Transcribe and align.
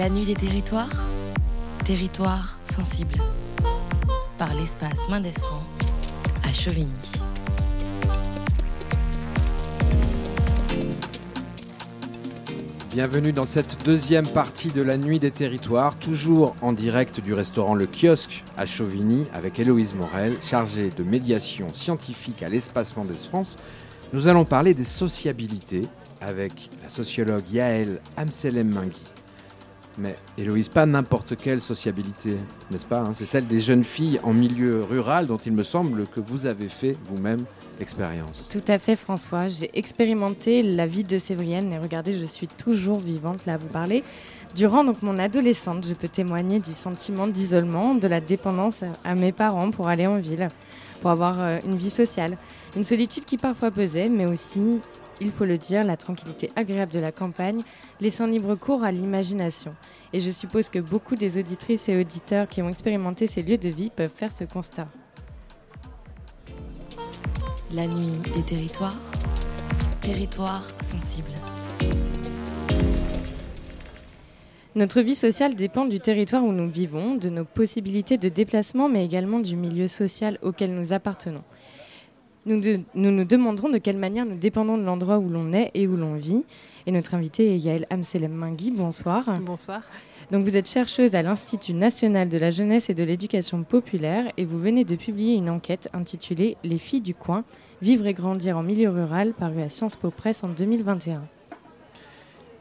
La 0.00 0.08
nuit 0.08 0.24
des 0.24 0.34
territoires, 0.34 0.88
territoire 1.84 2.58
sensible. 2.64 3.16
Par 4.38 4.54
l'espace 4.54 5.06
Mendes 5.10 5.30
France 5.30 5.78
à 6.42 6.50
Chevigny. 6.54 6.88
Bienvenue 12.90 13.32
dans 13.32 13.44
cette 13.44 13.84
deuxième 13.84 14.26
partie 14.26 14.70
de 14.70 14.80
la 14.80 14.96
Nuit 14.96 15.18
des 15.18 15.32
Territoires, 15.32 15.94
toujours 15.98 16.56
en 16.62 16.72
direct 16.72 17.20
du 17.20 17.34
restaurant 17.34 17.74
Le 17.74 17.86
Kiosque 17.86 18.42
à 18.56 18.64
Chauvigny 18.64 19.26
avec 19.34 19.60
Héloïse 19.60 19.92
Morel, 19.94 20.38
chargée 20.40 20.88
de 20.88 21.02
médiation 21.02 21.74
scientifique 21.74 22.42
à 22.42 22.48
l'Espace 22.48 22.96
Mendes 22.96 23.18
France. 23.18 23.58
Nous 24.14 24.28
allons 24.28 24.46
parler 24.46 24.72
des 24.72 24.84
sociabilités 24.84 25.86
avec 26.22 26.70
la 26.82 26.88
sociologue 26.88 27.44
Yael 27.52 28.00
Amselem 28.16 28.72
Mingui. 28.72 29.02
Mais 30.00 30.16
Héloïse, 30.38 30.70
pas 30.70 30.86
n'importe 30.86 31.36
quelle 31.36 31.60
sociabilité, 31.60 32.36
n'est-ce 32.70 32.86
pas 32.86 33.00
hein? 33.00 33.12
C'est 33.12 33.26
celle 33.26 33.46
des 33.46 33.60
jeunes 33.60 33.84
filles 33.84 34.18
en 34.22 34.32
milieu 34.32 34.82
rural 34.82 35.26
dont 35.26 35.36
il 35.36 35.52
me 35.52 35.62
semble 35.62 36.06
que 36.06 36.20
vous 36.20 36.46
avez 36.46 36.70
fait 36.70 36.96
vous-même 37.06 37.44
l'expérience. 37.78 38.48
Tout 38.50 38.64
à 38.66 38.78
fait 38.78 38.96
François, 38.96 39.48
j'ai 39.48 39.70
expérimenté 39.74 40.62
la 40.62 40.86
vie 40.86 41.04
de 41.04 41.18
Sévrienne 41.18 41.70
et 41.72 41.78
regardez, 41.78 42.14
je 42.14 42.24
suis 42.24 42.46
toujours 42.46 42.98
vivante 42.98 43.44
là 43.44 43.54
à 43.54 43.56
vous 43.58 43.68
parler. 43.68 44.02
Durant 44.56 44.84
donc 44.84 45.02
mon 45.02 45.18
adolescente, 45.18 45.86
je 45.86 45.92
peux 45.92 46.08
témoigner 46.08 46.60
du 46.60 46.72
sentiment 46.72 47.26
d'isolement, 47.26 47.94
de 47.94 48.08
la 48.08 48.20
dépendance 48.20 48.82
à 49.04 49.14
mes 49.14 49.32
parents 49.32 49.70
pour 49.70 49.88
aller 49.88 50.06
en 50.06 50.18
ville, 50.18 50.48
pour 51.02 51.10
avoir 51.10 51.40
euh, 51.40 51.58
une 51.66 51.76
vie 51.76 51.90
sociale. 51.90 52.38
Une 52.74 52.84
solitude 52.84 53.26
qui 53.26 53.36
parfois 53.36 53.70
pesait, 53.70 54.08
mais 54.08 54.26
aussi 54.26 54.80
il 55.20 55.30
faut 55.30 55.44
le 55.44 55.58
dire, 55.58 55.84
la 55.84 55.96
tranquillité 55.96 56.50
agréable 56.56 56.92
de 56.92 56.98
la 56.98 57.12
campagne, 57.12 57.62
laissant 58.00 58.26
libre 58.26 58.54
cours 58.54 58.82
à 58.82 58.92
l'imagination. 58.92 59.74
Et 60.12 60.20
je 60.20 60.30
suppose 60.30 60.68
que 60.68 60.78
beaucoup 60.78 61.16
des 61.16 61.38
auditrices 61.38 61.88
et 61.88 62.00
auditeurs 62.00 62.48
qui 62.48 62.62
ont 62.62 62.68
expérimenté 62.68 63.26
ces 63.26 63.42
lieux 63.42 63.58
de 63.58 63.68
vie 63.68 63.90
peuvent 63.90 64.10
faire 64.14 64.34
ce 64.34 64.44
constat. 64.44 64.88
La 67.72 67.86
nuit 67.86 68.18
des 68.34 68.42
territoires, 68.42 68.96
territoire 70.00 70.64
sensible. 70.80 71.30
Notre 74.76 75.00
vie 75.00 75.16
sociale 75.16 75.56
dépend 75.56 75.84
du 75.84 75.98
territoire 75.98 76.44
où 76.44 76.52
nous 76.52 76.68
vivons, 76.68 77.16
de 77.16 77.28
nos 77.28 77.44
possibilités 77.44 78.18
de 78.18 78.28
déplacement, 78.28 78.88
mais 78.88 79.04
également 79.04 79.40
du 79.40 79.56
milieu 79.56 79.88
social 79.88 80.38
auquel 80.42 80.74
nous 80.74 80.92
appartenons. 80.92 81.42
Nous, 82.46 82.60
nous 82.94 83.24
demanderons 83.24 83.68
de 83.68 83.78
quelle 83.78 83.98
manière 83.98 84.24
nous 84.24 84.36
dépendons 84.36 84.78
de 84.78 84.82
l'endroit 84.82 85.18
où 85.18 85.28
l'on 85.28 85.52
est 85.52 85.70
et 85.74 85.86
où 85.86 85.96
l'on 85.96 86.14
vit. 86.14 86.44
Et 86.86 86.92
notre 86.92 87.14
invitée 87.14 87.54
est 87.54 87.58
Yael 87.58 87.86
Amselem 87.90 88.32
Mingui. 88.32 88.70
Bonsoir. 88.70 89.38
Bonsoir. 89.40 89.82
Donc 90.30 90.44
vous 90.44 90.56
êtes 90.56 90.68
chercheuse 90.68 91.14
à 91.14 91.22
l'Institut 91.22 91.74
national 91.74 92.28
de 92.28 92.38
la 92.38 92.50
jeunesse 92.50 92.88
et 92.88 92.94
de 92.94 93.02
l'éducation 93.02 93.62
populaire 93.62 94.32
et 94.36 94.44
vous 94.44 94.58
venez 94.58 94.84
de 94.84 94.96
publier 94.96 95.34
une 95.34 95.50
enquête 95.50 95.88
intitulée 95.92 96.56
Les 96.64 96.78
filles 96.78 97.02
du 97.02 97.14
coin, 97.14 97.44
vivre 97.82 98.06
et 98.06 98.14
grandir 98.14 98.56
en 98.56 98.62
milieu 98.62 98.88
rural, 98.88 99.34
parue 99.34 99.60
à 99.60 99.68
Sciences 99.68 99.96
Po 99.96 100.10
Presse 100.10 100.42
en 100.42 100.48
2021. 100.48 101.22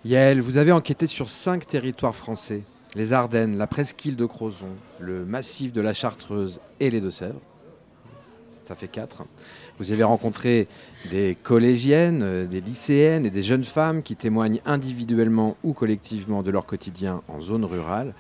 Yael, 0.04 0.42
vous 0.42 0.58
avez 0.58 0.72
enquêté 0.72 1.08
sur 1.08 1.30
cinq 1.30 1.68
territoires 1.68 2.16
français 2.16 2.64
les 2.96 3.14
Ardennes, 3.14 3.58
la 3.58 3.68
presqu'île 3.68 4.16
de 4.16 4.26
Crozon, 4.26 4.76
le 5.00 5.26
massif 5.26 5.72
de 5.72 5.82
la 5.82 5.94
Chartreuse 5.94 6.60
et 6.80 6.90
les 6.90 7.02
Deux-Sèvres. 7.02 7.40
Ça 8.64 8.76
fait 8.76 8.88
quatre. 8.88 9.24
Vous 9.80 9.94
avez 9.94 10.04
rencontré 10.04 10.68
des 11.10 11.38
collégiennes, 11.42 12.22
euh, 12.22 12.46
des 12.46 12.60
lycéennes 12.60 13.26
et 13.26 13.30
des 13.30 13.44
jeunes 13.44 13.64
femmes 13.64 14.04
qui 14.04 14.18
témoignent 14.18 14.60
individuellement 14.66 15.56
ou 15.64 15.72
collectivement 15.72 16.44
de 16.44 16.52
leur 16.52 16.66
quotidien 16.66 17.22
en 17.30 17.40
zone 17.40 17.64
rurale, 17.64 18.14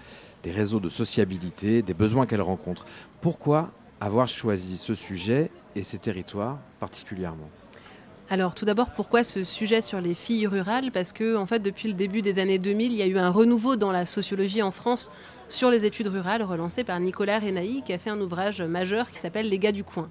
des 0.43 0.51
réseaux 0.51 0.79
de 0.79 0.87
sociabilité, 0.87 1.81
des 1.81 1.93
besoins 1.93 2.25
qu'elles 2.25 2.41
rencontrent. 2.41 2.85
Pourquoi 3.19 3.71
avoir 3.99 4.29
choisi 4.29 4.77
ce 4.77 4.95
sujet 4.95 5.51
et 5.75 5.83
ces 5.83 5.97
territoires 5.97 6.59
particulièrement? 6.79 7.49
Alors 8.29 8.55
tout 8.55 8.63
d'abord, 8.63 8.91
pourquoi 8.91 9.25
ce 9.25 9.43
sujet 9.43 9.81
sur 9.81 9.99
les 9.99 10.13
filles 10.13 10.47
rurales? 10.47 10.91
Parce 10.93 11.11
que 11.11 11.35
en 11.35 11.45
fait, 11.45 11.59
depuis 11.59 11.89
le 11.89 11.93
début 11.93 12.21
des 12.21 12.39
années 12.39 12.59
2000, 12.59 12.93
il 12.93 12.97
y 12.97 13.01
a 13.01 13.07
eu 13.07 13.17
un 13.17 13.31
renouveau 13.31 13.75
dans 13.75 13.91
la 13.91 14.05
sociologie 14.05 14.61
en 14.61 14.71
France 14.71 15.11
sur 15.49 15.69
les 15.69 15.85
études 15.85 16.07
rurales 16.07 16.43
relancé 16.43 16.85
par 16.85 16.99
Nicolas 17.01 17.39
Renaï, 17.39 17.81
qui 17.83 17.91
a 17.91 17.97
fait 17.97 18.11
un 18.11 18.21
ouvrage 18.21 18.61
majeur 18.61 19.11
qui 19.11 19.17
s'appelle 19.17 19.49
Les 19.49 19.59
gars 19.59 19.73
du 19.73 19.83
coin. 19.83 20.09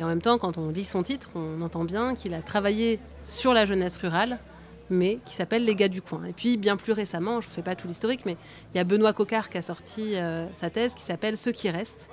Et 0.00 0.04
en 0.04 0.06
même 0.06 0.22
temps, 0.22 0.38
quand 0.38 0.58
on 0.58 0.68
lit 0.68 0.84
son 0.84 1.02
titre, 1.02 1.30
on 1.34 1.60
entend 1.60 1.84
bien 1.84 2.14
qu'il 2.14 2.34
a 2.34 2.40
travaillé 2.40 3.00
sur 3.26 3.52
la 3.52 3.66
jeunesse 3.66 3.96
rurale, 3.96 4.38
mais 4.90 5.18
qui 5.24 5.34
s'appelle 5.34 5.64
Les 5.64 5.74
gars 5.74 5.88
du 5.88 6.02
coin. 6.02 6.24
Et 6.24 6.32
puis, 6.32 6.56
bien 6.56 6.76
plus 6.76 6.92
récemment, 6.92 7.40
je 7.40 7.48
ne 7.48 7.52
fais 7.52 7.62
pas 7.62 7.74
tout 7.74 7.88
l'historique, 7.88 8.24
mais 8.24 8.36
il 8.72 8.78
y 8.78 8.80
a 8.80 8.84
Benoît 8.84 9.12
Coquart 9.12 9.50
qui 9.50 9.58
a 9.58 9.62
sorti 9.62 10.14
euh, 10.14 10.46
sa 10.54 10.70
thèse 10.70 10.94
qui 10.94 11.02
s'appelle 11.02 11.36
Ceux 11.36 11.52
qui 11.52 11.68
restent. 11.68 12.08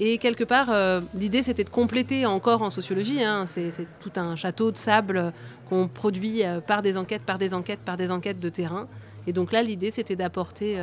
Et 0.00 0.18
quelque 0.18 0.44
part, 0.44 0.70
euh, 0.70 1.00
l'idée, 1.14 1.42
c'était 1.42 1.64
de 1.64 1.70
compléter 1.70 2.26
encore 2.26 2.62
en 2.62 2.70
sociologie. 2.70 3.22
Hein. 3.22 3.46
c'est 3.46 3.72
tout 4.00 4.12
un 4.16 4.36
château 4.36 4.70
de 4.70 4.76
sable 4.76 5.32
qu'on 5.68 5.88
produit 5.88 6.44
euh, 6.44 6.60
par 6.60 6.82
des 6.82 6.96
enquêtes, 6.96 7.22
par 7.22 7.38
des 7.38 7.54
enquêtes, 7.54 7.80
par 7.80 7.96
des 7.96 8.10
enquêtes 8.10 8.40
de 8.40 8.48
terrain. 8.48 8.88
Et 9.26 9.32
donc 9.32 9.52
là, 9.52 9.62
l'idée, 9.62 9.90
c'était 9.90 10.16
d'apporter 10.16 10.82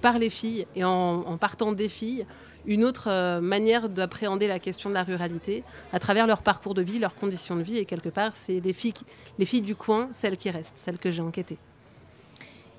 par 0.00 0.18
les 0.18 0.28
filles 0.28 0.66
et 0.74 0.82
en 0.82 1.36
partant 1.38 1.70
des 1.70 1.88
filles 1.88 2.26
une 2.66 2.84
autre 2.84 3.08
euh, 3.10 3.40
manière 3.40 3.88
d'appréhender 3.88 4.48
la 4.48 4.58
question 4.58 4.88
de 4.88 4.94
la 4.94 5.02
ruralité 5.02 5.64
à 5.92 5.98
travers 5.98 6.26
leur 6.26 6.42
parcours 6.42 6.74
de 6.74 6.82
vie, 6.82 6.98
leurs 6.98 7.14
conditions 7.14 7.56
de 7.56 7.62
vie. 7.62 7.78
Et 7.78 7.84
quelque 7.84 8.08
part, 8.08 8.36
c'est 8.36 8.60
les 8.60 8.72
filles, 8.72 8.94
les 9.38 9.44
filles 9.44 9.62
du 9.62 9.76
coin, 9.76 10.08
celles 10.12 10.36
qui 10.36 10.50
restent, 10.50 10.76
celles 10.76 10.98
que 10.98 11.10
j'ai 11.10 11.22
enquêtées. 11.22 11.58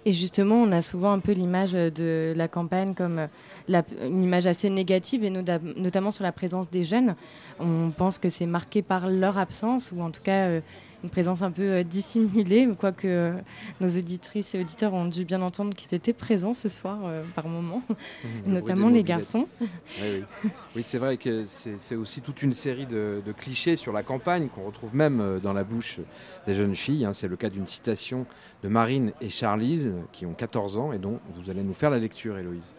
Et 0.08 0.12
justement, 0.12 0.56
on 0.56 0.72
a 0.72 0.82
souvent 0.82 1.12
un 1.12 1.20
peu 1.20 1.32
l'image 1.32 1.72
de 1.72 2.34
la 2.36 2.48
campagne 2.48 2.94
comme 2.94 3.28
la, 3.68 3.84
une 4.04 4.22
image 4.22 4.46
assez 4.46 4.70
négative, 4.70 5.24
et 5.24 5.32
notamment 5.32 6.12
sur 6.12 6.24
la 6.24 6.32
présence 6.32 6.70
des 6.70 6.84
jeunes. 6.84 7.16
On 7.60 7.90
pense 7.90 8.20
que 8.20 8.30
c'est 8.30 8.46
marqué 8.46 8.84
par 8.84 9.10
leur 9.10 9.40
absence, 9.40 9.92
ou 9.92 10.02
en 10.02 10.12
tout 10.12 10.22
cas 10.22 10.48
euh, 10.48 10.62
une 11.06 11.12
présence 11.12 11.44
un 11.44 11.52
peu 11.52 11.62
euh, 11.62 11.84
dissimulée, 11.84 12.68
quoique 12.80 13.08
euh, 13.08 13.34
nos 13.80 13.88
auditrices 13.88 14.56
et 14.56 14.62
auditeurs 14.62 14.94
ont 14.96 15.06
dû 15.06 15.24
bien 15.24 15.40
entendre 15.44 15.76
qu'ils 15.76 15.94
étaient 15.94 16.14
présents 16.14 16.56
ce 16.56 16.68
soir 16.68 16.98
euh, 17.06 17.22
par 17.36 17.48
moment, 17.48 17.84
mmh, 17.90 18.28
notamment 18.48 18.90
les 18.90 19.04
garçons. 19.04 19.48
Oui, 20.02 20.24
oui. 20.76 20.84
c'est 20.84 20.98
vrai 20.98 21.18
que 21.18 21.46
c'est 21.46 21.96
aussi 21.96 22.22
toute 22.22 22.42
une 22.42 22.54
série 22.54 22.88
de, 22.88 23.22
clichés 23.38 23.76
sur 23.76 23.94
la 23.94 24.02
campagne 24.02 24.48
qu'on 24.48 24.64
retrouve 24.64 24.96
même 24.96 25.40
dans 25.44 25.54
la 25.54 25.64
bouche 25.64 26.00
des 26.48 26.56
jeunes 26.56 26.76
filles. 26.76 27.06
Hein. 27.06 27.14
C'est 27.14 27.28
le 27.28 27.36
cas 27.36 27.50
d'une 27.50 27.68
citation 27.68 28.26
de 28.64 28.68
Marine 28.68 29.12
et 29.22 29.30
Charlise, 29.30 29.92
qui 30.12 30.26
ont 30.26 30.34
14 30.34 30.78
ans 30.78 30.92
et 30.92 30.98
dont 30.98 31.20
vous 31.36 31.52
allez 31.52 31.62
nous 31.62 31.74
faire 31.76 31.92
la 31.92 32.00
lecture, 32.00 32.38
Héloïse. 32.38 32.74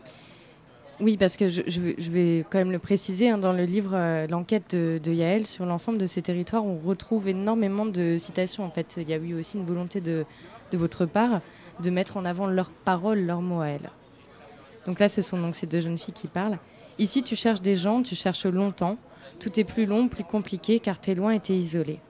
Oui, 0.99 1.19
parce 1.19 1.37
que 1.37 1.51
je, 1.51 2.11
vais 2.11 2.45
quand 2.49 2.57
même 2.57 2.73
le 2.73 2.79
préciser, 2.79 3.29
hein, 3.29 3.37
dans 3.37 3.53
le 3.53 3.65
livre 3.65 3.91
euh, 3.95 4.27
L'enquête 4.29 4.75
de, 4.75 5.13
Yael 5.13 5.47
sur 5.47 5.67
l'ensemble 5.67 5.99
de 5.99 6.07
ces 6.07 6.23
territoires, 6.23 6.65
on 6.65 6.79
retrouve 6.79 7.29
énormément 7.29 7.85
de 7.85 8.17
citations. 8.19 8.65
En 8.65 8.71
fait, 8.71 8.95
il 8.97 9.09
y 9.11 9.13
a 9.13 9.19
eu 9.19 9.35
aussi 9.35 9.59
une 9.59 9.67
volonté 9.67 10.01
de, 10.01 10.25
votre 10.73 11.05
part 11.05 11.43
de 11.83 11.91
mettre 11.91 12.17
en 12.17 12.25
avant 12.25 12.47
leurs 12.47 12.71
paroles, 12.71 13.21
leurs 13.21 13.43
mots 13.43 13.61
à 13.61 13.69
elles. 13.69 13.91
Donc 14.87 14.99
là, 14.99 15.09
ce 15.09 15.21
sont 15.21 15.39
donc 15.39 15.55
ces 15.55 15.67
deux 15.67 15.83
jeunes 15.83 15.99
filles 15.99 16.15
qui 16.15 16.29
parlent. 16.29 16.59
Ici, 16.99 17.23
tu 17.23 17.37
cherches 17.37 17.61
des 17.61 17.77
gens, 17.77 18.03
tu 18.03 18.15
cherches 18.15 18.47
longtemps. 18.47 18.97
Tout 19.39 19.61
est 19.61 19.65
plus 19.65 19.85
long, 19.85 20.09
plus 20.09 20.25
compliqué, 20.25 20.81
car 20.81 20.99
t'es 20.99 21.15
loin 21.15 21.33
et 21.33 21.41
t'es 21.41 21.55
isolé. 21.55 22.01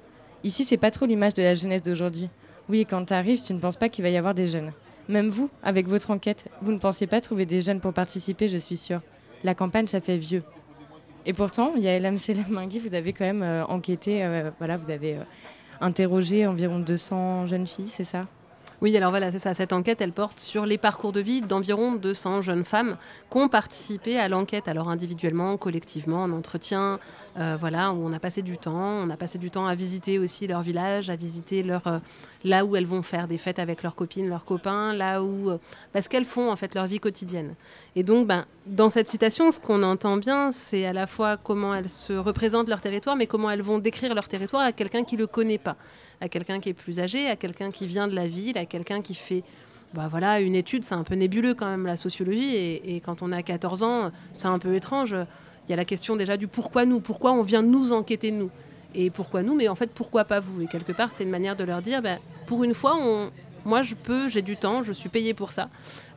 Ici, 0.45 0.65
c'est 0.65 0.77
pas 0.77 0.93
trop 0.93 1.07
l'image 1.07 1.35
de 1.35 1.43
la 1.43 1.57
jeunesse 1.57 1.83
d'aujourd'hui. 1.83 2.29
Oui, 2.69 2.87
quand 2.89 3.05
t'arrives, 3.05 3.43
tu 3.43 3.53
ne 3.53 3.59
penses 3.59 3.77
pas 3.77 3.89
qu'il 3.89 4.05
va 4.05 4.11
y 4.11 4.17
avoir 4.17 4.35
des 4.35 4.47
jeunes. 4.47 4.71
Même 5.09 5.29
vous, 5.29 5.51
avec 5.63 5.87
votre 5.87 6.11
enquête, 6.11 6.47
vous 6.63 6.73
ne 6.73 6.79
pensiez 6.79 7.07
pas 7.07 7.21
trouver 7.21 7.47
des 7.47 7.61
jeunes 7.61 7.81
pour 7.81 7.93
participer, 7.93 8.49
je 8.49 8.59
suis 8.59 8.77
sûre. 8.77 9.01
La 9.45 9.55
campagne, 9.55 9.87
ça 9.87 10.01
fait 10.01 10.17
vieux. 10.17 10.43
Et 11.27 11.33
pourtant, 11.33 11.73
il 11.77 11.83
y 11.83 11.89
a 11.89 12.11
vous 12.11 12.95
avez 12.95 13.13
quand 13.13 13.25
même 13.25 13.43
euh, 13.43 13.65
enquêté, 13.67 14.25
euh, 14.25 14.51
vous 14.61 14.91
avez 14.91 15.17
euh, 15.17 15.23
interrogé 15.81 16.47
environ 16.47 16.79
200 16.79 17.49
jeunes 17.49 17.67
filles, 17.67 17.89
c'est 17.89 18.05
ça? 18.05 18.27
Oui, 18.83 18.97
alors 18.97 19.11
voilà, 19.11 19.33
c'est 19.33 19.39
ça. 19.39 19.55
Cette 19.55 19.73
enquête, 19.73 20.01
elle 20.01 20.13
porte 20.13 20.39
sur 20.39 20.67
les 20.67 20.77
parcours 20.77 21.13
de 21.13 21.21
vie 21.21 21.41
d'environ 21.41 21.95
200 21.95 22.43
jeunes 22.43 22.65
femmes 22.65 22.97
qui 23.31 23.39
ont 23.39 23.49
participé 23.49 24.19
à 24.19 24.29
l'enquête, 24.29 24.69
alors 24.69 24.89
individuellement, 24.91 25.57
collectivement, 25.57 26.23
en 26.23 26.31
entretien, 26.31 27.01
euh, 27.39 27.57
voilà, 27.59 27.93
où 27.93 28.07
on 28.07 28.13
a 28.13 28.19
passé 28.19 28.43
du 28.43 28.59
temps. 28.59 29.03
On 29.05 29.11
a 29.11 29.17
passé 29.17 29.39
du 29.39 29.51
temps 29.51 29.67
à 29.67 29.75
visiter 29.75 30.19
aussi 30.19 30.47
leur 30.47 30.63
village, 30.63 31.11
à 31.11 31.17
visiter 31.17 31.63
leur, 31.63 31.87
euh, 31.87 31.99
là 32.45 32.65
où 32.65 32.77
elles 32.77 32.87
vont 32.87 33.03
faire 33.03 33.29
des 33.29 33.39
fêtes 33.39 33.59
avec 33.59 33.83
leurs 33.83 33.95
copines, 33.95 34.29
leurs 34.29 34.45
copains, 34.45 34.93
là 34.93 35.23
où. 35.23 35.51
Euh, 35.51 35.59
parce 35.93 36.09
qu'elles 36.09 36.25
font, 36.25 36.51
en 36.51 36.57
fait, 36.57 36.75
leur 36.75 36.87
vie 36.87 37.01
quotidienne. 37.01 37.55
Et 37.95 38.03
donc, 38.03 38.27
ben, 38.27 38.47
dans 38.67 38.89
cette 38.89 39.09
citation, 39.09 39.51
ce 39.51 39.61
qu'on 39.61 39.83
entend 39.83 40.17
bien, 40.17 40.51
c'est 40.51 40.87
à 40.87 40.93
la 40.93 41.07
fois 41.07 41.37
comment 41.37 41.75
elles 41.75 41.91
se 41.91 42.13
représentent 42.13 42.69
leur 42.69 42.81
territoire, 42.81 43.17
mais 43.17 43.27
comment 43.27 43.51
elles 43.51 43.63
vont 43.63 43.79
décrire 43.79 44.15
leur 44.15 44.29
territoire 44.29 44.63
à 44.63 44.73
quelqu'un 44.73 45.05
qui 45.05 45.17
ne 45.17 45.21
le 45.21 45.27
connaît 45.27 45.59
pas 45.59 45.77
à 46.21 46.31
quelqu'un 46.31 46.61
qui 46.61 46.71
est 46.71 46.75
plus 46.75 46.99
âgé, 47.01 47.29
à 47.29 47.37
quelqu'un 47.37 47.71
qui 47.71 47.87
vient 47.87 48.09
de 48.09 48.15
la 48.15 48.27
ville, 48.27 48.57
à 48.57 48.65
quelqu'un 48.65 49.03
qui 49.03 49.15
fait 49.15 49.45
bah 49.95 50.09
voilà, 50.11 50.41
une 50.41 50.57
étude, 50.57 50.85
c'est 50.85 50.95
un 50.95 51.05
peu 51.05 51.15
nébuleux 51.15 51.55
quand 51.55 51.69
même 51.69 51.87
la 51.87 51.97
sociologie. 51.97 52.55
Et, 52.55 53.01
quand 53.05 53.23
on 53.23 53.33
a 53.33 53.43
14 53.43 53.83
ans, 53.83 54.11
c'est 54.33 54.49
un 54.49 54.59
peu 54.59 54.75
étrange. 54.75 55.17
Il 55.67 55.71
y 55.71 55.73
a 55.73 55.77
la 55.77 55.85
question 55.85 56.17
déjà 56.17 56.37
du 56.37 56.47
pourquoi 56.47 56.85
nous, 56.85 57.01
pourquoi 57.01 57.33
on 57.33 57.43
vient 57.43 57.63
nous 57.63 57.93
enquêter 57.93 58.31
nous. 58.31 58.51
Et 58.95 59.11
pourquoi 59.11 59.43
nous, 59.43 59.55
mais 59.55 59.69
en 59.69 59.75
fait 59.75 59.91
pourquoi 59.91 60.25
pas 60.25 60.41
vous? 60.41 60.63
Et 60.63 60.67
quelque 60.67 60.93
part, 60.93 61.11
c'était 61.11 61.25
une 61.25 61.31
manière 61.31 61.57
de 61.57 61.65
leur 61.65 61.83
dire, 61.83 62.01
bah, 62.03 62.17
pour 62.47 62.65
une 62.65 62.73
fois, 62.73 62.97
moi 63.65 63.83
je 63.83 63.95
peux, 63.95 64.29
j'ai 64.29 64.43
du 64.43 64.57
temps, 64.57 64.83
je 64.83 64.93
suis 64.93 65.09
payée 65.09 65.35
pour 65.35 65.53
ça, 65.53 65.69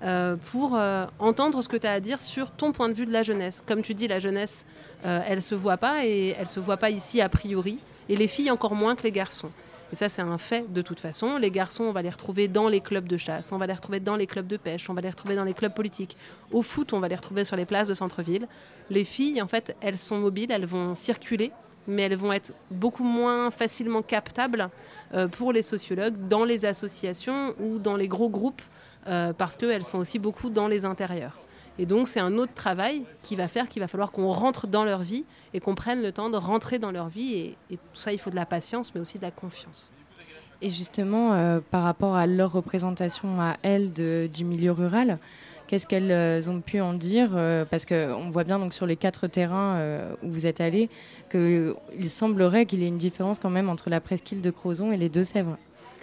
euh, 0.04 0.38
pour 0.52 0.76
euh, 0.76 1.06
entendre 1.18 1.62
ce 1.62 1.68
que 1.68 1.78
tu 1.78 1.88
as 1.88 1.94
à 1.94 2.00
dire 2.00 2.22
sur 2.22 2.52
ton 2.52 2.72
point 2.72 2.88
de 2.88 2.94
vue 2.94 3.06
de 3.06 3.12
la 3.12 3.24
jeunesse. 3.24 3.64
Comme 3.66 3.82
tu 3.82 3.96
dis, 3.96 4.08
la 4.08 4.20
jeunesse, 4.20 4.66
euh, 5.06 5.20
elle 5.28 5.42
se 5.42 5.56
voit 5.56 5.78
pas 5.78 6.06
et 6.06 6.36
elle 6.38 6.48
se 6.48 6.60
voit 6.60 6.78
pas 6.78 6.92
ici 6.92 7.20
a 7.20 7.28
priori, 7.28 7.80
et 8.08 8.16
les 8.16 8.28
filles 8.28 8.52
encore 8.52 8.76
moins 8.76 8.96
que 8.96 9.04
les 9.04 9.12
garçons. 9.12 9.50
Et 9.92 9.96
ça, 9.96 10.08
c'est 10.08 10.22
un 10.22 10.38
fait 10.38 10.72
de 10.72 10.82
toute 10.82 11.00
façon. 11.00 11.38
Les 11.38 11.52
garçons, 11.52 11.86
on 11.86 11.92
va 11.92 12.02
les 12.02 12.10
retrouver 12.10 12.48
dans 12.48 12.68
les 12.68 12.80
clubs 12.80 13.08
de 13.08 13.18
chasse, 13.18 13.52
on 13.52 13.58
va 13.58 13.68
les 13.68 13.74
retrouver 13.74 14.00
dans 14.00 14.16
les 14.16 14.28
clubs 14.28 14.48
de 14.48 14.58
pêche, 14.58 14.90
on 14.90 14.94
va 14.94 15.02
les 15.02 15.10
retrouver 15.10 15.36
dans 15.36 15.44
les 15.44 15.54
clubs 15.54 15.74
politiques. 15.74 16.16
Au 16.52 16.62
foot, 16.62 16.94
on 16.94 17.00
va 17.00 17.08
les 17.08 17.16
retrouver 17.16 17.44
sur 17.44 17.56
les 17.56 17.66
places 17.66 17.88
de 17.88 17.94
centre-ville. 17.94 18.48
Les 18.90 19.04
filles, 19.04 19.42
en 19.42 19.48
fait, 19.48 19.76
elles 19.82 19.98
sont 19.98 20.18
mobiles, 20.18 20.52
elles 20.52 20.66
vont 20.66 20.96
circuler 20.96 21.52
mais 21.88 22.04
elles 22.04 22.16
vont 22.16 22.32
être 22.32 22.54
beaucoup 22.70 23.04
moins 23.04 23.50
facilement 23.50 24.02
captables 24.02 24.70
euh, 25.14 25.28
pour 25.28 25.52
les 25.52 25.64
sociologues 25.64 26.28
dans 26.28 26.46
les 26.46 26.64
associations 26.66 27.56
ou 27.60 27.80
dans 27.80 27.96
les 27.96 28.08
gros 28.08 28.30
groupes, 28.30 28.62
euh, 29.08 29.34
parce 29.34 29.58
qu'elles 29.58 29.86
sont 29.86 29.98
aussi 29.98 30.20
beaucoup 30.20 30.50
dans 30.50 30.68
les 30.68 30.86
intérieurs. 30.86 31.38
Et 31.80 31.86
donc 31.86 32.08
c'est 32.08 32.20
un 32.20 32.38
autre 32.38 32.54
travail 32.54 33.04
qui 33.24 33.36
va 33.36 33.48
faire 33.48 33.70
qu'il 33.70 33.82
va 33.82 33.88
falloir 33.88 34.12
qu'on 34.12 34.30
rentre 34.32 34.68
dans 34.68 34.84
leur 34.84 35.00
vie 35.00 35.24
et 35.54 35.62
qu'on 35.62 35.76
prenne 35.76 36.02
le 36.02 36.12
temps 36.12 36.30
de 36.30 36.38
rentrer 36.38 36.78
dans 36.78 36.92
leur 36.92 37.08
vie. 37.08 37.34
Et, 37.34 37.58
et, 37.72 37.78
tout 37.78 38.02
ça, 38.02 38.12
il 38.12 38.20
faut 38.20 38.30
de 38.30 38.36
la 38.36 38.46
patience, 38.46 38.94
mais 38.94 39.00
aussi 39.00 39.18
de 39.18 39.24
la 39.24 39.32
confiance. 39.32 39.94
Et 40.62 40.70
justement, 40.70 41.34
euh, 41.34 41.60
par 41.72 41.84
rapport 41.84 42.16
à 42.16 42.28
leur 42.28 42.52
représentation 42.52 43.40
à 43.40 43.56
elles 43.64 43.94
de, 43.94 44.30
du 44.32 44.46
milieu 44.46 44.72
rural, 44.72 45.18
Qu'est-ce 45.68 45.86
qu'elles 45.86 46.12
euh, 46.12 46.42
ont 46.50 46.62
pu 46.62 46.82
en 46.82 46.96
dire 46.96 47.30
euh, 47.36 47.64
Parce 47.64 47.86
qu'on 47.86 48.32
voit 48.32 48.44
bien 48.44 48.58
donc 48.58 48.74
sur 48.74 48.88
les 48.88 48.96
quatre 48.96 49.28
terrains 49.28 49.80
où 50.24 50.28
vous 50.28 50.48
êtes 50.48 50.62
allés 50.62 50.90
qu'il 51.30 52.10
semblerait 52.10 52.66
qu'il 52.66 52.80
y 52.80 52.86
ait 52.86 52.88
une 52.88 52.98
différence 52.98 53.38
quand 53.38 53.52
même 53.52 53.70
entre 53.70 53.92
la 53.92 54.02
presqu'île 54.02 54.42
de 54.42 54.50
Crozon 54.50 54.92
et 54.92 54.98
les 54.98 55.10
Deux-Sèvres. 55.10 55.60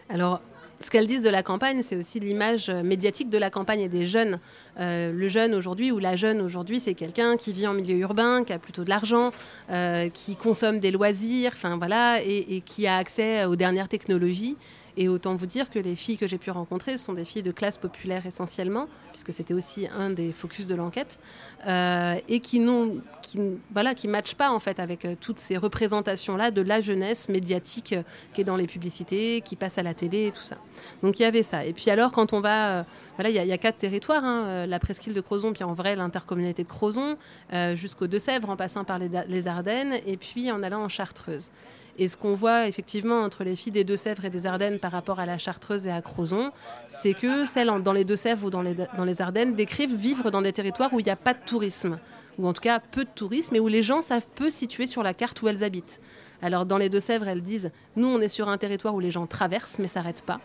Alors, 0.08 0.40
ce 0.80 0.90
qu'elles 0.90 1.06
disent 1.06 1.22
de 1.22 1.30
la 1.30 1.42
campagne, 1.42 1.82
c'est 1.82 1.96
aussi 1.96 2.20
l'image 2.20 2.68
médiatique 2.70 3.30
de 3.30 3.38
la 3.38 3.50
campagne 3.50 3.80
et 3.80 3.88
des 3.88 4.06
jeunes. 4.06 4.38
Euh, 4.78 5.10
le 5.10 5.28
jeune 5.28 5.54
aujourd'hui 5.54 5.90
ou 5.90 5.98
la 5.98 6.16
jeune 6.16 6.40
aujourd'hui, 6.42 6.80
c'est 6.80 6.94
quelqu'un 6.94 7.36
qui 7.36 7.52
vit 7.52 7.66
en 7.66 7.72
milieu 7.72 7.96
urbain, 7.96 8.44
qui 8.44 8.52
a 8.52 8.58
plutôt 8.58 8.84
de 8.84 8.90
l'argent, 8.90 9.32
euh, 9.70 10.08
qui 10.10 10.36
consomme 10.36 10.80
des 10.80 10.90
loisirs, 10.90 11.52
enfin 11.54 11.78
voilà, 11.78 12.20
et, 12.22 12.62
qui 12.64 12.86
a 12.86 12.96
accès 12.96 13.44
aux 13.46 13.56
dernières 13.56 13.88
technologies. 13.88 14.56
Et 14.96 15.08
autant 15.08 15.34
vous 15.34 15.46
dire 15.46 15.70
que 15.70 15.78
les 15.78 15.94
filles 15.94 16.16
que 16.16 16.26
j'ai 16.26 16.38
pu 16.38 16.50
rencontrer 16.50 16.96
sont 16.96 17.12
des 17.12 17.24
filles 17.24 17.42
de 17.42 17.52
classe 17.52 17.76
populaire 17.76 18.24
essentiellement, 18.26 18.88
puisque 19.12 19.32
c'était 19.32 19.54
aussi 19.54 19.86
un 19.94 20.10
des 20.10 20.32
focus 20.32 20.66
de 20.66 20.74
l'enquête, 20.74 21.18
euh, 21.66 22.16
et 22.28 22.40
qui 22.40 22.60
n'ont, 22.60 23.00
qui, 23.22 23.38
voilà, 23.70 23.94
qui 23.94 24.08
matchent 24.08 24.34
pas 24.34 24.50
en 24.50 24.58
fait 24.58 24.80
avec 24.80 25.04
euh, 25.04 25.14
toutes 25.20 25.38
ces 25.38 25.56
représentations-là 25.56 26.50
de 26.50 26.62
la 26.62 26.80
jeunesse 26.80 27.28
médiatique 27.28 27.92
euh, 27.92 28.02
qui 28.32 28.40
est 28.40 28.44
dans 28.44 28.56
les 28.56 28.66
publicités, 28.66 29.42
qui 29.42 29.56
passe 29.56 29.78
à 29.78 29.82
la 29.82 29.94
télé 29.94 30.28
et 30.28 30.32
tout 30.32 30.42
ça. 30.42 30.56
Donc 31.02 31.18
il 31.18 31.22
y 31.22 31.26
avait 31.26 31.42
ça. 31.42 31.64
Et 31.64 31.72
puis 31.72 31.90
alors 31.90 32.12
quand 32.12 32.32
on 32.32 32.40
va, 32.40 32.86
voilà, 33.16 33.30
il 33.30 33.36
y, 33.36 33.52
a 33.52 33.58
quatre 33.58 33.78
territoires, 33.78 34.24
hein, 34.24 34.66
la 34.66 34.78
presqu'île 34.78 35.14
de 35.14 35.20
Crozon, 35.20 35.52
puis 35.52 35.64
en 35.64 35.74
vrai 35.74 35.96
l'intercommunalité 35.96 36.62
de 36.62 36.68
Crozon, 36.68 37.16
euh, 37.52 37.76
jusqu'aux 37.76 38.06
Deux-Sèvres, 38.06 38.50
en 38.50 38.56
passant 38.56 38.84
par 38.84 38.98
les 38.98 39.46
Ardennes, 39.46 39.94
et 40.06 40.16
puis 40.16 40.50
en 40.50 40.62
allant 40.62 40.82
en 40.82 40.88
Chartreuse. 40.88 41.50
Et 41.98 42.08
ce 42.08 42.16
qu'on 42.16 42.34
voit 42.34 42.66
effectivement 42.66 43.20
entre 43.22 43.42
les 43.42 43.56
filles 43.56 43.72
des 43.72 43.84
Deux-Sèvres 43.84 44.26
et 44.26 44.30
des 44.30 44.46
Ardennes 44.46 44.78
par 44.78 44.92
rapport 44.92 45.18
à 45.18 45.24
la 45.24 45.38
Chartreuse 45.38 45.86
et 45.86 45.90
à 45.90 46.02
Crozon, 46.02 46.50
c'est 46.88 47.14
que 47.14 47.46
celles 47.46 47.70
dans 47.82 47.92
les 47.92 48.04
Deux-Sèvres 48.04 48.46
ou 48.46 48.50
dans 48.50 48.62
les, 48.62 49.22
Ardennes 49.22 49.54
décrivent 49.54 49.96
vivre 49.96 50.30
dans 50.30 50.42
des 50.42 50.52
territoires 50.52 50.92
où 50.92 51.00
il 51.00 51.04
n'y 51.04 51.10
a 51.10 51.16
pas 51.16 51.32
de 51.32 51.38
tourisme, 51.46 51.98
ou 52.38 52.46
en 52.46 52.52
tout 52.52 52.60
cas 52.60 52.80
peu 52.80 53.04
de 53.04 53.10
tourisme, 53.14 53.56
et 53.56 53.60
où 53.60 53.68
les 53.68 53.82
gens 53.82 54.02
savent 54.02 54.26
peu 54.34 54.50
situer 54.50 54.86
sur 54.86 55.02
la 55.02 55.14
carte 55.14 55.40
où 55.40 55.48
elles 55.48 55.64
habitent. 55.64 56.02
Alors 56.42 56.66
dans 56.66 56.76
les 56.76 56.90
Deux-Sèvres, 56.90 57.28
elles 57.28 57.42
disent, 57.42 57.70
nous 57.96 58.08
on 58.08 58.20
est 58.20 58.28
sur 58.28 58.50
un 58.50 58.58
territoire 58.58 58.94
où 58.94 59.00
les 59.00 59.10
gens 59.10 59.26
traversent 59.26 59.78
mais 59.78 59.88
s'arrêtent 59.88 60.22
pas. 60.22 60.40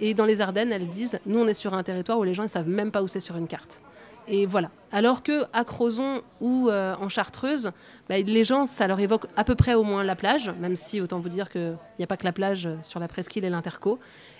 Et 0.00 0.14
dans 0.14 0.24
les 0.24 0.40
Ardennes, 0.40 0.72
elles 0.72 0.88
disent, 0.88 1.20
nous 1.26 1.38
on 1.38 1.46
est 1.46 1.54
sur 1.54 1.74
un 1.74 1.84
territoire 1.84 2.18
où 2.18 2.24
les 2.24 2.34
gens 2.34 2.44
ne 2.44 2.48
savent 2.48 2.68
même 2.68 2.90
pas 2.90 3.02
où 3.02 3.08
c'est 3.08 3.20
sur 3.20 3.36
une 3.36 3.46
carte. 3.46 3.80
Et 4.28 4.46
voilà. 4.46 4.70
Alors 4.92 5.22
que 5.22 5.44
à 5.52 5.64
Crozon 5.64 6.22
ou 6.40 6.68
euh, 6.68 6.94
en 7.00 7.08
Chartreuse, 7.08 7.72
bah, 8.08 8.18
les 8.18 8.44
gens, 8.44 8.66
ça 8.66 8.86
leur 8.86 9.00
évoque 9.00 9.26
à 9.36 9.44
peu 9.44 9.54
près 9.54 9.74
au 9.74 9.82
moins 9.82 10.04
la 10.04 10.16
plage, 10.16 10.50
même 10.60 10.76
si 10.76 11.00
autant 11.00 11.18
vous 11.18 11.28
dire 11.28 11.50
qu'il 11.50 11.76
n'y 11.98 12.04
a 12.04 12.06
pas 12.06 12.16
que 12.16 12.24
la 12.24 12.32
plage 12.32 12.68
sur 12.82 13.00
la 13.00 13.08
presqu'île 13.08 13.44
et 13.44 13.50
l'interco, 13.50 13.98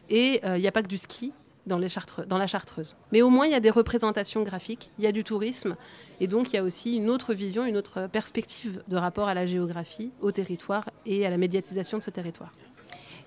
et 0.09 0.41
il 0.43 0.49
euh, 0.49 0.59
n'y 0.59 0.67
a 0.67 0.73
pas 0.73 0.83
que 0.83 0.89
du 0.89 0.99
ski 0.99 1.33
dans 1.67 1.79
la 1.79 2.47
Chartreuse. 2.47 2.97
Mais 3.13 3.21
au 3.21 3.29
moins, 3.29 3.45
il 3.45 3.53
y 3.53 3.55
a 3.55 3.61
des 3.61 3.69
représentations 3.69 4.43
graphiques, 4.43 4.91
il 4.99 5.05
y 5.05 5.07
a 5.07 5.13
du 5.13 5.23
tourisme, 5.23 5.77
et 6.19 6.27
donc 6.27 6.51
il 6.51 6.57
y 6.57 6.59
a 6.59 6.63
aussi 6.63 6.97
une 6.97 7.11
autre 7.11 7.35
vision, 7.35 7.67
une 7.67 7.77
autre 7.77 8.09
perspective 8.11 8.83
de 8.89 8.97
rapport 8.97 9.29
à 9.29 9.35
la 9.35 9.45
géographie, 9.45 10.11
au 10.23 10.33
territoire 10.33 10.89
et 11.05 11.27
à 11.27 11.31
la 11.31 11.37
médiatisation 11.37 11.99
de 11.99 12.03
ce 12.03 12.11
territoire. 12.11 12.53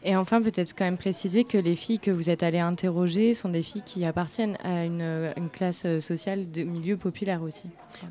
Et 0.03 0.15
enfin, 0.15 0.41
peut-être 0.41 0.73
quand 0.75 0.85
même 0.85 0.97
préciser 0.97 1.43
que 1.43 1.57
les 1.57 1.75
filles 1.75 1.99
que 1.99 2.09
vous 2.09 2.29
êtes 2.29 2.41
allées 2.41 2.59
interroger 2.59 3.33
sont 3.33 3.49
des 3.49 3.61
filles 3.61 3.83
qui 3.85 4.03
appartiennent 4.03 4.57
à 4.63 4.85
une, 4.85 5.31
classe 5.53 5.85
sociale 5.99 6.49
de 6.49 6.63
milieu 6.63 6.97
populaire 6.97 7.43
aussi. 7.43 7.65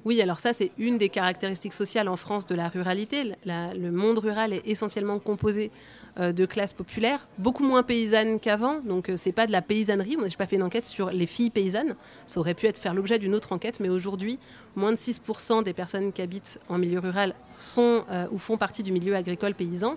Oui, 0.04 0.20
alors 0.20 0.40
ça, 0.40 0.52
c'est 0.52 0.70
une 0.78 0.98
des 0.98 1.08
caractéristiques 1.08 1.72
sociales 1.72 2.08
en 2.08 2.16
France 2.16 2.46
de 2.46 2.54
la 2.54 2.68
ruralité. 2.68 3.32
Le 3.44 3.90
monde 3.90 4.18
rural 4.18 4.52
est 4.52 4.66
essentiellement 4.66 5.18
composé 5.18 5.70
euh, 5.70 5.99
de 6.20 6.44
classes 6.44 6.72
populaires, 6.72 7.26
beaucoup 7.38 7.64
moins 7.64 7.82
paysannes 7.82 8.40
qu'avant. 8.40 8.80
Donc, 8.80 9.08
euh, 9.08 9.16
c'est 9.16 9.32
pas 9.32 9.46
de 9.46 9.52
la 9.52 9.62
paysannerie. 9.62 10.16
On 10.18 10.22
n'a 10.22 10.28
pas 10.36 10.46
fait 10.46 10.56
une 10.56 10.62
enquête 10.62 10.86
sur 10.86 11.10
les 11.10 11.26
filles 11.26 11.50
paysannes. 11.50 11.96
Ça 12.26 12.40
aurait 12.40 12.54
pu 12.54 12.66
être 12.66 12.78
faire 12.78 12.94
l'objet 12.94 13.18
d'une 13.18 13.34
autre 13.34 13.52
enquête, 13.52 13.80
mais 13.80 13.88
aujourd'hui, 13.88 14.38
moins 14.76 14.92
de 14.92 14.96
6% 14.96 15.62
des 15.62 15.72
personnes 15.72 16.12
qui 16.12 16.20
habitent 16.20 16.60
en 16.68 16.78
milieu 16.78 16.98
rural 16.98 17.34
sont 17.52 18.04
euh, 18.10 18.26
ou 18.30 18.38
font 18.38 18.58
partie 18.58 18.82
du 18.82 18.92
milieu 18.92 19.14
agricole 19.14 19.54
paysan. 19.54 19.96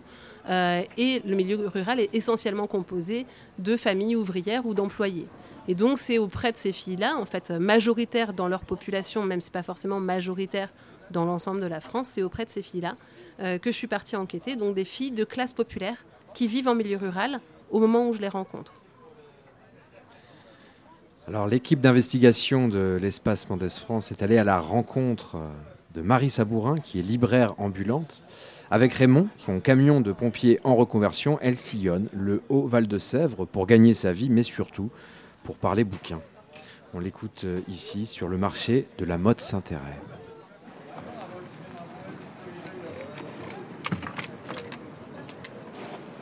Euh, 0.49 0.81
et 0.97 1.21
le 1.25 1.35
milieu 1.35 1.67
rural 1.67 1.99
est 1.99 2.13
essentiellement 2.13 2.67
composé 2.67 3.25
de 3.59 3.75
familles 3.75 4.15
ouvrières 4.15 4.65
ou 4.65 4.73
d'employés. 4.73 5.27
Et 5.67 5.75
donc 5.75 5.97
c'est 5.97 6.17
auprès 6.17 6.51
de 6.51 6.57
ces 6.57 6.73
filles-là, 6.73 7.15
en 7.17 7.25
fait 7.25 7.49
majoritaires 7.49 8.33
dans 8.33 8.49
leur 8.49 8.65
population, 8.65 9.23
même 9.23 9.39
si 9.39 9.49
pas 9.49 9.63
forcément 9.63 9.99
majoritaire 9.99 10.69
dans 11.13 11.23
l'ensemble 11.23 11.61
de 11.61 11.67
la 11.67 11.79
France, 11.79 12.09
c'est 12.09 12.23
auprès 12.23 12.43
de 12.43 12.49
ces 12.49 12.61
filles-là 12.61 12.97
euh, 13.39 13.57
que 13.57 13.71
je 13.71 13.77
suis 13.77 13.87
partie 13.87 14.17
enquêter, 14.17 14.57
donc 14.57 14.75
des 14.75 14.83
filles 14.83 15.11
de 15.11 15.23
classe 15.23 15.53
populaire 15.53 16.03
qui 16.33 16.47
vivent 16.47 16.67
en 16.67 16.75
milieu 16.75 16.97
rural 16.97 17.39
au 17.71 17.79
moment 17.79 18.09
où 18.09 18.13
je 18.13 18.19
les 18.19 18.27
rencontre. 18.27 18.73
Alors 21.27 21.47
l'équipe 21.47 21.79
d'investigation 21.79 22.67
de 22.67 22.99
l'espace 23.01 23.49
Mendes 23.49 23.69
France 23.69 24.11
est 24.11 24.21
allée 24.21 24.37
à 24.37 24.43
la 24.43 24.59
rencontre 24.59 25.37
de 25.93 26.01
Marie 26.01 26.29
Sabourin, 26.29 26.79
qui 26.79 26.99
est 26.99 27.03
libraire 27.03 27.53
ambulante. 27.57 28.25
Avec 28.69 28.93
Raymond, 28.93 29.27
son 29.37 29.59
camion 29.59 30.01
de 30.01 30.11
pompier 30.11 30.59
en 30.63 30.75
reconversion, 30.75 31.37
elle 31.41 31.55
sillonne 31.55 32.09
le 32.11 32.41
haut 32.49 32.67
Val-de-Sèvres 32.67 33.45
pour 33.45 33.67
gagner 33.67 33.93
sa 33.93 34.11
vie, 34.11 34.29
mais 34.29 34.43
surtout 34.43 34.89
pour 35.43 35.55
parler 35.55 35.83
bouquins. 35.83 36.21
On 36.95 36.99
l'écoute 36.99 37.45
ici 37.69 38.05
sur 38.05 38.27
le 38.27 38.37
marché 38.37 38.87
de 38.97 39.05
la 39.05 39.17
mode 39.17 39.39
Saint-Héret. 39.39 39.99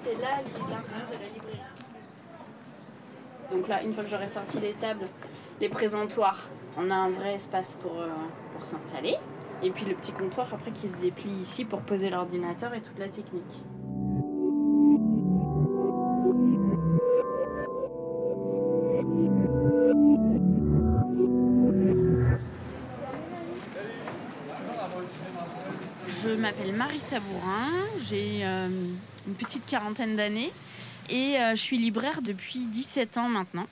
C'est 0.04 0.22
là 0.22 0.42
l'intérieur 0.44 1.08
de 1.10 1.14
la 1.14 1.30
librairie. 1.34 1.60
Donc 3.52 3.68
là, 3.68 3.84
une 3.84 3.94
fois 3.94 4.04
que 4.04 4.10
j'aurai 4.10 4.28
sorti 4.28 4.60
les 4.60 4.74
tables, 4.74 5.06
les 5.60 5.68
présentoirs, 5.68 6.48
on 6.78 6.90
a 6.90 6.96
un 6.96 7.10
vrai 7.10 7.36
espace 7.36 7.76
pour, 7.82 8.00
euh, 8.00 8.08
pour 8.54 8.66
s'installer. 8.66 9.18
Et 9.62 9.70
puis 9.70 9.86
le 9.86 9.94
petit 9.94 10.12
comptoir 10.12 10.52
après 10.54 10.72
qui 10.72 10.88
se 10.88 10.96
déplie 10.96 11.32
ici 11.34 11.66
pour 11.66 11.82
poser 11.82 12.10
l'ordinateur 12.10 12.74
et 12.74 12.82
toute 12.82 12.98
la 12.98 13.10
technique. 13.10 13.62
Je 26.08 26.36
m'appelle 26.36 26.74
Marie 26.74 27.00
Sabourin, 27.00 27.70
j'ai 28.00 28.42
euh, 28.44 28.68
une 29.28 29.34
petite 29.34 29.66
quarantaine 29.66 30.16
d'années 30.16 30.52
et 31.12 31.38
euh, 31.38 31.52
je 31.52 31.62
suis 31.62 31.78
libraire 31.78 32.22
depuis 32.22 32.66
17 32.66 33.18
ans 33.18 33.30
maintenant. 33.30 33.68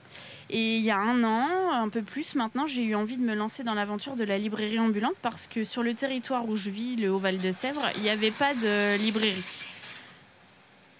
Et 0.51 0.77
il 0.77 0.83
y 0.83 0.89
a 0.89 0.97
un 0.97 1.23
an, 1.23 1.71
un 1.71 1.89
peu 1.89 2.01
plus 2.01 2.35
maintenant, 2.35 2.65
j'ai 2.65 2.83
eu 2.83 2.95
envie 2.95 3.17
de 3.17 3.21
me 3.21 3.35
lancer 3.35 3.63
dans 3.63 3.75
l'aventure 3.75 4.15
de 4.15 4.23
la 4.23 4.37
librairie 4.37 4.79
ambulante 4.79 5.15
parce 5.21 5.47
que 5.47 5.63
sur 5.63 5.83
le 5.83 5.93
territoire 5.93 6.49
où 6.49 6.55
je 6.55 6.71
vis, 6.71 6.95
le 6.95 7.11
Haut-Val 7.11 7.37
de 7.37 7.51
Sèvres, 7.51 7.85
il 7.97 8.01
n'y 8.01 8.09
avait 8.09 8.31
pas 8.31 8.53
de 8.55 8.97
librairie. 8.97 9.63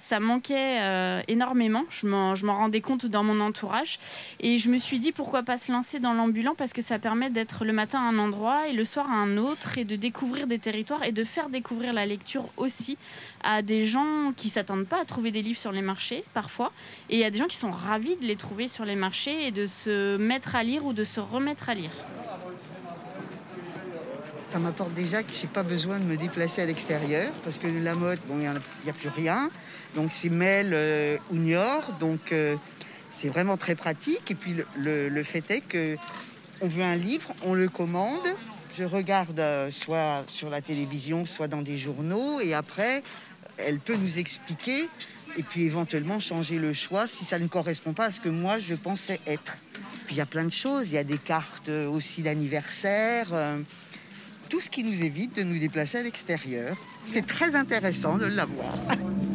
Ça 0.10 0.20
manquait 0.20 0.82
euh, 0.82 1.22
énormément, 1.28 1.84
je 1.92 2.08
m'en 2.08 2.56
rendais 2.56 2.82
compte 2.82 3.06
dans 3.06 3.24
mon 3.24 3.40
entourage. 3.40 4.00
Et 4.40 4.58
je 4.58 4.72
me 4.72 4.80
suis 4.80 4.98
dit 4.98 5.12
pourquoi 5.12 5.44
pas 5.44 5.60
se 5.60 5.72
lancer 5.72 6.00
dans 6.00 6.14
l'ambulant? 6.14 6.56
Parce 6.58 6.74
que 6.74 6.82
ça 6.82 6.98
permet 6.98 7.30
d'être 7.30 7.64
le 7.64 7.74
matin 7.74 8.00
à 8.00 8.10
un 8.10 8.18
endroit 8.18 8.68
et 8.68 8.74
le 8.74 8.86
soir 8.86 9.08
à 9.08 9.14
un 9.14 9.38
autre 9.38 9.78
et 9.78 9.84
de 9.84 9.96
découvrir 9.96 10.48
des 10.48 10.58
territoires 10.58 11.04
et 11.04 11.12
de 11.12 11.24
faire 11.24 11.50
découvrir 11.50 11.94
la 11.94 12.08
lecture 12.08 12.46
aussi 12.58 12.98
à 13.44 13.62
des 13.62 13.86
gens 13.86 14.34
qui 14.36 14.50
s'attendent 14.50 14.88
pas 14.88 15.00
à 15.00 15.06
trouver 15.06 15.30
des 15.30 15.44
livres 15.44 15.60
sur 15.60 15.72
les 15.72 15.84
marchés 15.84 16.24
parfois 16.34 16.72
et 17.12 17.24
à 17.24 17.30
des 17.30 17.38
gens 17.38 17.46
qui 17.46 17.58
sont 17.58 17.70
ravis 17.70 18.16
de 18.16 18.26
les 18.26 18.36
trouver 18.36 18.68
sur 18.68 18.86
les 18.86 18.96
marchés 18.96 19.46
et 19.46 19.52
de 19.52 19.68
se 19.68 20.18
mettre 20.18 20.56
à 20.56 20.64
lire 20.64 20.88
ou 20.88 20.94
de 20.94 21.04
se 21.04 21.20
remettre 21.20 21.70
à 21.70 21.76
lire. 21.76 21.92
Ça 24.48 24.58
m'apporte 24.58 24.96
déjà 24.96 25.22
que 25.22 25.32
j'ai 25.40 25.46
pas 25.46 25.62
besoin 25.62 26.00
de 26.00 26.06
me 26.06 26.18
déplacer 26.18 26.64
à 26.64 26.66
l'extérieur 26.66 27.32
parce 27.44 27.60
que 27.60 27.68
la 27.68 27.94
mode, 27.94 28.18
bon, 28.28 28.38
il 28.38 28.40
n'y 28.40 28.48
a, 28.48 28.54
a, 28.54 28.94
plus 28.94 29.10
rien. 29.10 29.52
Donc 29.96 30.12
c'est 30.12 30.30
Mel 30.30 30.72
euh, 30.74 31.18
ou 31.32 31.36
Niort. 31.36 31.92
Donc 32.00 32.32
euh, 32.32 32.56
c'est 33.12 33.30
vraiment 33.30 33.58
très 33.58 33.76
pratique. 33.76 34.32
Et 34.32 34.36
puis 34.36 34.56
le, 34.78 35.24
fait 35.24 35.50
est 35.52 35.62
que 35.62 35.98
on 36.62 36.68
veut 36.68 36.84
un 36.84 36.96
livre, 36.96 37.34
on 37.44 37.54
le 37.54 37.70
commande. 37.70 38.28
Je 38.78 38.84
regarde 38.84 39.40
euh, 39.40 39.72
soit 39.72 40.24
sur 40.28 40.50
la 40.50 40.62
télévision, 40.62 41.26
soit 41.26 41.48
dans 41.48 41.62
des 41.62 41.78
journaux, 41.78 42.40
et 42.40 42.54
après, 42.54 43.04
elle 43.58 43.80
peut 43.80 43.96
nous 43.96 44.20
expliquer 44.20 44.88
et 45.38 45.44
puis 45.44 45.64
éventuellement 45.64 46.20
changer 46.20 46.58
le 46.58 46.74
choix 46.74 47.08
si 47.08 47.26
ça 47.26 47.40
ne 47.40 47.48
correspond 47.48 47.94
pas 47.94 48.06
à 48.06 48.12
ce 48.12 48.20
que 48.20 48.30
moi 48.30 48.60
je 48.60 48.76
pensais 48.76 49.20
être. 49.28 49.58
Puis 50.06 50.16
il 50.16 50.18
y 50.18 50.22
a 50.22 50.26
plein 50.26 50.44
de 50.44 50.52
choses, 50.52 50.88
il 50.88 50.94
y 50.94 50.98
a 50.98 51.04
des 51.04 51.18
cartes 51.18 51.70
aussi 51.70 52.24
d'anniversaire, 52.24 53.28
euh, 53.34 53.60
tout 54.50 54.60
ce 54.60 54.70
qui 54.70 54.84
nous 54.84 55.04
évite 55.04 55.36
de 55.36 55.44
nous 55.44 55.60
déplacer 55.60 56.00
à 56.00 56.04
l'extérieur. 56.04 56.78
C'est 57.06 57.28
très 57.28 57.56
intéressant 57.56 58.18
de 58.18 58.26
l'avoir. 58.26 58.76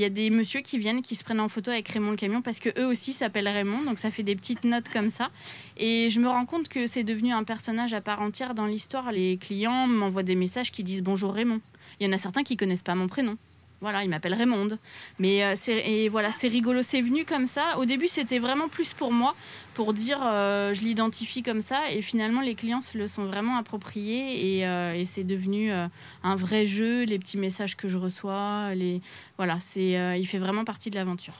Il 0.00 0.04
y 0.04 0.06
a 0.06 0.08
des 0.08 0.30
messieurs 0.30 0.62
qui 0.62 0.78
viennent, 0.78 1.02
qui 1.02 1.14
se 1.14 1.22
prennent 1.22 1.40
en 1.40 1.50
photo 1.50 1.70
avec 1.70 1.86
Raymond 1.88 2.12
le 2.12 2.16
camion 2.16 2.40
parce 2.40 2.58
que 2.58 2.70
eux 2.80 2.86
aussi 2.86 3.12
s'appellent 3.12 3.46
Raymond, 3.46 3.82
donc 3.82 3.98
ça 3.98 4.10
fait 4.10 4.22
des 4.22 4.34
petites 4.34 4.64
notes 4.64 4.88
comme 4.88 5.10
ça. 5.10 5.28
Et 5.76 6.08
je 6.08 6.20
me 6.20 6.26
rends 6.26 6.46
compte 6.46 6.68
que 6.68 6.86
c'est 6.86 7.04
devenu 7.04 7.34
un 7.34 7.44
personnage 7.44 7.92
à 7.92 8.00
part 8.00 8.22
entière 8.22 8.54
dans 8.54 8.64
l'histoire. 8.64 9.12
Les 9.12 9.36
clients 9.36 9.86
m'envoient 9.86 10.22
des 10.22 10.36
messages 10.36 10.72
qui 10.72 10.84
disent 10.84 11.02
bonjour 11.02 11.34
Raymond. 11.34 11.60
Il 12.00 12.06
y 12.06 12.08
en 12.08 12.14
a 12.14 12.16
certains 12.16 12.44
qui 12.44 12.56
connaissent 12.56 12.82
pas 12.82 12.94
mon 12.94 13.08
prénom. 13.08 13.36
Voilà, 13.80 14.04
il 14.04 14.10
m'appelle 14.10 14.34
Raymond. 14.34 14.78
Mais 15.18 15.42
euh, 15.44 15.54
et 15.66 16.08
voilà, 16.10 16.32
c'est 16.32 16.48
rigolo, 16.48 16.82
c'est 16.82 17.00
venu 17.00 17.24
comme 17.24 17.46
ça. 17.46 17.78
Au 17.78 17.86
début, 17.86 18.08
c'était 18.08 18.38
vraiment 18.38 18.68
plus 18.68 18.92
pour 18.92 19.10
moi, 19.10 19.34
pour 19.74 19.94
dire 19.94 20.20
euh, 20.22 20.74
je 20.74 20.82
l'identifie 20.82 21.42
comme 21.42 21.62
ça. 21.62 21.90
Et 21.90 22.02
finalement, 22.02 22.42
les 22.42 22.54
clients 22.54 22.82
se 22.82 22.98
le 22.98 23.06
sont 23.06 23.24
vraiment 23.24 23.56
appropriés 23.56 24.58
et, 24.58 24.66
euh, 24.66 25.02
c'est 25.06 25.24
devenu 25.24 25.70
un 25.72 26.36
vrai 26.36 26.66
jeu. 26.66 27.04
Les 27.04 27.18
petits 27.18 27.38
messages 27.38 27.76
que 27.76 27.88
je 27.88 27.96
reçois, 27.96 28.74
les 28.74 29.00
voilà, 29.38 29.58
c'est 29.60 30.18
il 30.18 30.26
fait 30.26 30.38
vraiment 30.38 30.64
partie 30.64 30.90
de 30.90 30.96
l'aventure. 30.96 31.34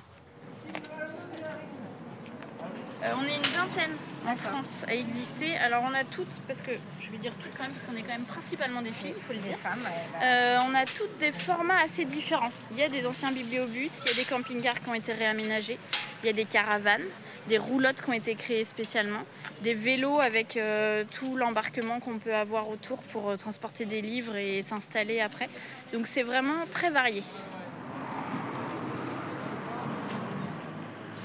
On 3.02 3.24
est 3.24 3.36
une 3.36 3.42
vingtaine 3.42 3.96
en 4.26 4.36
France 4.36 4.84
à 4.86 4.94
exister. 4.94 5.56
Alors 5.56 5.84
on 5.88 5.94
a 5.94 6.04
toutes, 6.04 6.40
parce 6.46 6.60
que 6.60 6.72
je 7.00 7.10
vais 7.10 7.18
dire 7.18 7.32
toutes 7.40 7.52
quand 7.56 7.62
même, 7.62 7.72
parce 7.72 7.84
qu'on 7.84 7.96
est 7.96 8.02
quand 8.02 8.12
même 8.12 8.24
principalement 8.24 8.82
des 8.82 8.92
filles, 8.92 9.14
il 9.16 9.22
faut 9.22 9.32
le 9.32 9.38
dire. 9.38 9.56
Femmes, 9.56 9.86
euh, 10.22 10.58
on 10.68 10.74
a 10.74 10.84
toutes 10.84 11.18
des 11.18 11.32
formats 11.32 11.80
assez 11.84 12.04
différents. 12.04 12.50
Il 12.72 12.78
y 12.78 12.82
a 12.82 12.88
des 12.88 13.06
anciens 13.06 13.32
bibliobus, 13.32 13.90
il 14.04 14.08
y 14.08 14.12
a 14.12 14.14
des 14.14 14.24
camping-cars 14.24 14.80
qui 14.80 14.88
ont 14.88 14.94
été 14.94 15.12
réaménagés, 15.12 15.78
il 16.22 16.26
y 16.26 16.30
a 16.30 16.32
des 16.32 16.44
caravanes, 16.44 17.06
des 17.48 17.58
roulottes 17.58 18.02
qui 18.02 18.10
ont 18.10 18.14
été 18.14 18.34
créées 18.34 18.64
spécialement, 18.64 19.22
des 19.62 19.74
vélos 19.74 20.20
avec 20.20 20.56
euh, 20.56 21.04
tout 21.18 21.36
l'embarquement 21.36 22.00
qu'on 22.00 22.18
peut 22.18 22.34
avoir 22.34 22.68
autour 22.68 22.98
pour 23.04 23.30
euh, 23.30 23.36
transporter 23.36 23.86
des 23.86 24.02
livres 24.02 24.36
et 24.36 24.62
s'installer 24.62 25.20
après. 25.20 25.48
Donc 25.92 26.06
c'est 26.06 26.22
vraiment 26.22 26.66
très 26.70 26.90
varié. 26.90 27.22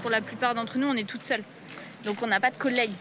Pour 0.01 0.11
la 0.11 0.21
plupart 0.21 0.53
d'entre 0.53 0.77
nous, 0.77 0.87
on 0.87 0.95
est 0.95 1.09
toutes 1.09 1.23
seules. 1.23 1.43
Donc 2.05 2.21
on 2.21 2.27
n'a 2.27 2.39
pas 2.39 2.51
de 2.51 2.55
collègues. 2.57 2.93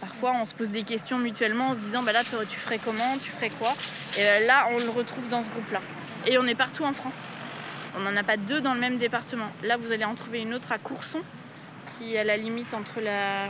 parfois 0.00 0.32
on 0.40 0.44
se 0.44 0.54
pose 0.54 0.70
des 0.70 0.84
questions 0.84 1.18
mutuellement 1.18 1.70
en 1.70 1.74
se 1.74 1.80
disant 1.80 2.02
bah 2.02 2.12
là 2.12 2.22
tu 2.22 2.58
ferais 2.58 2.78
comment, 2.78 3.18
tu 3.22 3.30
ferais 3.30 3.50
quoi? 3.50 3.74
Et 4.16 4.22
euh, 4.22 4.46
là 4.46 4.68
on 4.72 4.78
le 4.78 4.90
retrouve 4.90 5.28
dans 5.28 5.42
ce 5.42 5.50
groupe-là. 5.50 5.80
Et 6.26 6.38
on 6.38 6.46
est 6.46 6.54
partout 6.54 6.84
en 6.84 6.92
France. 6.92 7.16
On 7.96 8.00
n'en 8.00 8.16
a 8.16 8.22
pas 8.22 8.36
deux 8.36 8.60
dans 8.60 8.74
le 8.74 8.80
même 8.80 8.96
département. 8.96 9.48
Là 9.64 9.76
vous 9.76 9.90
allez 9.90 10.04
en 10.04 10.14
trouver 10.14 10.40
une 10.40 10.54
autre 10.54 10.70
à 10.70 10.78
Courson, 10.78 11.20
qui 11.98 12.14
est 12.14 12.18
à 12.18 12.24
la 12.24 12.36
limite 12.36 12.72
entre 12.74 13.00
la 13.00 13.48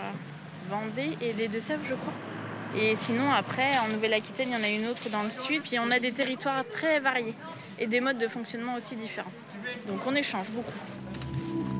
Vendée 0.71 1.19
et 1.21 1.35
les 1.35 1.49
Deux-Sèvres 1.49 1.85
je 1.87 1.95
crois. 1.95 2.15
Et 2.75 2.97
sinon 2.97 3.31
après 3.31 3.77
en 3.79 3.89
Nouvelle-Aquitaine 3.89 4.49
il 4.49 4.55
y 4.55 4.61
en 4.61 4.65
a 4.65 4.69
une 4.69 4.87
autre 4.87 5.11
dans 5.11 5.23
le 5.23 5.31
sud. 5.31 5.63
Puis 5.63 5.79
on 5.79 5.91
a 5.91 5.99
des 5.99 6.13
territoires 6.13 6.65
très 6.71 6.99
variés 6.99 7.35
et 7.79 7.87
des 7.87 8.01
modes 8.01 8.19
de 8.19 8.29
fonctionnement 8.29 8.75
aussi 8.77 8.97
différents. 8.97 9.33
Donc 9.87 10.01
on 10.07 10.15
échange 10.15 10.49
beaucoup. 10.49 11.74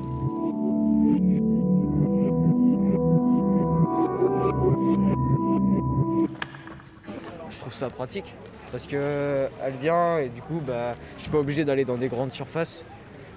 Ça 7.75 7.89
pratique 7.89 8.33
parce 8.71 8.87
que 8.87 9.47
elle 9.63 9.75
vient 9.75 10.17
et 10.17 10.29
du 10.29 10.41
coup 10.41 10.61
bah, 10.65 10.95
je 11.17 11.23
suis 11.23 11.31
pas 11.31 11.37
obligé 11.37 11.65
d'aller 11.65 11.85
dans 11.85 11.97
des 11.97 12.07
grandes 12.07 12.31
surfaces 12.31 12.83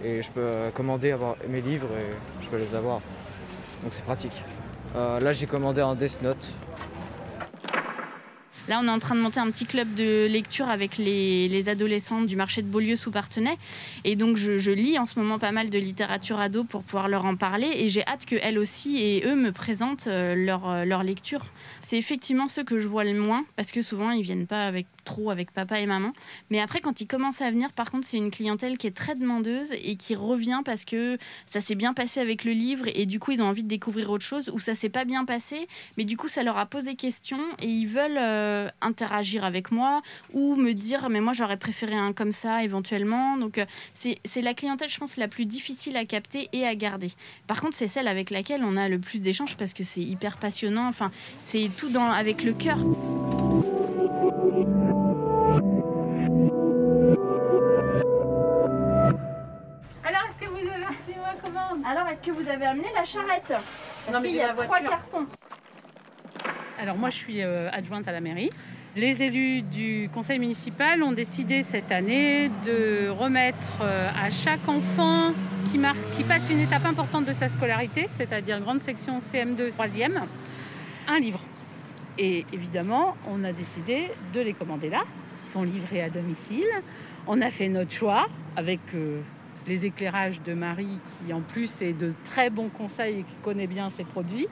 et 0.03 0.23
je 0.23 0.31
peux 0.31 0.71
commander 0.75 1.11
avoir 1.11 1.37
mes 1.49 1.61
livres 1.61 1.89
et 1.99 2.43
je 2.43 2.49
peux 2.49 2.57
les 2.57 2.75
avoir. 2.75 3.01
Donc 3.83 3.93
c'est 3.93 4.05
pratique. 4.05 4.43
Euh, 4.97 5.21
là 5.21 5.33
j'ai 5.33 5.47
commandé 5.47 5.81
un 5.81 5.95
Death 5.95 6.23
Note 6.23 6.53
Là, 8.69 8.81
on 8.83 8.87
est 8.87 8.91
en 8.91 8.99
train 8.99 9.15
de 9.15 9.21
monter 9.21 9.41
un 9.41 9.51
petit 9.51 9.65
club 9.65 9.95
de 9.95 10.27
lecture 10.27 10.69
avec 10.69 10.99
les, 10.99 11.49
les 11.49 11.69
adolescentes 11.71 12.27
du 12.27 12.37
marché 12.37 12.61
de 12.61 12.67
Beaulieu 12.67 12.97
sous 12.97 13.11
Partenay. 13.11 13.57
Et 14.05 14.15
donc, 14.15 14.37
je, 14.37 14.71
lis 14.71 14.99
en 14.99 15.07
ce 15.07 15.19
moment 15.19 15.39
pas 15.39 15.53
mal 15.53 15.71
de 15.71 15.79
littérature 15.79 16.39
ado 16.39 16.65
pour 16.65 16.83
pouvoir 16.83 17.09
leur 17.09 17.25
en 17.25 17.35
parler. 17.35 17.71
Et 17.77 17.89
j'ai 17.89 18.07
hâte 18.07 18.27
qu'elles 18.27 18.59
aussi 18.59 18.99
et 18.99 19.25
eux 19.27 19.37
me 19.37 19.53
présentent 19.53 20.07
euh, 20.07 20.35
leur, 20.35 20.69
euh, 20.69 20.85
leur 20.85 21.03
lecture. 21.03 21.47
C'est 21.81 21.97
effectivement 21.97 22.47
ceux 22.49 22.63
que 22.63 22.79
je 22.79 22.87
vois 22.87 23.05
le 23.05 23.15
moins 23.15 23.47
parce 23.57 23.73
que 23.73 23.81
souvent, 23.81 24.11
ils 24.11 24.23
viennent 24.23 24.47
pas 24.47 24.67
avec 24.67 24.87
trop 25.09 25.31
avec 25.31 25.53
papa 25.53 25.81
et 25.81 25.87
maman. 25.87 26.13
Mais 26.51 26.61
après, 26.61 26.81
quand 26.81 27.01
ils 27.01 27.07
commencent 27.07 27.41
à 27.41 27.51
venir, 27.51 27.73
par 27.73 27.91
contre, 27.91 28.07
c'est 28.07 28.19
une 28.19 28.31
clientèle 28.31 28.77
qui 28.77 28.87
est 28.87 28.97
très 28.97 29.15
demandeuse 29.15 29.73
et 29.73 29.97
qui 29.97 30.15
revient 30.15 30.61
parce 30.67 30.85
que 30.85 31.17
ça 31.47 31.63
s'est 31.63 31.75
bien 31.75 31.95
passé 31.95 32.21
avec 32.21 32.45
le 32.45 32.53
livre 32.53 32.85
et 32.95 33.07
du 33.07 33.19
coup, 33.19 33.33
ils 33.33 33.41
ont 33.41 33.47
envie 33.47 33.63
de 33.63 33.69
découvrir 33.69 34.11
autre 34.11 34.25
chose 34.25 34.51
ou 34.51 34.59
ça 34.59 34.75
s'est 34.75 34.91
pas 34.91 35.07
bien 35.07 35.25
passé, 35.25 35.67
mais 35.97 36.05
du 36.05 36.19
coup, 36.19 36.29
ça 36.29 36.43
leur 36.43 36.59
a 36.59 36.67
posé 36.67 36.95
question 36.95 37.39
et 37.63 37.69
ils 37.69 37.87
veulent 37.87 38.19
euh, 38.19 38.69
interagir 38.83 39.45
avec 39.45 39.73
moi 39.73 40.03
ou 40.35 40.57
me 40.57 40.73
dire, 40.73 41.09
mais 41.09 41.21
moi, 41.23 41.33
j'aurais 41.33 41.57
préféré 41.57 41.95
un 41.95 42.13
comme 42.13 42.33
ça 42.33 42.63
éventuellement. 42.63 43.39
Donc, 43.39 43.57
euh, 43.57 43.65
c'est 43.95 44.43
la 44.43 44.53
clientèle, 44.53 44.91
je 44.91 44.99
pense, 44.99 45.17
la 45.17 45.29
plus 45.29 45.47
difficile 45.47 45.97
à 45.97 46.05
capter 46.05 46.51
et 46.53 46.67
à 46.67 46.75
garder. 46.75 47.13
Par 47.47 47.63
contre, 47.63 47.77
c'est 47.77 47.89
celle 47.89 48.09
avec 48.09 48.29
laquelle 48.29 48.63
on 48.63 48.77
a 48.77 48.91
le 48.91 48.99
plus 48.99 49.23
d'échanges 49.23 49.57
parce 49.57 49.73
que 49.73 49.85
c'est 49.85 50.03
hyper 50.03 50.37
passionnant. 50.37 50.87
Enfin, 50.87 51.11
c'est 51.41 51.71
tout 51.79 51.89
dans, 51.89 52.11
avec 52.11 52.45
le 52.45 52.53
cœur. 52.53 52.79
Alors, 61.91 62.07
est-ce 62.09 62.21
que 62.21 62.31
vous 62.31 62.47
avez 62.47 62.67
amené 62.67 62.89
la 62.95 63.07
charrette? 63.07 63.51
Parce 64.07 64.23
qu'il 64.23 64.35
y 64.35 64.43
a 64.43 64.53
trois 64.53 64.81
cartons. 64.81 65.27
Alors, 66.79 66.99
moi, 66.99 67.09
je 67.09 67.17
suis 67.17 67.43
euh, 67.43 67.71
adjointe 67.73 68.07
à 68.07 68.13
la 68.13 68.21
mairie. 68.21 68.51
Les 68.95 69.23
élus 69.23 69.63
du 69.63 70.11
conseil 70.13 70.39
municipal 70.39 71.03
ont 71.03 71.13
décidé 71.13 71.63
cette 71.63 71.91
année 71.91 72.51
de 72.67 73.09
remettre 73.09 73.81
euh, 73.81 74.11
à 74.23 74.31
chaque 74.31 74.69
enfant 74.69 75.33
qui, 75.71 75.79
marque, 75.79 75.97
qui 76.15 76.25
passe 76.25 76.51
une 76.51 76.61
étape 76.61 76.85
importante 76.85 77.25
de 77.25 77.33
sa 77.33 77.49
scolarité, 77.49 78.07
c'est-à-dire 78.11 78.61
grande 78.61 78.81
section 78.81 79.21
CM2 79.21 79.75
3e, 79.75 80.21
un 81.09 81.19
livre. 81.19 81.41
Et 82.19 82.45
évidemment, 82.53 83.17
on 83.27 83.45
a 83.45 83.53
décidé 83.53 84.11
de 84.35 84.41
les 84.43 84.53
commander 84.53 84.91
là. 84.91 85.05
Ils 85.43 85.51
sont 85.51 85.63
livrés 85.63 86.03
à 86.03 86.11
domicile. 86.11 86.69
On 87.27 87.41
a 87.41 87.51
fait 87.51 87.71
notre 87.71 87.93
choix 87.93 88.27
avec 88.57 88.81
euh, 88.95 89.23
les 89.69 89.87
éclairages 89.87 90.43
de 90.43 90.55
Marie, 90.55 90.99
qui 91.07 91.33
en 91.33 91.41
plus 91.41 91.83
est 91.83 91.93
de 91.93 92.13
très 92.25 92.51
bons 92.51 92.69
conseils 92.69 93.21
et 93.21 93.23
qui 93.23 93.35
connaît 93.43 93.67
bien 93.67 93.91
ses 93.91 94.05
produits. 94.05 94.49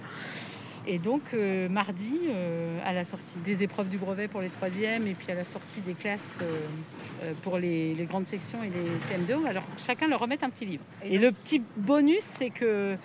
Et 0.89 0.99
donc 0.99 1.35
euh, 1.35 1.69
mardi, 1.69 2.21
euh, 2.29 2.79
à 2.85 2.93
la 2.93 3.03
sortie 3.03 3.39
des 3.45 3.65
épreuves 3.65 3.89
du 3.89 3.99
brevet 3.99 4.29
pour 4.29 4.41
les 4.41 4.51
troisièmes 4.51 5.09
et 5.09 5.15
puis 5.15 5.33
à 5.33 5.35
la 5.35 5.45
sortie 5.45 5.81
des 5.81 5.95
classes 5.95 6.39
euh, 6.43 7.33
pour 7.43 7.59
les, 7.59 7.97
grandes 8.09 8.27
sections 8.27 8.63
et 8.63 8.71
les 8.71 8.99
CM2, 9.01 9.47
alors 9.47 9.65
chacun 9.79 10.07
leur 10.07 10.21
remet 10.21 10.43
un 10.45 10.51
petit 10.51 10.65
livre. 10.65 10.85
Et, 11.05 11.19
le 11.19 11.33
petit 11.33 11.61
bonus, 11.77 12.23
c'est 12.23 12.51
que 12.51 12.97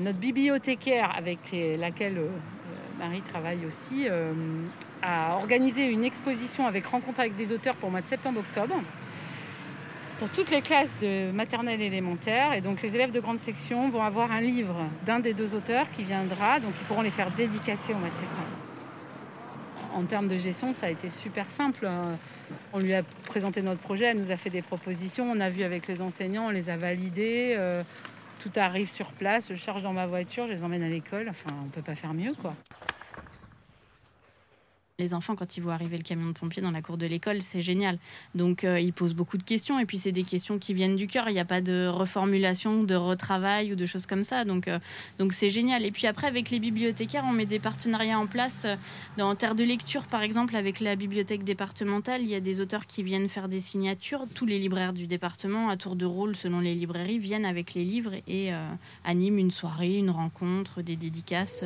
notre 0.00 0.18
bibliothécaire 0.18 1.12
avec 1.16 1.38
laquelle 1.78 2.20
Marie 2.98 3.22
travaille 3.22 3.64
aussi 3.66 4.06
a 5.02 5.34
organisé 5.36 5.84
une 5.84 6.04
exposition 6.04 6.66
avec 6.66 6.86
rencontre 6.86 7.20
avec 7.20 7.36
des 7.36 7.52
auteurs 7.52 7.76
pour 7.76 7.88
le 7.88 7.92
mois 7.92 8.00
de 8.00 8.06
septembre-octobre 8.06 8.80
pour 10.18 10.28
toutes 10.30 10.50
les 10.50 10.62
classes 10.62 10.98
de 11.00 11.30
maternelle 11.30 11.80
et 11.80 11.86
élémentaire. 11.86 12.52
Et 12.52 12.60
donc 12.60 12.82
les 12.82 12.94
élèves 12.94 13.12
de 13.12 13.20
grande 13.20 13.38
section 13.38 13.88
vont 13.88 14.02
avoir 14.02 14.32
un 14.32 14.40
livre 14.40 14.76
d'un 15.06 15.20
des 15.20 15.32
deux 15.32 15.54
auteurs 15.54 15.90
qui 15.90 16.02
viendra, 16.02 16.60
donc 16.60 16.72
ils 16.80 16.84
pourront 16.86 17.02
les 17.02 17.10
faire 17.10 17.30
dédicacer 17.30 17.94
au 17.94 17.98
mois 17.98 18.08
de 18.08 18.14
septembre. 18.14 18.48
En 19.94 20.04
termes 20.04 20.28
de 20.28 20.36
gestion, 20.36 20.72
ça 20.74 20.86
a 20.86 20.90
été 20.90 21.08
super 21.10 21.50
simple. 21.50 21.88
On 22.72 22.78
lui 22.78 22.94
a 22.94 23.02
présenté 23.26 23.62
notre 23.62 23.80
projet, 23.80 24.06
elle 24.06 24.18
nous 24.18 24.30
a 24.30 24.36
fait 24.36 24.50
des 24.50 24.62
propositions, 24.62 25.30
on 25.30 25.40
a 25.40 25.50
vu 25.50 25.62
avec 25.62 25.86
les 25.86 26.02
enseignants, 26.02 26.46
on 26.46 26.50
les 26.50 26.70
a 26.70 26.76
validées. 26.76 27.54
Euh, 27.56 27.82
tout 28.40 28.52
arrive 28.56 28.88
sur 28.88 29.06
place, 29.12 29.48
je 29.50 29.56
charge 29.56 29.82
dans 29.82 29.92
ma 29.92 30.06
voiture, 30.06 30.46
je 30.46 30.52
les 30.52 30.62
emmène 30.62 30.82
à 30.82 30.88
l'école. 30.88 31.28
Enfin, 31.28 31.50
on 31.60 31.64
ne 31.64 31.70
peut 31.70 31.82
pas 31.82 31.96
faire 31.96 32.14
mieux, 32.14 32.34
quoi. 32.34 32.54
Les 35.00 35.14
enfants, 35.14 35.36
quand 35.36 35.56
ils 35.56 35.60
voient 35.60 35.74
arriver 35.74 35.96
le 35.96 36.02
camion 36.02 36.26
de 36.26 36.32
pompiers 36.32 36.60
dans 36.60 36.72
la 36.72 36.82
cour 36.82 36.96
de 36.96 37.06
l'école, 37.06 37.40
c'est 37.40 37.62
génial. 37.62 38.00
Donc, 38.34 38.64
euh, 38.64 38.80
ils 38.80 38.92
posent 38.92 39.14
beaucoup 39.14 39.38
de 39.38 39.44
questions. 39.44 39.78
Et 39.78 39.86
puis, 39.86 39.96
c'est 39.96 40.10
des 40.10 40.24
questions 40.24 40.58
qui 40.58 40.74
viennent 40.74 40.96
du 40.96 41.06
cœur. 41.06 41.28
Il 41.28 41.34
n'y 41.34 41.38
a 41.38 41.44
pas 41.44 41.60
de 41.60 41.86
reformulation, 41.86 42.82
de 42.82 42.96
retravail 42.96 43.72
ou 43.72 43.76
de 43.76 43.86
choses 43.86 44.06
comme 44.06 44.24
ça. 44.24 44.44
Donc, 44.44 44.66
euh, 44.66 44.80
donc 45.20 45.34
c'est 45.34 45.50
génial. 45.50 45.84
Et 45.84 45.92
puis 45.92 46.08
après, 46.08 46.26
avec 46.26 46.50
les 46.50 46.58
bibliothécaires, 46.58 47.24
on 47.28 47.32
met 47.32 47.46
des 47.46 47.60
partenariats 47.60 48.18
en 48.18 48.26
place. 48.26 48.62
Euh, 48.64 48.74
Dans 49.16 49.36
Terre 49.36 49.54
de 49.54 49.62
lecture, 49.62 50.04
par 50.08 50.22
exemple, 50.22 50.56
avec 50.56 50.80
la 50.80 50.96
bibliothèque 50.96 51.44
départementale, 51.44 52.22
il 52.22 52.28
y 52.28 52.34
a 52.34 52.40
des 52.40 52.60
auteurs 52.60 52.84
qui 52.84 53.04
viennent 53.04 53.28
faire 53.28 53.46
des 53.46 53.60
signatures. 53.60 54.24
Tous 54.34 54.46
les 54.46 54.58
libraires 54.58 54.94
du 54.94 55.06
département, 55.06 55.68
à 55.68 55.76
tour 55.76 55.94
de 55.94 56.06
rôle, 56.06 56.34
selon 56.34 56.58
les 56.58 56.74
librairies, 56.74 57.20
viennent 57.20 57.46
avec 57.46 57.74
les 57.74 57.84
livres 57.84 58.14
et 58.26 58.50
animent 59.04 59.38
une 59.38 59.52
soirée, 59.52 59.96
une 59.96 60.10
rencontre, 60.10 60.82
des 60.82 60.96
dédicaces. 60.96 61.64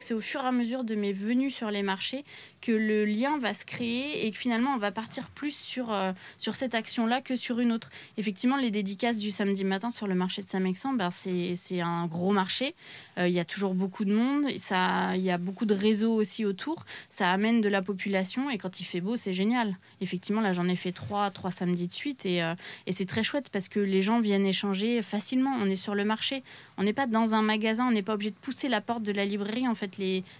C'est 0.00 0.14
au 0.14 0.20
fur 0.20 0.40
et 0.42 0.46
à 0.46 0.52
mesure 0.52 0.84
de 0.84 0.94
mes 0.94 1.12
venues 1.12 1.50
sur 1.50 1.70
les 1.70 1.82
marchés 1.82 2.24
que 2.60 2.72
le 2.72 3.04
lien 3.04 3.38
va 3.38 3.54
se 3.54 3.64
créer 3.64 4.26
et 4.26 4.30
que 4.30 4.36
finalement 4.36 4.74
on 4.74 4.78
va 4.78 4.90
partir 4.90 5.28
plus 5.30 5.54
sur, 5.54 5.92
euh, 5.92 6.12
sur 6.38 6.54
cette 6.54 6.74
action-là 6.74 7.20
que 7.20 7.36
sur 7.36 7.60
une 7.60 7.72
autre. 7.72 7.90
Effectivement, 8.16 8.56
les 8.56 8.70
dédicaces 8.70 9.18
du 9.18 9.30
samedi 9.30 9.64
matin 9.64 9.90
sur 9.90 10.06
le 10.06 10.14
marché 10.14 10.42
de 10.42 10.48
Saint-Mexan, 10.48 10.94
ben, 10.94 11.10
c'est 11.10 11.80
un 11.80 12.06
gros 12.06 12.32
marché. 12.32 12.74
Euh, 13.18 13.28
Il 13.28 13.34
y 13.34 13.40
a 13.40 13.44
toujours 13.44 13.74
beaucoup 13.74 14.04
de 14.04 14.12
monde, 14.12 14.46
il 14.50 15.22
y 15.22 15.30
a 15.30 15.38
beaucoup 15.38 15.66
de 15.66 15.74
réseaux 15.74 16.14
aussi 16.14 16.44
autour. 16.44 16.84
Ça 17.08 17.30
amène 17.30 17.60
de 17.60 17.68
la 17.68 17.82
population 17.82 18.50
et 18.50 18.58
quand 18.58 18.80
il 18.80 18.84
fait 18.84 19.00
beau, 19.00 19.16
c'est 19.16 19.32
génial. 19.32 19.76
Effectivement, 20.00 20.40
là 20.40 20.52
j'en 20.52 20.68
ai 20.68 20.76
fait 20.76 20.92
trois, 20.92 21.30
trois 21.30 21.50
samedis 21.50 21.86
de 21.86 21.92
suite 21.92 22.26
et, 22.26 22.42
euh, 22.42 22.54
et 22.86 22.92
c'est 22.92 23.06
très 23.06 23.22
chouette 23.22 23.48
parce 23.50 23.68
que 23.68 23.80
les 23.80 24.02
gens 24.02 24.20
viennent 24.20 24.46
échanger 24.46 25.02
facilement. 25.02 25.54
On 25.60 25.66
est 25.66 25.76
sur 25.76 25.94
le 25.94 26.04
marché, 26.04 26.42
on 26.76 26.82
n'est 26.82 26.92
pas 26.92 27.06
dans 27.06 27.34
un 27.34 27.42
magasin, 27.42 27.86
on 27.88 27.92
n'est 27.92 28.02
pas 28.02 28.14
obligé 28.14 28.30
de 28.30 28.36
pousser 28.36 28.68
la 28.68 28.80
porte 28.80 29.02
de 29.02 29.12
la 29.12 29.24
librairie. 29.24 29.68
En 29.68 29.74
fait, 29.74 29.90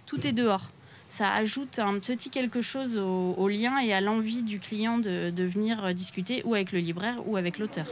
tout 0.07 0.27
est 0.27 0.33
dehors. 0.33 0.71
Ça 1.09 1.33
ajoute 1.33 1.79
un 1.79 1.99
petit 1.99 2.31
quelque 2.31 2.61
chose 2.61 2.97
au, 2.97 3.49
lien 3.49 3.79
et 3.79 3.93
à 3.93 4.01
l'envie 4.01 4.43
du 4.43 4.61
client 4.61 4.99
de, 4.99 5.45
venir 5.45 5.95
discuter 5.95 6.43
ou 6.45 6.55
avec 6.55 6.73
le 6.73 6.79
libraire 6.79 7.17
ou 7.27 7.37
avec 7.37 7.59
l'auteur. 7.59 7.87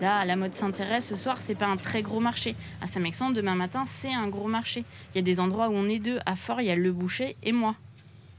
Là, 0.00 0.24
la 0.24 0.34
mode 0.34 0.54
s'intéresse 0.54 1.06
ce 1.06 1.16
soir, 1.16 1.38
c'est 1.40 1.54
pas 1.54 1.66
un 1.66 1.76
très 1.76 2.02
gros 2.02 2.20
marché. 2.20 2.56
À 2.80 2.86
Saint-Mexan, 2.86 3.30
demain 3.30 3.54
matin, 3.54 3.84
c'est 3.86 4.12
un 4.12 4.28
gros 4.28 4.48
marché. 4.48 4.84
Il 5.12 5.16
y 5.16 5.18
a 5.18 5.22
des 5.22 5.40
endroits 5.40 5.68
où 5.68 5.74
on 5.74 5.88
est 5.90 5.98
deux. 5.98 6.18
À 6.24 6.36
Fort, 6.36 6.62
il 6.62 6.68
y 6.68 6.70
a 6.70 6.74
le 6.74 6.92
boucher 6.92 7.36
et 7.42 7.52
moi. 7.52 7.76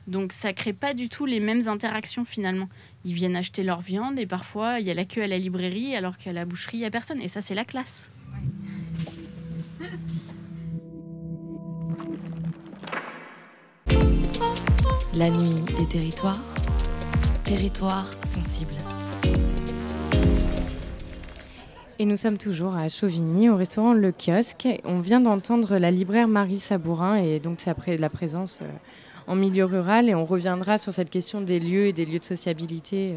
Donc 0.08 0.34
ça 0.34 0.51
crée 0.53 0.74
pas 0.74 0.93
du 0.93 1.10
tout 1.10 1.25
les 1.25 1.39
mêmes 1.39 1.67
interactions 1.67 2.25
finalement. 2.25 2.67
Ils 3.05 3.13
viennent 3.13 3.36
acheter 3.36 3.63
leur 3.63 3.81
viande 3.81 4.20
et 4.20 4.25
parfois 4.25 4.79
il 4.79 4.86
y 4.88 4.91
a 4.91 4.93
la 4.93 5.05
queue 5.05 5.24
à 5.24 5.27
la 5.27 5.38
librairie 5.38 5.96
alors 5.96 6.17
qu'à 6.17 6.34
la 6.34 6.46
boucherie 6.46 6.77
il 6.77 6.81
y 6.81 6.86
a 6.86 6.91
personne. 6.91 7.22
Et 7.22 7.27
ça 7.27 7.41
c'est 7.41 7.55
la 7.55 7.65
classe. 7.65 8.10
La 15.13 15.29
nuit 15.29 15.62
des 15.77 15.88
territoires. 15.88 16.39
Territoire 17.43 18.08
sensible. 18.24 18.74
Et 22.00 22.05
nous 22.05 22.15
sommes 22.15 22.38
toujours 22.38 22.75
à 22.75 22.89
Chauvigny, 22.89 23.50
au 23.50 23.55
restaurant 23.55 23.93
Le 23.93 24.12
Kiosque. 24.12 24.67
On 24.86 25.01
vient 25.01 25.20
d'entendre 25.22 25.77
la 25.77 25.91
libraire 25.91 26.27
Marie 26.27 26.60
Sabourin 26.60 27.15
et 27.17 27.39
donc 27.39 27.60
sa 27.62 27.75
pré- 27.75 27.98
la 27.98 28.10
présence 28.10 28.60
euh, 28.62 28.67
en 29.28 29.36
milieu 29.36 29.66
rural. 29.66 30.10
Et 30.10 30.16
on 30.16 30.25
reviendra 30.25 30.78
sur 30.78 30.94
cette 30.94 31.10
question 31.10 31.42
des 31.42 31.60
lieux 31.60 31.88
et 31.88 31.94
des 31.94 32.06
lieux 32.06 32.20
de 32.20 32.24
sociabilité. 32.24 33.16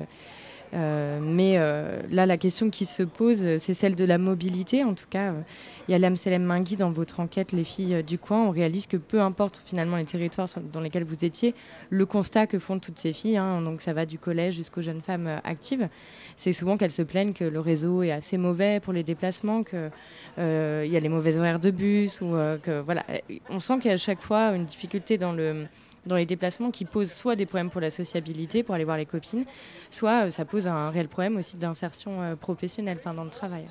euh, 0.74 1.20
mais 1.22 1.54
euh, 1.56 2.00
là, 2.10 2.26
la 2.26 2.36
question 2.36 2.70
qui 2.70 2.84
se 2.84 3.02
pose, 3.02 3.58
c'est 3.58 3.74
celle 3.74 3.94
de 3.94 4.04
la 4.04 4.18
mobilité. 4.18 4.82
En 4.82 4.94
tout 4.94 5.06
cas, 5.08 5.30
euh, 5.32 5.40
il 5.86 5.92
y 5.92 5.94
a 5.94 5.98
l'Amselem 5.98 6.42
Mingui 6.42 6.76
dans 6.76 6.90
votre 6.90 7.20
enquête, 7.20 7.52
les 7.52 7.64
filles 7.64 8.02
du 8.02 8.18
coin. 8.18 8.42
On 8.42 8.50
réalise 8.50 8.86
que 8.86 8.96
peu 8.96 9.20
importe 9.20 9.62
finalement 9.64 9.96
les 9.96 10.04
territoires 10.04 10.48
dans 10.72 10.80
lesquels 10.80 11.04
vous 11.04 11.24
étiez, 11.24 11.54
le 11.90 12.06
constat 12.06 12.46
que 12.46 12.58
font 12.58 12.78
toutes 12.78 12.98
ces 12.98 13.12
filles, 13.12 13.36
hein, 13.36 13.62
donc 13.62 13.82
ça 13.82 13.92
va 13.92 14.04
du 14.04 14.18
collège 14.18 14.54
jusqu'aux 14.54 14.82
jeunes 14.82 15.02
femmes 15.02 15.40
actives, 15.44 15.88
c'est 16.36 16.52
souvent 16.52 16.76
qu'elles 16.76 16.90
se 16.90 17.02
plaignent 17.02 17.34
que 17.34 17.44
le 17.44 17.60
réseau 17.60 18.02
est 18.02 18.10
assez 18.10 18.38
mauvais 18.38 18.80
pour 18.80 18.92
les 18.92 19.02
déplacements, 19.02 19.62
qu'il 19.62 19.90
y 20.38 20.40
a 20.40 21.00
les 21.00 21.08
mauvais 21.08 21.36
horaires 21.36 21.60
de 21.60 21.70
bus, 21.70 22.20
ou 22.20 22.32
que 22.62 22.80
voilà, 22.80 23.04
on 23.50 23.60
sent 23.60 23.74
qu'il 23.74 23.86
y 23.86 23.90
a 23.90 23.94
à 23.94 23.98
chaque 23.98 24.22
fois 24.22 24.56
une 24.56 24.64
difficulté 24.64 25.18
dans 25.18 25.32
le 25.32 25.66
dans 26.06 26.16
les 26.16 26.26
déplacements 26.26 26.70
qui 26.70 26.84
posent 26.84 27.12
soit 27.12 27.36
des 27.36 27.46
problèmes 27.46 27.70
pour 27.70 27.80
la 27.80 27.90
sociabilité, 27.90 28.62
pour 28.62 28.74
aller 28.74 28.84
voir 28.84 28.96
les 28.96 29.06
copines, 29.06 29.44
soit 29.90 30.26
euh, 30.26 30.30
ça 30.30 30.44
pose 30.44 30.66
un 30.68 30.90
réel 30.90 31.08
problème 31.08 31.36
aussi 31.36 31.56
d'insertion 31.56 32.20
euh, 32.22 32.36
professionnelle, 32.36 32.98
enfin 33.00 33.14
dans 33.14 33.24
le 33.24 33.30
travail. 33.30 33.66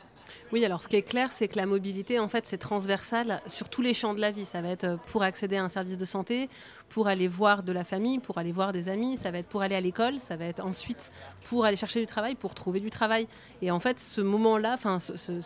Oui, 0.52 0.65
alors 0.65 0.82
ce 0.82 0.88
qui 0.88 0.96
est 0.96 1.04
clair, 1.04 1.32
c'est 1.32 1.48
que 1.48 1.58
la 1.58 1.67
mobilité, 1.67 2.17
en 2.17 2.28
fait, 2.28 2.46
c'est 2.48 2.58
transversal 2.58 3.39
sur 3.46 3.69
tous 3.69 3.82
les 3.84 3.93
champs 3.93 4.15
de 4.15 4.22
la 4.22 4.32
vie. 4.32 4.46
Ça 4.46 4.62
va 4.62 4.69
être 4.69 4.84
euh, 4.86 4.98
pour 5.08 5.22
accéder 5.22 5.58
à 5.58 5.63
un 5.63 5.69
service 5.69 5.98
de 5.98 6.06
santé, 6.06 6.50
pour 6.89 7.08
aller 7.08 7.28
voir 7.28 7.62
de 7.62 7.72
la 7.72 7.84
famille, 7.84 8.17
pour 8.19 8.38
aller 8.39 8.52
voir 8.52 8.72
des 8.74 8.89
amis, 8.89 9.17
ça 9.22 9.30
va 9.32 9.39
être 9.39 9.48
pour 9.48 9.62
aller 9.62 9.76
à 9.76 9.82
l'école, 9.82 10.19
ça 10.19 10.36
va 10.36 10.46
être 10.46 10.65
ensuite 10.65 11.12
pour 11.43 11.65
aller 11.65 11.78
chercher 11.78 12.00
du 12.00 12.08
travail, 12.08 12.34
pour 12.36 12.56
trouver 12.56 12.80
du 12.80 12.89
travail. 12.89 13.28
Et 13.62 13.69
en 13.69 13.80
fait, 13.80 14.00
ce 14.00 14.22
moment-là, 14.22 14.74
enfin, 14.74 15.00
ce- 15.00 15.17
ce- 15.17 15.41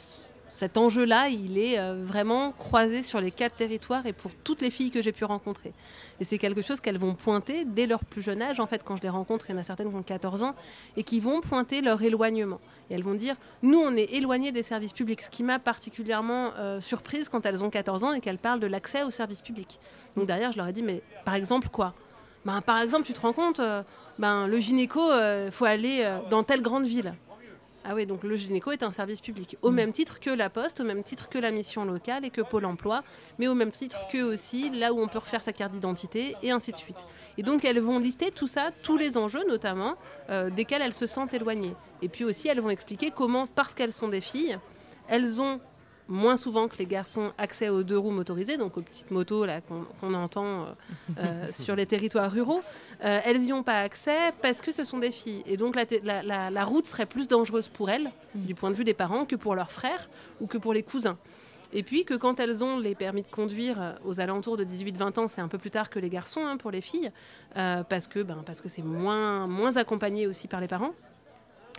cet 0.50 0.78
enjeu-là, 0.78 1.30
il 1.30 1.58
est 1.58 1.80
euh, 1.80 1.96
vraiment 2.02 2.52
croisé 2.52 3.04
sur 3.04 3.22
les 3.22 3.32
quatre 3.32 3.56
territoires 3.56 4.06
et 4.06 4.14
pour 4.14 4.32
toutes 4.44 4.62
les 4.62 4.72
filles 4.72 4.92
que 4.92 5.02
j'ai 5.02 5.12
pu 5.12 5.26
rencontrer. 5.26 5.74
Et 6.20 6.26
c'est 6.26 6.38
quelque 6.38 6.62
chose 6.62 6.80
qu'elles 6.80 6.98
vont 6.98 7.14
pointer 7.14 7.66
dès 7.66 7.86
leur 7.86 8.04
plus 8.04 8.22
jeune 8.22 8.42
âge. 8.42 8.60
En 8.60 8.68
fait, 8.68 8.82
quand 8.84 8.96
je 8.96 9.04
les 9.04 9.10
rencontre, 9.10 9.50
il 9.50 9.54
y 9.54 9.56
en 9.56 9.62
a 9.62 9.64
certaines 9.64 9.90
qui 9.90 9.96
ont 9.96 10.04
14 10.04 10.44
ans 10.44 10.56
et 10.96 11.04
qui 11.04 11.20
vont 11.20 11.42
pointer 11.42 11.82
leur 11.82 12.02
éloignement. 12.02 12.60
Et 12.90 12.96
elles 12.96 13.04
vont 13.04 13.14
dire, 13.14 13.36
nous, 13.62 13.80
on 13.80 13.96
est 13.96 14.14
éloignés 14.14 14.52
des 14.52 14.64
services 14.64 14.94
publics. 14.94 15.22
Ce 15.22 15.30
qui 15.30 15.44
m'a 15.44 15.60
particulièrement 15.60 16.52
euh, 16.58 16.82
surprise 16.82 17.30
quand 17.30 17.46
elles 17.46 17.64
ont 17.64 17.70
14 17.70 18.04
ans 18.04 18.14
et 18.14 18.22
qu'elles 18.22 18.38
parlent 18.38 18.60
de 18.60 18.68
l'accès 18.68 19.04
aux 19.04 19.12
services 19.12 19.42
publics. 19.42 19.80
Donc 20.16 20.28
derrière, 20.28 20.52
je 20.52 20.58
leur 20.58 20.68
ai 20.68 20.74
dit, 20.74 20.84
mais 20.84 21.02
par 21.26 21.36
exemple 21.36 21.68
quoi? 21.70 21.94
Ben, 22.46 22.62
Par 22.62 22.82
exemple, 22.82 23.06
tu 23.06 23.14
te 23.14 23.20
rends 23.20 23.34
compte, 23.34 23.60
euh, 23.60 23.84
ben, 24.18 24.48
le 24.48 24.58
gynéco, 24.58 25.02
il 25.12 25.52
faut 25.52 25.66
aller 25.66 26.20
dans 26.32 26.44
telle 26.44 26.62
grande 26.62 26.86
ville. 26.86 27.14
Ah 27.90 27.96
oui, 27.96 28.06
donc 28.06 28.24
le 28.24 28.36
gynéco 28.36 28.72
est 28.72 28.84
un 28.84 28.92
service 28.92 29.22
public, 29.22 29.56
au 29.62 29.72
même 29.72 29.94
titre 29.94 30.20
que 30.20 30.30
la 30.30 30.50
Poste, 30.50 30.82
au 30.82 30.84
même 30.84 31.04
titre 31.04 31.30
que 31.30 31.38
la 31.38 31.52
mission 31.52 31.86
locale 31.86 32.26
et 32.26 32.30
que 32.30 32.42
Pôle 32.42 32.66
emploi, 32.66 33.02
mais 33.40 33.48
au 33.48 33.56
même 33.56 33.72
titre 33.72 33.98
que 34.12 34.22
aussi 34.24 34.70
là 34.72 34.92
où 34.92 35.00
on 35.00 35.08
peut 35.08 35.20
refaire 35.20 35.42
sa 35.42 35.54
carte 35.54 35.72
d'identité 35.72 36.36
et 36.44 36.52
ainsi 36.52 36.74
de 36.74 36.78
suite. 36.78 36.98
Et 37.38 37.44
donc 37.44 37.64
elles 37.64 37.80
vont 37.80 38.00
lister 38.00 38.30
tout 38.30 38.46
ça, 38.46 38.72
tous 38.84 38.98
les 38.98 39.16
enjeux 39.16 39.48
notamment, 39.48 39.96
euh, 40.30 40.50
desquels 40.50 40.82
elles 40.82 40.94
se 40.94 41.06
sentent 41.06 41.34
éloignées. 41.34 41.76
Et 42.02 42.10
puis 42.10 42.26
aussi 42.26 42.50
elles 42.50 42.60
vont 42.60 42.70
expliquer 42.70 43.10
comment, 43.10 43.46
parce 43.56 43.74
qu'elles 43.74 43.94
sont 43.94 44.10
des 44.10 44.20
filles, 44.20 44.60
elles 45.08 45.42
ont 45.42 45.62
moins 46.10 46.38
souvent 46.38 46.68
que 46.68 46.78
les 46.78 46.86
garçons 46.86 47.32
accès 47.38 47.70
aux 47.70 47.84
deux 47.84 47.98
roues 47.98 48.12
motorisées, 48.12 48.58
donc 48.58 48.78
aux 48.78 48.82
petites 48.82 49.12
motos 49.12 49.46
là 49.46 49.62
qu'on 49.62 50.14
entend 50.14 50.64
euh, 50.64 50.66
euh, 51.20 51.48
sur 51.52 51.76
les 51.76 51.86
territoires 51.86 52.32
ruraux. 52.32 52.62
Euh, 53.04 53.20
elles 53.26 53.42
n'y 53.42 53.54
ont 53.54 53.64
pas 53.64 53.82
accès 53.82 54.32
parce 54.42 54.62
que 54.62 54.72
ce 54.72 54.84
sont 54.84 55.00
des 55.00 55.12
filles. 55.12 55.44
Et 55.46 55.58
donc 55.58 55.76
la, 55.76 55.86
te- 55.86 56.04
la- 56.04 56.24
la- 56.24 56.50
la 56.50 56.66
route 56.66 56.86
serait 56.86 57.06
plus 57.06 57.28
dangereuse 57.28 57.68
pour 57.68 57.90
elles, 57.90 58.10
du 58.36 58.56
point 58.56 58.72
de 58.72 58.76
vue 58.76 58.84
des 58.86 58.94
parents, 58.94 59.26
que 59.26 59.36
pour 59.36 59.54
leurs 59.56 59.72
frères 59.72 60.10
ou 60.42 60.48
que 60.48 60.58
pour 60.58 60.74
les 60.74 60.84
cousins. 60.84 61.18
Et 61.74 61.84
puis 61.84 62.06
que 62.06 62.14
quand 62.14 62.40
elles 62.40 62.64
ont 62.64 62.80
les 62.80 62.96
permis 62.96 63.24
de 63.24 63.28
conduire 63.28 63.98
aux 64.06 64.22
alentours 64.22 64.56
de 64.56 64.64
18-20 64.64 65.20
ans, 65.20 65.28
c'est 65.28 65.42
un 65.42 65.50
peu 65.50 65.58
plus 65.58 65.70
tard 65.72 65.90
que 65.90 66.00
les 66.00 66.10
garçons 66.10 66.46
hein, 66.46 66.56
pour 66.56 66.72
les 66.72 66.80
filles, 66.80 67.12
euh, 67.58 67.84
parce 67.84 68.08
que 68.08 68.24
ben, 68.24 68.42
parce 68.46 68.62
que 68.62 68.70
c'est 68.70 68.82
moins, 68.82 69.48
moins 69.48 69.76
accompagné 69.76 70.28
aussi 70.28 70.48
par 70.48 70.62
les 70.62 70.68
parents. 70.70 70.94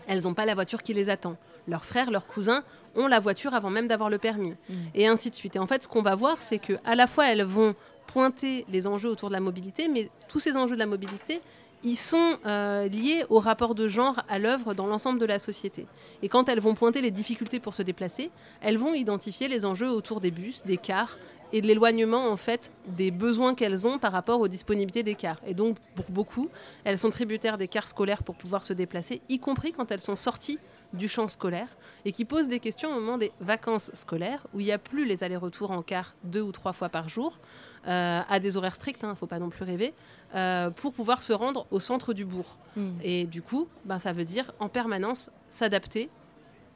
Elles 0.07 0.23
n'ont 0.25 0.35
pas 0.35 0.45
la 0.47 0.55
voiture 0.55 0.83
qui 0.83 0.93
les 0.95 1.09
attend. 1.11 1.37
Leurs 1.69 1.85
frères, 1.85 2.11
leurs 2.11 2.27
cousins 2.27 2.65
ont 2.97 3.07
la 3.07 3.21
voiture 3.21 3.55
avant 3.55 3.71
même 3.71 3.87
d'avoir 3.87 4.11
le 4.11 4.19
permis. 4.19 4.55
Et 4.95 5.07
ainsi 5.07 5.31
de 5.31 5.35
suite. 5.35 5.57
Et 5.57 5.59
en 5.59 5.67
fait, 5.67 5.85
ce 5.85 5.89
qu'on 5.89 6.03
va 6.03 6.15
voir, 6.15 6.41
c'est 6.41 6.59
que 6.59 6.75
à 6.85 6.95
la 6.97 7.07
fois 7.07 7.31
elles 7.31 7.45
vont 7.45 7.75
pointer 8.07 8.65
les 8.71 8.87
enjeux 8.87 9.11
autour 9.11 9.29
de 9.29 9.35
la 9.35 9.41
mobilité, 9.41 9.89
mais 9.89 10.11
tous 10.29 10.41
ces 10.41 10.57
enjeux 10.57 10.75
de 10.75 10.81
la 10.81 10.87
mobilité, 10.87 11.41
ils 11.85 11.97
sont 11.97 12.39
euh, 12.47 12.89
liés 12.89 13.25
au 13.29 13.39
rapport 13.39 13.75
de 13.75 13.87
genre 13.87 14.21
à 14.29 14.39
l'œuvre 14.39 14.75
dans 14.75 14.87
l'ensemble 14.87 15.21
de 15.21 15.27
la 15.27 15.39
société. 15.39 15.87
Et 16.23 16.29
quand 16.29 16.49
elles 16.49 16.61
vont 16.61 16.75
pointer 16.75 17.01
les 17.01 17.11
difficultés 17.11 17.61
pour 17.61 17.75
se 17.75 17.83
déplacer, 17.83 18.31
elles 18.61 18.79
vont 18.79 18.95
identifier 18.95 19.47
les 19.47 19.65
enjeux 19.65 19.91
autour 19.91 20.21
des 20.21 20.31
bus, 20.31 20.65
des 20.65 20.77
cars 20.77 21.19
et 21.53 21.63
de 21.63 21.67
l'éloignement 21.67 22.31
en 22.31 22.37
fait 22.37 22.73
des 22.87 23.11
besoins 23.11 23.55
qu'elles 23.55 23.87
ont 23.87 23.99
par 23.99 24.13
rapport 24.13 24.41
aux 24.41 24.49
disponibilités 24.49 25.03
des 25.03 25.15
cars. 25.15 25.41
Et 25.47 25.55
donc 25.55 25.77
pour 25.95 26.11
beaucoup, 26.11 26.49
elles 26.85 26.99
sont 26.99 27.11
tributaires 27.11 27.59
des 27.59 27.69
cars 27.69 27.89
scolaires 27.89 28.23
pour 28.23 28.35
pouvoir 28.35 28.65
se 28.65 28.73
déplacer, 28.73 29.23
y 29.29 29.39
compris 29.39 29.73
quand 29.73 29.91
elles 29.93 30.01
sont 30.01 30.17
sorties 30.17 30.59
du 30.93 31.09
champ 31.09 31.29
scolaire 31.29 31.69
et 32.05 32.13
qui 32.13 32.25
posent 32.25 32.49
des 32.49 32.61
questions 32.61 32.91
au 32.91 32.95
moment 32.95 33.19
des 33.19 33.33
vacances 33.41 33.91
scolaires 33.95 34.47
où 34.55 34.61
il 34.61 34.67
n'y 34.67 34.73
a 34.73 34.79
plus 34.79 35.05
les 35.05 35.23
allers-retours 35.23 35.71
en 35.71 35.83
car 35.83 36.15
deux 36.25 36.41
ou 36.41 36.53
trois 36.53 36.73
fois 36.73 36.89
par 36.89 37.09
jour 37.09 37.39
euh, 37.87 38.21
à 38.29 38.41
des 38.41 38.57
horaires 38.57 38.75
stricts, 38.75 39.01
il 39.03 39.09
ne 39.09 39.15
faut 39.15 39.27
pas 39.27 39.39
non 39.39 39.51
plus 39.51 39.65
rêver, 39.65 39.95
euh, 40.35 40.71
pour 40.71 40.93
pouvoir 40.93 41.23
se 41.23 41.33
rendre 41.33 41.67
au 41.71 41.81
centre 41.81 42.13
du 42.13 42.25
bourg. 42.25 42.59
Mm. 42.77 42.89
Et 43.03 43.27
du 43.27 43.43
coup, 43.43 43.69
ben, 43.85 43.99
ça 43.99 44.13
veut 44.13 44.25
dire 44.25 44.53
en 44.59 44.69
permanence 44.69 45.31
s'adapter, 45.49 46.11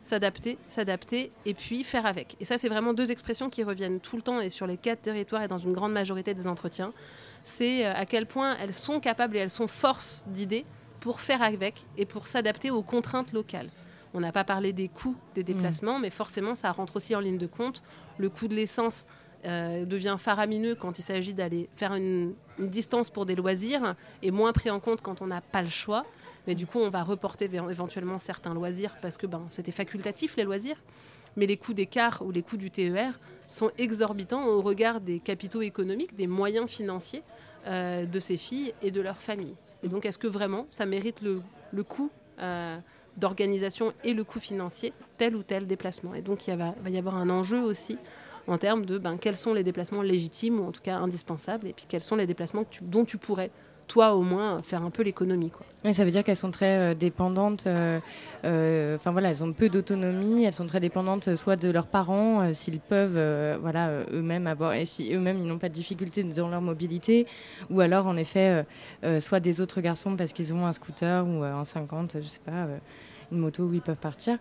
s'adapter, 0.02 0.58
s'adapter 0.68 1.32
et 1.44 1.54
puis 1.54 1.84
faire 1.84 2.06
avec. 2.06 2.36
Et 2.40 2.44
ça, 2.44 2.58
c'est 2.58 2.68
vraiment 2.68 2.94
deux 2.94 3.10
expressions 3.10 3.50
qui 3.50 3.62
reviennent 3.62 4.00
tout 4.00 4.16
le 4.16 4.22
temps 4.22 4.40
et 4.40 4.50
sur 4.50 4.66
les 4.66 4.76
quatre 4.76 5.02
territoires 5.02 5.42
et 5.42 5.48
dans 5.48 5.58
une 5.58 5.72
grande 5.72 5.92
majorité 5.92 6.34
des 6.34 6.46
entretiens. 6.46 6.92
C'est 7.44 7.86
euh, 7.86 7.94
à 7.94 8.06
quel 8.06 8.26
point 8.26 8.56
elles 8.60 8.74
sont 8.74 9.00
capables 9.00 9.36
et 9.36 9.40
elles 9.40 9.50
sont 9.50 9.66
force 9.66 10.24
d'idées 10.26 10.64
pour 11.00 11.20
faire 11.20 11.42
avec 11.42 11.84
et 11.96 12.06
pour 12.06 12.26
s'adapter 12.26 12.70
aux 12.70 12.82
contraintes 12.82 13.32
locales. 13.32 13.68
On 14.14 14.20
n'a 14.20 14.32
pas 14.32 14.44
parlé 14.44 14.72
des 14.72 14.88
coûts 14.88 15.16
des 15.34 15.42
déplacements, 15.42 15.98
mais 15.98 16.10
forcément, 16.10 16.54
ça 16.54 16.70
rentre 16.72 16.96
aussi 16.96 17.14
en 17.14 17.20
ligne 17.20 17.38
de 17.38 17.46
compte. 17.46 17.82
Le 18.18 18.28
coût 18.28 18.46
de 18.46 18.54
l'essence 18.54 19.06
euh, 19.44 19.84
devient 19.84 20.16
faramineux 20.18 20.74
quand 20.74 20.98
il 20.98 21.02
s'agit 21.02 21.34
d'aller 21.34 21.68
faire 21.76 21.94
une, 21.94 22.34
une 22.58 22.68
distance 22.68 23.10
pour 23.10 23.26
des 23.26 23.34
loisirs 23.34 23.96
et 24.22 24.30
moins 24.30 24.52
pris 24.52 24.70
en 24.70 24.80
compte 24.80 25.02
quand 25.02 25.22
on 25.22 25.26
n'a 25.26 25.40
pas 25.40 25.62
le 25.62 25.70
choix. 25.70 26.04
Mais 26.46 26.54
du 26.54 26.66
coup, 26.66 26.78
on 26.78 26.90
va 26.90 27.02
reporter 27.02 27.48
éventuellement 27.54 28.18
certains 28.18 28.54
loisirs 28.54 28.96
parce 29.00 29.16
que 29.16 29.26
ben, 29.26 29.42
c'était 29.48 29.72
facultatif, 29.72 30.36
les 30.36 30.44
loisirs. 30.44 30.76
Mais 31.36 31.46
les 31.46 31.56
coûts 31.56 31.72
des 31.72 31.86
cars 31.86 32.22
ou 32.22 32.30
les 32.30 32.42
coûts 32.42 32.58
du 32.58 32.70
TER 32.70 33.18
sont 33.46 33.70
exorbitants 33.78 34.46
au 34.46 34.60
regard 34.60 35.00
des 35.00 35.18
capitaux 35.18 35.62
économiques, 35.62 36.14
des 36.14 36.26
moyens 36.26 36.70
financiers 36.70 37.22
euh, 37.66 38.04
de 38.04 38.20
ces 38.20 38.36
filles 38.36 38.74
et 38.82 38.90
de 38.90 39.00
leurs 39.00 39.22
familles. 39.22 39.54
Et 39.82 39.88
donc, 39.88 40.04
est-ce 40.04 40.18
que 40.18 40.26
vraiment 40.26 40.66
ça 40.70 40.84
mérite 40.84 41.22
le, 41.22 41.40
le 41.72 41.82
coût 41.84 42.10
euh, 42.38 42.78
d'organisation 43.16 43.92
et 44.04 44.14
le 44.14 44.24
coût 44.24 44.40
financier, 44.40 44.92
tel 45.18 45.36
ou 45.36 45.42
tel 45.42 45.66
déplacement. 45.66 46.14
Et 46.14 46.22
donc, 46.22 46.46
il 46.48 46.56
va, 46.56 46.74
y 46.88 46.98
avoir 46.98 47.16
un 47.16 47.30
enjeu 47.30 47.60
aussi 47.60 47.98
en 48.46 48.58
termes 48.58 48.84
de 48.84 48.98
ben, 48.98 49.18
quels 49.18 49.36
sont 49.36 49.54
les 49.54 49.62
déplacements 49.62 50.02
légitimes 50.02 50.60
ou 50.60 50.64
en 50.64 50.72
tout 50.72 50.80
cas 50.80 50.96
indispensables, 50.96 51.68
et 51.68 51.72
puis 51.72 51.86
quels 51.88 52.02
sont 52.02 52.16
les 52.16 52.26
déplacements 52.26 52.64
dont 52.80 53.04
tu 53.04 53.18
pourrais, 53.18 53.50
toi 53.88 54.14
au 54.14 54.22
moins, 54.22 54.62
faire 54.62 54.82
un 54.82 54.90
peu 54.90 55.02
l'économie. 55.02 55.50
quoi. 55.50 55.66
Ça 55.92 56.04
veut 56.04 56.10
dire 56.10 56.22
qu'elles 56.24 56.36
sont 56.36 56.50
très 56.50 56.78
euh, 56.78 56.94
dépendantes. 56.94 57.66
euh, 57.66 57.98
euh, 58.44 58.96
Enfin 58.96 59.10
voilà, 59.10 59.30
elles 59.30 59.42
ont 59.44 59.52
peu 59.52 59.68
d'autonomie. 59.68 60.44
Elles 60.44 60.52
sont 60.52 60.66
très 60.66 60.80
dépendantes 60.80 61.34
soit 61.36 61.56
de 61.56 61.68
leurs 61.70 61.86
parents, 61.88 62.52
s'ils 62.54 62.80
peuvent, 62.80 63.58
voilà, 63.60 63.90
eux-mêmes 64.12 64.46
avoir, 64.46 64.74
et 64.74 64.86
si 64.86 65.12
eux-mêmes 65.14 65.38
ils 65.38 65.46
n'ont 65.46 65.58
pas 65.58 65.68
de 65.68 65.74
difficulté 65.74 66.22
dans 66.24 66.48
leur 66.48 66.60
mobilité, 66.62 67.26
ou 67.70 67.80
alors 67.80 68.06
en 68.06 68.16
effet, 68.16 68.64
soit 69.20 69.40
des 69.40 69.60
autres 69.60 69.80
garçons 69.80 70.16
parce 70.16 70.32
qu'ils 70.32 70.54
ont 70.54 70.64
un 70.66 70.72
scooter 70.72 71.26
ou 71.26 71.42
un 71.42 71.64
50, 71.64 72.16
je 72.22 72.26
sais 72.28 72.40
pas, 72.44 72.66
une 73.30 73.38
moto 73.38 73.64
où 73.64 73.74
ils 73.74 73.80
peuvent 73.82 73.96
partir. 73.96 74.38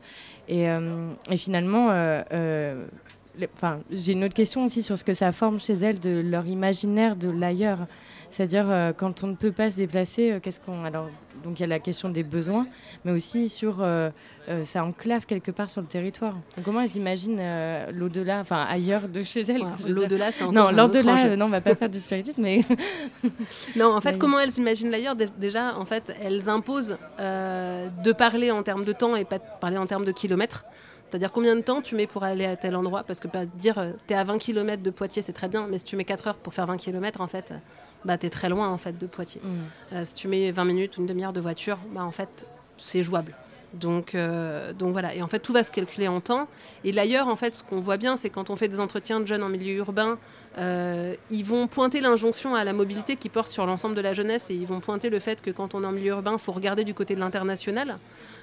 Et, 0.48 0.64
et 0.66 1.38
finalement. 1.38 1.90
le- 1.92 3.48
Enfin, 3.56 3.80
j'ai 3.90 4.12
une 4.12 4.26
autre 4.26 4.34
question 4.34 4.66
aussi 4.66 4.84
sur 4.84 4.98
ce 4.98 5.06
que 5.06 5.14
ça 5.14 5.32
forme 5.32 5.58
chez 5.58 5.74
elles 5.76 6.02
de 6.02 6.20
leur 6.20 6.46
imaginaire 6.48 7.16
de 7.16 7.30
l'ailleurs. 7.30 7.88
C'est-à-dire, 8.32 8.66
euh, 8.72 8.94
quand 8.96 9.24
on 9.24 9.28
ne 9.28 9.36
peut 9.36 9.52
pas 9.52 9.70
se 9.70 9.76
déplacer, 9.76 10.32
euh, 10.32 10.40
qu'est-ce 10.40 10.60
qu'on. 10.60 10.84
Alors, 10.86 11.10
donc 11.44 11.60
il 11.60 11.62
y 11.62 11.66
a 11.66 11.68
la 11.68 11.80
question 11.80 12.10
des 12.10 12.24
besoins, 12.24 12.66
mais 13.06 13.12
aussi 13.12 13.50
sur. 13.50 13.78
euh, 13.82 14.10
ça 14.64 14.84
enclave 14.84 15.26
quelque 15.28 15.52
part 15.52 15.70
sur 15.70 15.82
le 15.82 15.88
territoire. 15.88 16.34
Donc, 16.56 16.66
comment 16.66 16.82
elles 16.82 16.96
imaginent 16.96 17.40
l'au-delà, 17.94 18.40
enfin 18.40 18.66
ailleurs 18.68 19.08
de 19.08 19.22
chez 19.22 19.42
elles. 19.42 19.64
L'au-delà, 19.88 20.32
c'est 20.32 20.44
encore 20.44 20.54
Non, 20.54 20.72
l'au-delà, 20.72 21.36
non, 21.36 21.46
on 21.46 21.50
va 21.50 21.62
pas 21.62 21.76
faire 21.76 21.90
du 21.90 22.00
spiritisme, 22.00 22.42
mais. 22.42 22.62
Non, 23.76 23.94
en 23.96 24.02
fait, 24.02 24.14
Oui. 24.14 24.18
comment 24.18 24.40
elles 24.40 24.58
imaginent 24.58 24.90
l'ailleurs? 24.92 25.16
Dé- 25.16 25.28
Déjà, 25.38 25.78
en 25.78 25.86
fait, 25.86 26.14
elles 26.24 26.50
imposent 26.50 26.98
de 27.20 28.12
parler 28.14 28.52
en 28.52 28.64
termes 28.64 28.84
de 28.86 28.94
temps 28.94 29.16
et 29.16 29.26
pas 29.26 29.38
de 29.38 29.44
parler 29.60 29.78
en 29.78 29.86
termes 29.86 30.06
de 30.06 30.12
kilomètres. 30.12 30.66
C'est-à-dire 31.10 31.32
combien 31.34 31.56
de 31.58 31.62
temps 31.62 31.82
tu 31.82 31.96
mets 31.96 32.08
pour 32.08 32.24
aller 32.24 32.46
à 32.46 32.56
tel 32.56 32.74
endroit? 32.76 33.04
Parce 33.04 33.20
que 33.20 33.28
pas 33.28 33.46
dire 33.46 33.78
euh, 33.78 33.92
t'es 34.08 34.16
à 34.16 34.24
20 34.24 34.38
km 34.38 34.82
de 34.82 34.90
Poitiers, 34.92 35.22
c'est 35.22 35.34
très 35.34 35.50
bien, 35.50 35.68
mais 35.70 35.78
si 35.78 35.84
tu 35.84 35.98
mets 35.98 36.06
4 36.06 36.28
heures 36.28 36.38
pour 36.38 36.54
faire 36.54 36.66
20 36.66 36.78
km, 36.78 37.20
en 37.20 37.28
fait, 37.28 37.54
bah, 38.06 38.18
t'es 38.18 38.30
très 38.30 38.50
loin 38.50 38.70
en 38.70 38.78
fait 38.78 38.98
de 38.98 39.08
Poitiers. 39.08 39.42
Mm. 39.44 39.94
Euh, 39.94 40.06
si 40.06 40.14
tu 40.14 40.28
mets 40.28 40.52
20 40.52 40.66
minutes 40.66 40.98
ou 40.98 41.02
une 41.02 41.08
demi-heure 41.08 41.34
de 41.34 41.42
voiture, 41.42 41.78
bah, 41.94 42.04
en 42.04 42.12
fait, 42.12 42.48
c'est 42.78 43.04
jouable. 43.04 43.36
Donc, 43.74 44.16
euh, 44.16 44.74
donc 44.74 44.92
voilà. 44.92 45.16
Et 45.16 45.22
en 45.22 45.28
fait, 45.28 45.40
tout 45.40 45.54
va 45.54 45.64
se 45.64 45.72
calculer 45.72 46.08
en 46.08 46.20
temps. 46.20 46.48
Et 46.84 46.92
d'ailleurs, 46.92 47.28
en 47.28 47.36
fait, 47.36 47.56
ce 47.56 47.64
qu'on 47.64 47.80
voit 47.80 47.98
bien, 47.98 48.18
c'est 48.18 48.30
quand 48.30 48.50
on 48.50 48.56
fait 48.56 48.68
des 48.68 48.80
entretiens 48.80 49.20
de 49.20 49.26
jeunes 49.26 49.44
en 49.44 49.50
milieu 49.50 49.74
urbain, 49.76 50.18
euh, 50.58 51.16
ils 51.30 51.46
vont 51.46 51.68
pointer 51.68 52.02
l'injonction 52.02 52.54
à 52.56 52.64
la 52.64 52.74
mobilité 52.74 53.16
qui 53.16 53.30
porte 53.30 53.50
sur 53.50 53.66
l'ensemble 53.66 53.96
de 53.96 54.02
la 54.02 54.14
jeunesse 54.14 54.50
et 54.50 54.56
ils 54.56 54.68
vont 54.68 54.82
pointer 54.82 55.10
le 55.10 55.20
fait 55.20 55.42
que 55.42 55.52
quand 55.52 55.74
on 55.74 55.84
est 55.84 55.88
en 55.88 55.92
milieu 55.94 56.12
urbain, 56.12 56.34
il 56.34 56.40
faut 56.40 56.52
regarder 56.52 56.84
du 56.84 56.94
côté 56.94 57.16
de 57.16 57.22
l'international. 57.22 57.98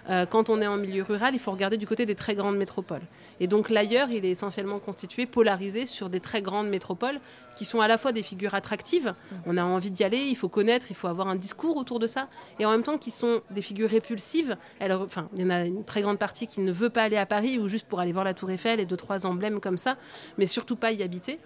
Euh, 0.08 0.26
quand 0.26 0.48
on 0.48 0.60
est 0.60 0.66
en 0.66 0.76
milieu 0.76 1.02
rural, 1.02 1.34
il 1.34 1.38
faut 1.38 1.50
regarder 1.50 1.76
du 1.76 1.86
côté 1.86 2.06
des 2.06 2.14
très 2.14 2.34
grandes 2.34 2.56
métropoles. 2.56 3.02
Et 3.40 3.46
donc 3.46 3.68
l'ailleurs, 3.68 4.10
il 4.10 4.24
est 4.24 4.30
essentiellement 4.30 4.78
constitué, 4.78 5.26
polarisé 5.26 5.86
sur 5.86 6.08
des 6.08 6.20
très 6.20 6.42
grandes 6.42 6.68
métropoles 6.68 7.20
qui 7.56 7.64
sont 7.64 7.80
à 7.80 7.88
la 7.88 7.98
fois 7.98 8.12
des 8.12 8.22
figures 8.22 8.54
attractives, 8.54 9.14
on 9.44 9.56
a 9.56 9.64
envie 9.64 9.90
d'y 9.90 10.04
aller, 10.04 10.18
il 10.18 10.36
faut 10.36 10.48
connaître, 10.48 10.86
il 10.90 10.94
faut 10.94 11.08
avoir 11.08 11.26
un 11.26 11.34
discours 11.34 11.76
autour 11.76 11.98
de 11.98 12.06
ça, 12.06 12.28
et 12.60 12.66
en 12.66 12.70
même 12.70 12.84
temps 12.84 12.98
qui 12.98 13.10
sont 13.10 13.40
des 13.50 13.62
figures 13.62 13.90
répulsives. 13.90 14.56
Enfin, 14.80 15.28
il 15.34 15.42
y 15.42 15.44
en 15.44 15.50
a 15.50 15.64
une 15.64 15.84
très 15.84 16.02
grande 16.02 16.20
partie 16.20 16.46
qui 16.46 16.60
ne 16.60 16.70
veut 16.70 16.88
pas 16.88 17.02
aller 17.02 17.16
à 17.16 17.26
Paris 17.26 17.58
ou 17.58 17.68
juste 17.68 17.86
pour 17.88 17.98
aller 17.98 18.12
voir 18.12 18.24
la 18.24 18.32
Tour 18.32 18.52
Eiffel 18.52 18.78
et 18.78 18.86
deux 18.86 18.96
trois 18.96 19.26
emblèmes 19.26 19.58
comme 19.58 19.76
ça, 19.76 19.96
mais 20.38 20.46
surtout 20.46 20.76
pas 20.76 20.92
y 20.92 21.02
habiter, 21.02 21.40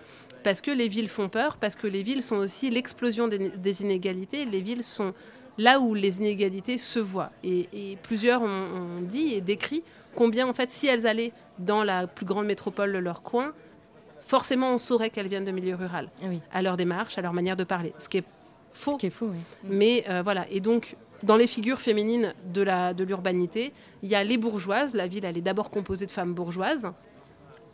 parce 0.44 0.60
que 0.60 0.70
les 0.70 0.88
villes 0.88 1.08
font 1.08 1.30
peur, 1.30 1.56
parce 1.56 1.76
que 1.76 1.86
les 1.86 2.02
villes 2.02 2.22
sont 2.22 2.36
aussi 2.36 2.68
l'explosion 2.68 3.26
des 3.28 3.82
inégalités. 3.82 4.44
Les 4.44 4.60
villes 4.60 4.84
sont 4.84 5.14
là 5.58 5.80
où 5.80 5.94
les 5.94 6.18
inégalités 6.18 6.78
se 6.78 6.98
voient. 6.98 7.30
Et, 7.44 7.68
et 7.72 7.96
plusieurs 8.02 8.42
ont, 8.42 8.46
ont 8.98 9.00
dit 9.02 9.34
et 9.34 9.40
décrit 9.40 9.82
combien, 10.14 10.46
en 10.46 10.52
fait, 10.52 10.70
si 10.70 10.86
elles 10.86 11.06
allaient 11.06 11.32
dans 11.58 11.84
la 11.84 12.06
plus 12.06 12.26
grande 12.26 12.46
métropole 12.46 12.92
de 12.92 12.98
leur 12.98 13.22
coin, 13.22 13.52
forcément 14.20 14.72
on 14.74 14.78
saurait 14.78 15.10
qu'elles 15.10 15.28
viennent 15.28 15.44
de 15.44 15.50
milieu 15.50 15.74
rural, 15.74 16.10
Ah 16.22 16.26
oui. 16.28 16.40
à 16.52 16.62
leur 16.62 16.76
démarche, 16.76 17.18
à 17.18 17.22
leur 17.22 17.32
manière 17.32 17.56
de 17.56 17.64
parler. 17.64 17.92
Ce 17.98 18.08
qui 18.08 18.18
est 18.18 18.24
faux. 18.72 18.92
Ce 18.92 18.96
qui 18.98 19.06
est 19.06 19.10
faux, 19.10 19.26
oui. 19.30 19.38
Mais 19.64 20.04
euh, 20.08 20.22
voilà, 20.22 20.46
et 20.50 20.60
donc 20.60 20.96
dans 21.22 21.36
les 21.36 21.46
figures 21.46 21.80
féminines 21.80 22.34
de 22.52 22.62
la 22.62 22.94
de 22.94 23.04
l'urbanité, 23.04 23.72
il 24.02 24.08
y 24.08 24.14
a 24.16 24.24
les 24.24 24.38
bourgeoises. 24.38 24.94
La 24.94 25.06
ville, 25.06 25.24
elle 25.24 25.36
est 25.38 25.42
d'abord 25.42 25.70
composée 25.70 26.06
de 26.06 26.10
femmes 26.10 26.34
bourgeoises, 26.34 26.88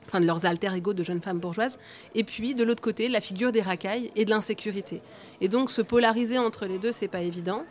enfin 0.08 0.20
de 0.20 0.26
leurs 0.26 0.44
alter 0.46 0.72
ego 0.74 0.92
de 0.94 1.02
jeunes 1.02 1.22
femmes 1.22 1.38
bourgeoises. 1.38 1.78
Et 2.14 2.24
puis 2.24 2.54
de 2.54 2.64
l'autre 2.64 2.82
côté, 2.82 3.08
la 3.08 3.20
figure 3.20 3.52
des 3.52 3.60
racailles 3.62 4.10
et 4.16 4.24
de 4.24 4.30
l'insécurité. 4.30 5.02
Et 5.40 5.48
donc 5.48 5.70
se 5.70 5.82
polariser 5.82 6.38
entre 6.38 6.66
les 6.66 6.78
deux, 6.78 6.92
c'est 6.92 7.08
pas 7.08 7.20
évident, 7.22 7.62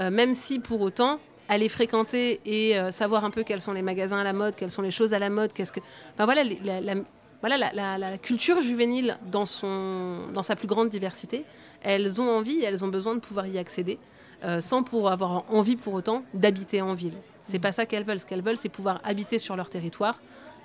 Euh, 0.00 0.10
même 0.10 0.34
si 0.34 0.58
pour 0.58 0.80
autant 0.80 1.20
aller 1.48 1.68
fréquenter 1.68 2.40
et 2.44 2.76
euh, 2.76 2.90
savoir 2.90 3.24
un 3.24 3.30
peu 3.30 3.44
quels 3.44 3.60
sont 3.60 3.72
les 3.72 3.82
magasins 3.82 4.18
à 4.18 4.24
la 4.24 4.32
mode, 4.32 4.56
quelles 4.56 4.72
sont 4.72 4.82
les 4.82 4.90
choses 4.90 5.14
à 5.14 5.20
la 5.20 5.30
mode, 5.30 5.52
qu'est-ce 5.52 5.72
que, 5.72 5.78
ben 6.18 6.24
voilà, 6.24 6.42
la, 6.42 6.80
la- 6.80 7.00
voilà 7.40 7.56
la, 7.58 7.70
la- 7.72 7.98
la 7.98 8.18
culture 8.18 8.60
juvénile 8.60 9.16
dans 9.30 9.44
son 9.46 10.26
dans 10.32 10.42
sa 10.42 10.56
plus 10.56 10.66
grande 10.66 10.88
diversité. 10.88 11.44
Elles 11.82 12.20
ont 12.20 12.28
envie, 12.38 12.60
elles 12.64 12.82
ont 12.84 12.88
besoin 12.88 13.14
de 13.14 13.20
pouvoir 13.20 13.46
y 13.46 13.56
accéder 13.56 13.98
euh, 14.42 14.58
sans 14.60 14.82
pour 14.82 15.08
avoir 15.10 15.44
envie 15.48 15.76
pour 15.76 15.92
autant 15.94 16.24
d'habiter 16.34 16.80
en 16.82 16.94
ville. 16.94 17.18
C'est 17.44 17.60
pas 17.60 17.70
ça 17.70 17.86
qu'elles 17.86 18.04
veulent. 18.08 18.18
Ce 18.18 18.26
qu'elles 18.26 18.42
veulent, 18.42 18.56
c'est 18.64 18.68
pouvoir 18.78 19.00
habiter 19.04 19.38
sur 19.38 19.54
leur 19.54 19.68
territoire 19.70 20.16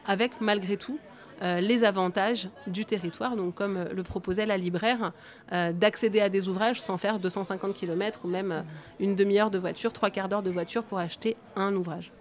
avec 0.08 0.32
malgré 0.42 0.76
tout 0.78 0.98
euh, 1.42 1.62
les 1.62 1.84
avantages 1.84 2.50
du 2.68 2.84
territoire, 2.86 3.36
donc 3.38 3.56
comme 3.56 3.78
euh, 3.78 3.94
le 3.94 4.04
proposait 4.04 4.46
la 4.46 4.58
libraire, 4.58 5.14
euh, 5.54 5.72
d'accéder 5.72 6.20
à 6.20 6.30
des 6.30 6.50
ouvrages 6.50 6.82
sans 6.82 6.98
faire 6.98 7.20
250 7.20 7.74
km 7.74 8.22
ou 8.26 8.28
même 8.28 8.64
une 9.00 9.16
demi-heure 9.16 9.50
de 9.52 9.58
voiture, 9.58 9.94
trois 9.94 10.10
quarts 10.10 10.28
d'heure 10.30 10.44
de 10.44 10.50
voiture 10.52 10.84
pour 10.84 11.00
acheter 11.00 11.38
un 11.56 11.74
ouvrage. 11.76 12.12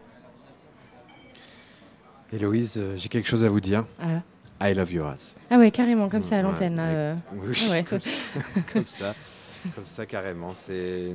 Héloïse, 2.33 2.81
j'ai 2.97 3.09
quelque 3.09 3.29
chose 3.29 3.45
à 3.45 3.49
vous 3.49 3.61
dire. 3.61 3.85
Ah. 4.01 4.21
I 4.61 4.75
love 4.75 4.93
your 4.93 5.07
ass. 5.09 5.37
Ah 5.51 5.59
ouais, 5.59 5.71
carrément, 5.71 6.09
comme 6.09 6.25
ça 6.25 6.37
à 6.39 6.43
l'antenne. 6.43 6.75
ouais. 6.79 6.85
euh. 6.87 7.15
Oui, 7.33 7.57
Ah 7.69 7.73
ouais. 7.73 7.85
comme, 7.85 8.01
ça, 8.01 8.17
comme 8.73 8.87
ça, 8.87 9.15
comme 9.75 9.87
ça, 9.87 10.05
carrément. 10.07 10.53
C'est. 10.53 11.13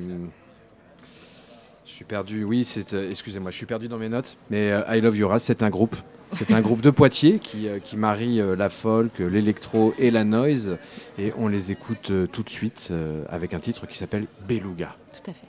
Je 1.86 1.92
suis 1.92 2.06
perdu. 2.06 2.44
Oui, 2.46 2.64
c'est. 2.66 2.94
euh, 2.94 3.10
Excusez-moi, 3.10 3.52
je 3.52 3.58
suis 3.58 3.66
perdu 3.66 3.88
dans 3.88 3.98
mes 3.98 4.10
notes. 4.10 4.38
Mais 4.50 4.72
euh, 4.72 4.82
I 4.96 5.02
Love 5.02 5.18
Your 5.18 5.34
Ass, 5.34 5.44
c'est 5.44 5.62
un 5.62 5.70
groupe. 5.70 5.96
C'est 6.34 6.52
un 6.52 6.62
groupe 6.62 6.82
de 6.82 6.90
Poitiers 6.90 7.40
qui, 7.40 7.68
euh, 7.68 7.80
marie 7.96 8.42
euh, 8.42 8.56
la 8.56 8.70
folk, 8.70 9.20
euh, 9.20 9.28
l'électro 9.28 9.94
et 9.98 10.10
la 10.10 10.24
noise. 10.24 10.78
Et 11.20 11.32
on 11.38 11.48
les 11.48 11.72
écoute 11.72 12.12
tout 12.32 12.44
de 12.44 12.50
suite 12.50 12.92
avec 13.30 13.54
un 13.54 13.60
titre 13.60 13.86
qui 13.86 13.98
s'appelle 13.98 14.26
Beluga. 14.48 14.96
Tout 15.14 15.30
à 15.30 15.34
fait. 15.34 15.48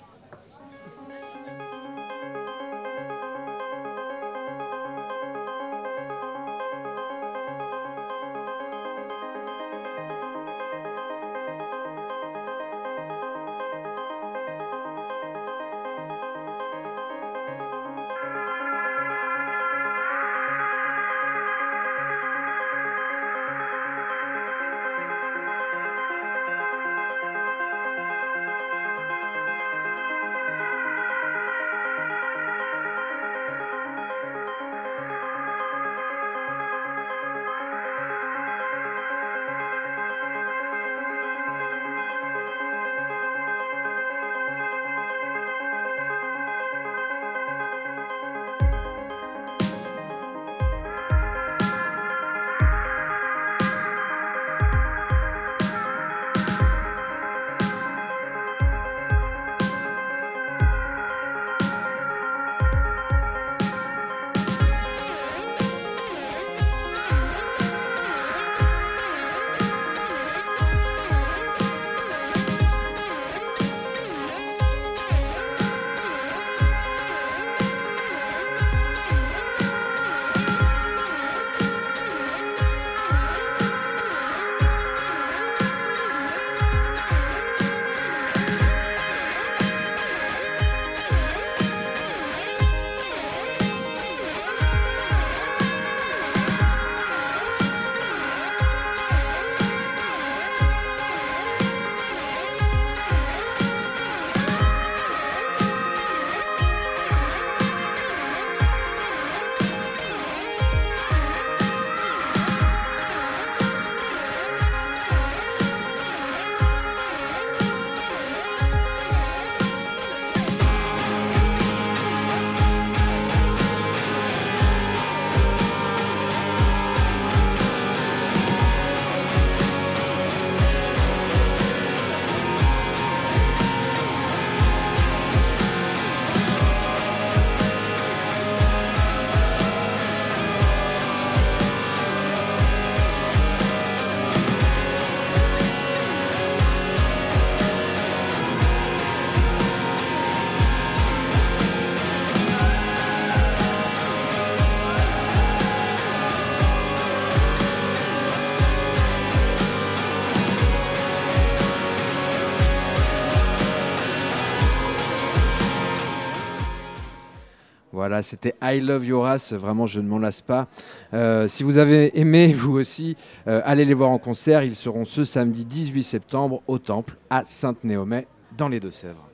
Voilà, 168.07 168.21
c'était 168.21 168.55
I 168.63 168.81
Love 168.81 169.07
Your 169.07 169.27
Ass. 169.27 169.55
Vraiment, 169.55 169.87
je 169.87 169.99
ne 169.99 170.07
m'en 170.07 170.19
lasse 170.19 170.43
pas. 170.43 170.69
Euh, 171.15 171.49
si 171.49 171.63
vous 171.63 171.79
avez 171.79 172.21
aimé, 172.21 172.53
vous 172.55 172.73
aussi, 172.73 173.17
euh, 173.49 173.63
allez 173.65 173.87
les 173.87 173.95
voir 173.95 174.11
en 174.11 174.19
concert. 174.19 174.63
Ils 174.63 174.77
seront 174.77 175.07
ce 175.07 175.25
samedi 175.25 175.65
18 175.65 176.03
septembre 176.03 176.63
au 176.67 176.79
Temple 176.79 177.17
à 177.31 177.45
Sainte-Néomais, 177.47 178.27
dans 178.59 178.69
les 178.69 178.79
Deux-Sèvres. 178.79 179.27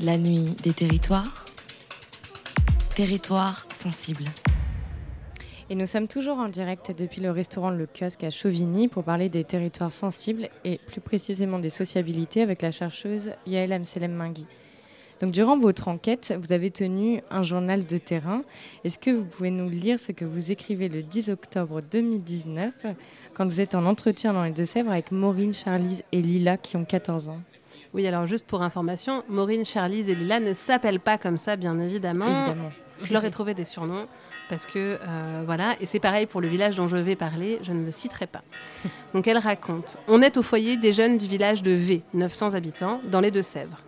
La 0.00 0.16
nuit 0.16 0.56
des 0.62 0.72
territoires. 0.72 1.44
Territoire 2.94 3.66
sensible. 3.74 4.24
Et 5.68 5.74
nous 5.74 5.84
sommes 5.84 6.08
toujours 6.08 6.38
en 6.38 6.48
direct 6.48 6.94
depuis 6.98 7.20
le 7.20 7.30
restaurant 7.30 7.68
Le 7.68 7.86
Kiosque 7.86 8.24
à 8.24 8.30
Chauvigny 8.30 8.88
pour 8.88 9.04
parler 9.04 9.28
des 9.28 9.44
territoires 9.44 9.92
sensibles 9.92 10.48
et 10.64 10.80
plus 10.86 11.02
précisément 11.02 11.58
des 11.58 11.68
sociabilités 11.68 12.40
avec 12.40 12.62
la 12.62 12.70
chercheuse 12.70 13.32
Yael 13.46 13.74
Amselem 13.74 14.14
Mingui. 14.14 14.46
Donc, 15.20 15.32
durant 15.32 15.58
votre 15.58 15.88
enquête, 15.88 16.34
vous 16.42 16.52
avez 16.52 16.70
tenu 16.70 17.20
un 17.30 17.42
journal 17.42 17.84
de 17.84 17.98
terrain. 17.98 18.42
Est-ce 18.84 18.98
que 18.98 19.10
vous 19.10 19.24
pouvez 19.24 19.50
nous 19.50 19.68
lire 19.68 20.00
ce 20.00 20.12
que 20.12 20.24
vous 20.24 20.50
écrivez 20.50 20.88
le 20.88 21.02
10 21.02 21.30
octobre 21.30 21.80
2019 21.82 22.72
quand 23.34 23.44
vous 23.44 23.60
êtes 23.60 23.74
en 23.74 23.84
entretien 23.84 24.32
dans 24.32 24.44
les 24.44 24.52
Deux-Sèvres 24.52 24.90
avec 24.90 25.12
Maureen, 25.12 25.52
Charlise 25.52 26.02
et 26.12 26.22
Lila 26.22 26.56
qui 26.56 26.76
ont 26.76 26.84
14 26.84 27.28
ans? 27.28 27.40
Oui, 27.92 28.06
alors 28.06 28.26
juste 28.26 28.46
pour 28.46 28.62
information, 28.62 29.24
Maureen, 29.28 29.64
Charlise 29.64 30.08
et 30.08 30.14
Lila 30.14 30.40
ne 30.40 30.52
s'appellent 30.52 31.00
pas 31.00 31.18
comme 31.18 31.38
ça, 31.38 31.56
bien 31.56 31.78
évidemment. 31.80 32.26
Évidemment. 32.26 32.70
Je 33.02 33.12
leur 33.12 33.24
ai 33.24 33.30
trouvé 33.30 33.54
des 33.54 33.64
surnoms 33.64 34.06
parce 34.48 34.66
que 34.66 34.98
euh, 35.00 35.42
voilà, 35.44 35.76
et 35.80 35.86
c'est 35.86 36.00
pareil 36.00 36.26
pour 36.26 36.40
le 36.40 36.48
village 36.48 36.76
dont 36.76 36.88
je 36.88 36.96
vais 36.96 37.16
parler, 37.16 37.58
je 37.62 37.72
ne 37.72 37.86
le 37.86 37.92
citerai 37.92 38.26
pas. 38.26 38.42
Donc 39.14 39.26
elle 39.26 39.38
raconte 39.38 39.96
On 40.08 40.22
est 40.22 40.36
au 40.36 40.42
foyer 40.42 40.76
des 40.76 40.92
jeunes 40.92 41.18
du 41.18 41.26
village 41.26 41.62
de 41.62 41.72
V, 41.72 42.02
900 42.14 42.54
habitants, 42.54 43.00
dans 43.10 43.20
les 43.20 43.30
Deux-Sèvres. 43.30 43.82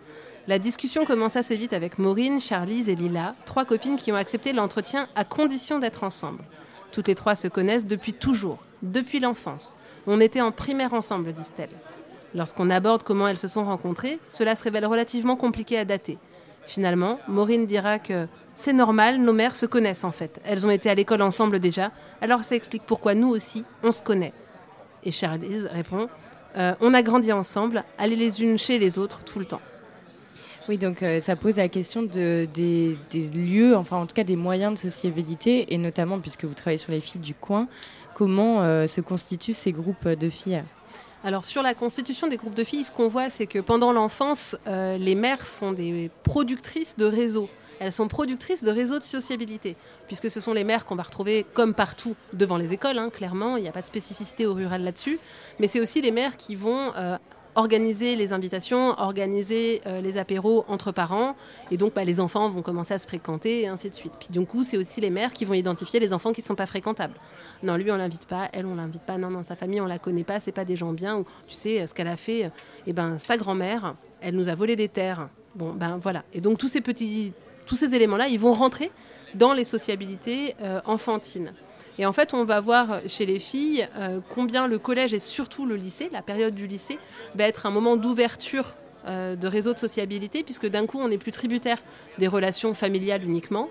La 0.45 0.59
discussion 0.59 1.05
commence 1.05 1.37
assez 1.37 1.55
vite 1.55 1.71
avec 1.71 1.99
Maureen, 1.99 2.41
Charlise 2.41 2.89
et 2.89 2.95
Lila, 2.95 3.33
trois 3.45 3.63
copines 3.63 3.95
qui 3.95 4.11
ont 4.11 4.17
accepté 4.17 4.51
l'entretien 4.51 5.07
à 5.15 5.23
condition 5.23 5.79
d'être 5.79 6.03
ensemble. 6.03 6.43
Toutes 6.91 7.07
les 7.07 7.15
trois 7.15 7.35
se 7.35 7.47
connaissent 7.47 7.85
depuis 7.85 8.11
toujours, 8.11 8.57
depuis 8.81 9.21
l'enfance. 9.21 9.77
On 10.05 10.19
était 10.19 10.41
en 10.41 10.51
primaire 10.51 10.93
ensemble, 10.93 11.31
disent-elles. 11.31 11.69
Lorsqu'on 12.35 12.69
aborde 12.69 13.03
comment 13.03 13.25
elles 13.29 13.37
se 13.37 13.47
sont 13.47 13.63
rencontrées, 13.63 14.19
cela 14.27 14.57
se 14.57 14.63
révèle 14.63 14.85
relativement 14.85 15.37
compliqué 15.37 15.77
à 15.77 15.85
dater. 15.85 16.17
Finalement, 16.65 17.19
Maureen 17.29 17.65
dira 17.65 17.97
que 17.97 18.27
c'est 18.53 18.73
normal, 18.73 19.19
nos 19.19 19.33
mères 19.33 19.55
se 19.55 19.65
connaissent 19.65 20.03
en 20.03 20.11
fait. 20.11 20.41
Elles 20.43 20.65
ont 20.65 20.71
été 20.71 20.89
à 20.89 20.95
l'école 20.95 21.21
ensemble 21.21 21.59
déjà, 21.59 21.91
alors 22.19 22.43
ça 22.43 22.55
explique 22.55 22.83
pourquoi 22.83 23.15
nous 23.15 23.29
aussi, 23.29 23.63
on 23.81 23.91
se 23.91 24.01
connaît. 24.01 24.33
Et 25.05 25.11
Charlise 25.11 25.69
répond 25.71 26.09
euh, 26.57 26.73
On 26.81 26.93
a 26.93 27.01
grandi 27.01 27.31
ensemble, 27.31 27.85
aller 27.97 28.17
les 28.17 28.43
unes 28.43 28.57
chez 28.57 28.77
les 28.77 28.99
autres 28.99 29.23
tout 29.23 29.39
le 29.39 29.45
temps. 29.45 29.61
Oui, 30.69 30.77
donc 30.77 31.03
euh, 31.03 31.19
ça 31.19 31.35
pose 31.35 31.57
la 31.57 31.67
question 31.67 32.03
de, 32.03 32.47
des, 32.53 32.97
lieux, 33.33 33.75
enfin 33.75 33.97
en 33.97 34.05
tout 34.05 34.15
cas 34.15 34.23
des 34.23 34.37
moyens 34.37 34.73
de 34.73 34.79
sociabilité, 34.79 35.73
et 35.73 35.77
notamment 35.77 36.19
puisque 36.19 36.45
vous 36.45 36.53
travaillez 36.53 36.77
sur 36.77 36.93
les 36.93 37.01
filles 37.01 37.19
du 37.19 37.33
coin, 37.33 37.67
comment 38.15 38.61
euh, 38.61 38.87
se 38.87 39.01
constituent 39.01 39.53
ces 39.53 39.73
groupes 39.73 40.07
de 40.07 40.29
filles? 40.29 40.63
Alors 41.25 41.43
sur 41.43 41.63
la 41.63 41.73
constitution 41.73 42.27
des 42.27 42.37
groupes 42.37 42.55
de 42.55 42.63
filles, 42.63 42.85
ce 42.85 42.91
qu'on 42.91 43.09
voit, 43.09 43.29
c'est 43.29 43.45
que 43.45 43.59
pendant 43.59 43.91
l'enfance, 43.91 44.55
euh, 44.67 44.97
les 44.97 45.15
mères 45.15 45.45
sont 45.45 45.73
des 45.73 46.09
productrices 46.23 46.95
de 46.95 47.05
réseaux. 47.05 47.49
Elles 47.79 47.91
sont 47.91 48.07
productrices 48.07 48.63
de 48.63 48.71
réseaux 48.71 48.99
de 48.99 49.03
sociabilité, 49.03 49.75
puisque 50.07 50.29
ce 50.29 50.39
sont 50.39 50.53
les 50.53 50.63
mères 50.63 50.85
qu'on 50.85 50.95
va 50.95 51.03
retrouver 51.03 51.45
comme 51.53 51.73
partout 51.73 52.15
devant 52.31 52.55
les 52.55 52.71
écoles, 52.71 52.99
hein, 52.99 53.09
clairement, 53.09 53.57
il 53.57 53.63
n'y 53.63 53.69
a 53.69 53.73
pas 53.73 53.81
de 53.81 53.85
spécificité 53.85 54.45
au 54.45 54.53
rural 54.53 54.83
là-dessus, 54.83 55.19
mais 55.59 55.67
c'est 55.67 55.81
aussi 55.81 56.01
les 56.01 56.11
mères 56.11 56.37
qui 56.37 56.55
vont 56.55 56.93
organiser 57.55 58.15
les 58.15 58.33
invitations, 58.33 58.99
organiser 58.99 59.81
euh, 59.85 60.01
les 60.01 60.17
apéros 60.17 60.65
entre 60.67 60.91
parents, 60.91 61.35
et 61.71 61.77
donc 61.77 61.93
bah, 61.93 62.03
les 62.03 62.19
enfants 62.19 62.49
vont 62.49 62.61
commencer 62.61 62.93
à 62.93 62.97
se 62.97 63.07
fréquenter, 63.07 63.61
et 63.61 63.67
ainsi 63.67 63.89
de 63.89 63.95
suite. 63.95 64.13
Puis 64.19 64.29
du 64.31 64.45
coup, 64.45 64.63
c'est 64.63 64.77
aussi 64.77 65.01
les 65.01 65.09
mères 65.09 65.33
qui 65.33 65.45
vont 65.45 65.53
identifier 65.53 65.99
les 65.99 66.13
enfants 66.13 66.31
qui 66.31 66.41
ne 66.41 66.45
sont 66.45 66.55
pas 66.55 66.65
fréquentables. 66.65 67.15
Non, 67.61 67.75
lui, 67.75 67.91
on 67.91 67.97
l'invite 67.97 68.25
pas, 68.25 68.49
elle, 68.53 68.65
on 68.65 68.75
l'invite 68.75 69.03
pas, 69.03 69.17
non, 69.17 69.29
non, 69.29 69.43
sa 69.43 69.55
famille, 69.55 69.81
on 69.81 69.85
la 69.85 69.99
connaît 69.99 70.23
pas, 70.23 70.39
c'est 70.39 70.51
pas 70.51 70.65
des 70.65 70.75
gens 70.75 70.93
bien, 70.93 71.17
ou 71.17 71.25
tu 71.47 71.55
sais, 71.55 71.81
euh, 71.81 71.87
ce 71.87 71.93
qu'elle 71.93 72.07
a 72.07 72.17
fait, 72.17 72.51
et 72.87 72.93
ben 72.93 73.17
sa 73.19 73.37
grand-mère, 73.37 73.95
elle 74.21 74.35
nous 74.35 74.49
a 74.49 74.55
volé 74.55 74.75
des 74.75 74.89
terres. 74.89 75.29
Bon, 75.55 75.73
ben 75.73 75.97
voilà. 75.97 76.23
Et 76.33 76.41
donc 76.41 76.57
tous 76.57 76.67
ces 76.67 76.81
petits, 76.81 77.33
tous 77.65 77.75
ces 77.75 77.93
éléments-là, 77.93 78.27
ils 78.27 78.39
vont 78.39 78.53
rentrer 78.53 78.91
dans 79.35 79.53
les 79.53 79.63
sociabilités 79.63 80.55
euh, 80.61 80.81
enfantines. 80.85 81.51
Et 81.99 82.05
en 82.05 82.13
fait, 82.13 82.33
on 82.33 82.43
va 82.43 82.59
voir 82.59 83.01
chez 83.07 83.25
les 83.25 83.39
filles 83.39 83.87
euh, 83.97 84.19
combien 84.29 84.67
le 84.67 84.79
collège 84.79 85.13
et 85.13 85.19
surtout 85.19 85.65
le 85.65 85.75
lycée, 85.75 86.09
la 86.11 86.21
période 86.21 86.55
du 86.55 86.67
lycée, 86.67 86.97
va 87.35 87.45
être 87.45 87.65
un 87.65 87.71
moment 87.71 87.97
d'ouverture 87.97 88.73
euh, 89.07 89.35
de 89.35 89.47
réseaux 89.47 89.73
de 89.73 89.79
sociabilité, 89.79 90.43
puisque 90.43 90.67
d'un 90.67 90.85
coup, 90.85 90.97
on 90.99 91.07
n'est 91.07 91.17
plus 91.17 91.31
tributaire 91.31 91.77
des 92.17 92.27
relations 92.27 92.73
familiales 92.73 93.23
uniquement, 93.23 93.69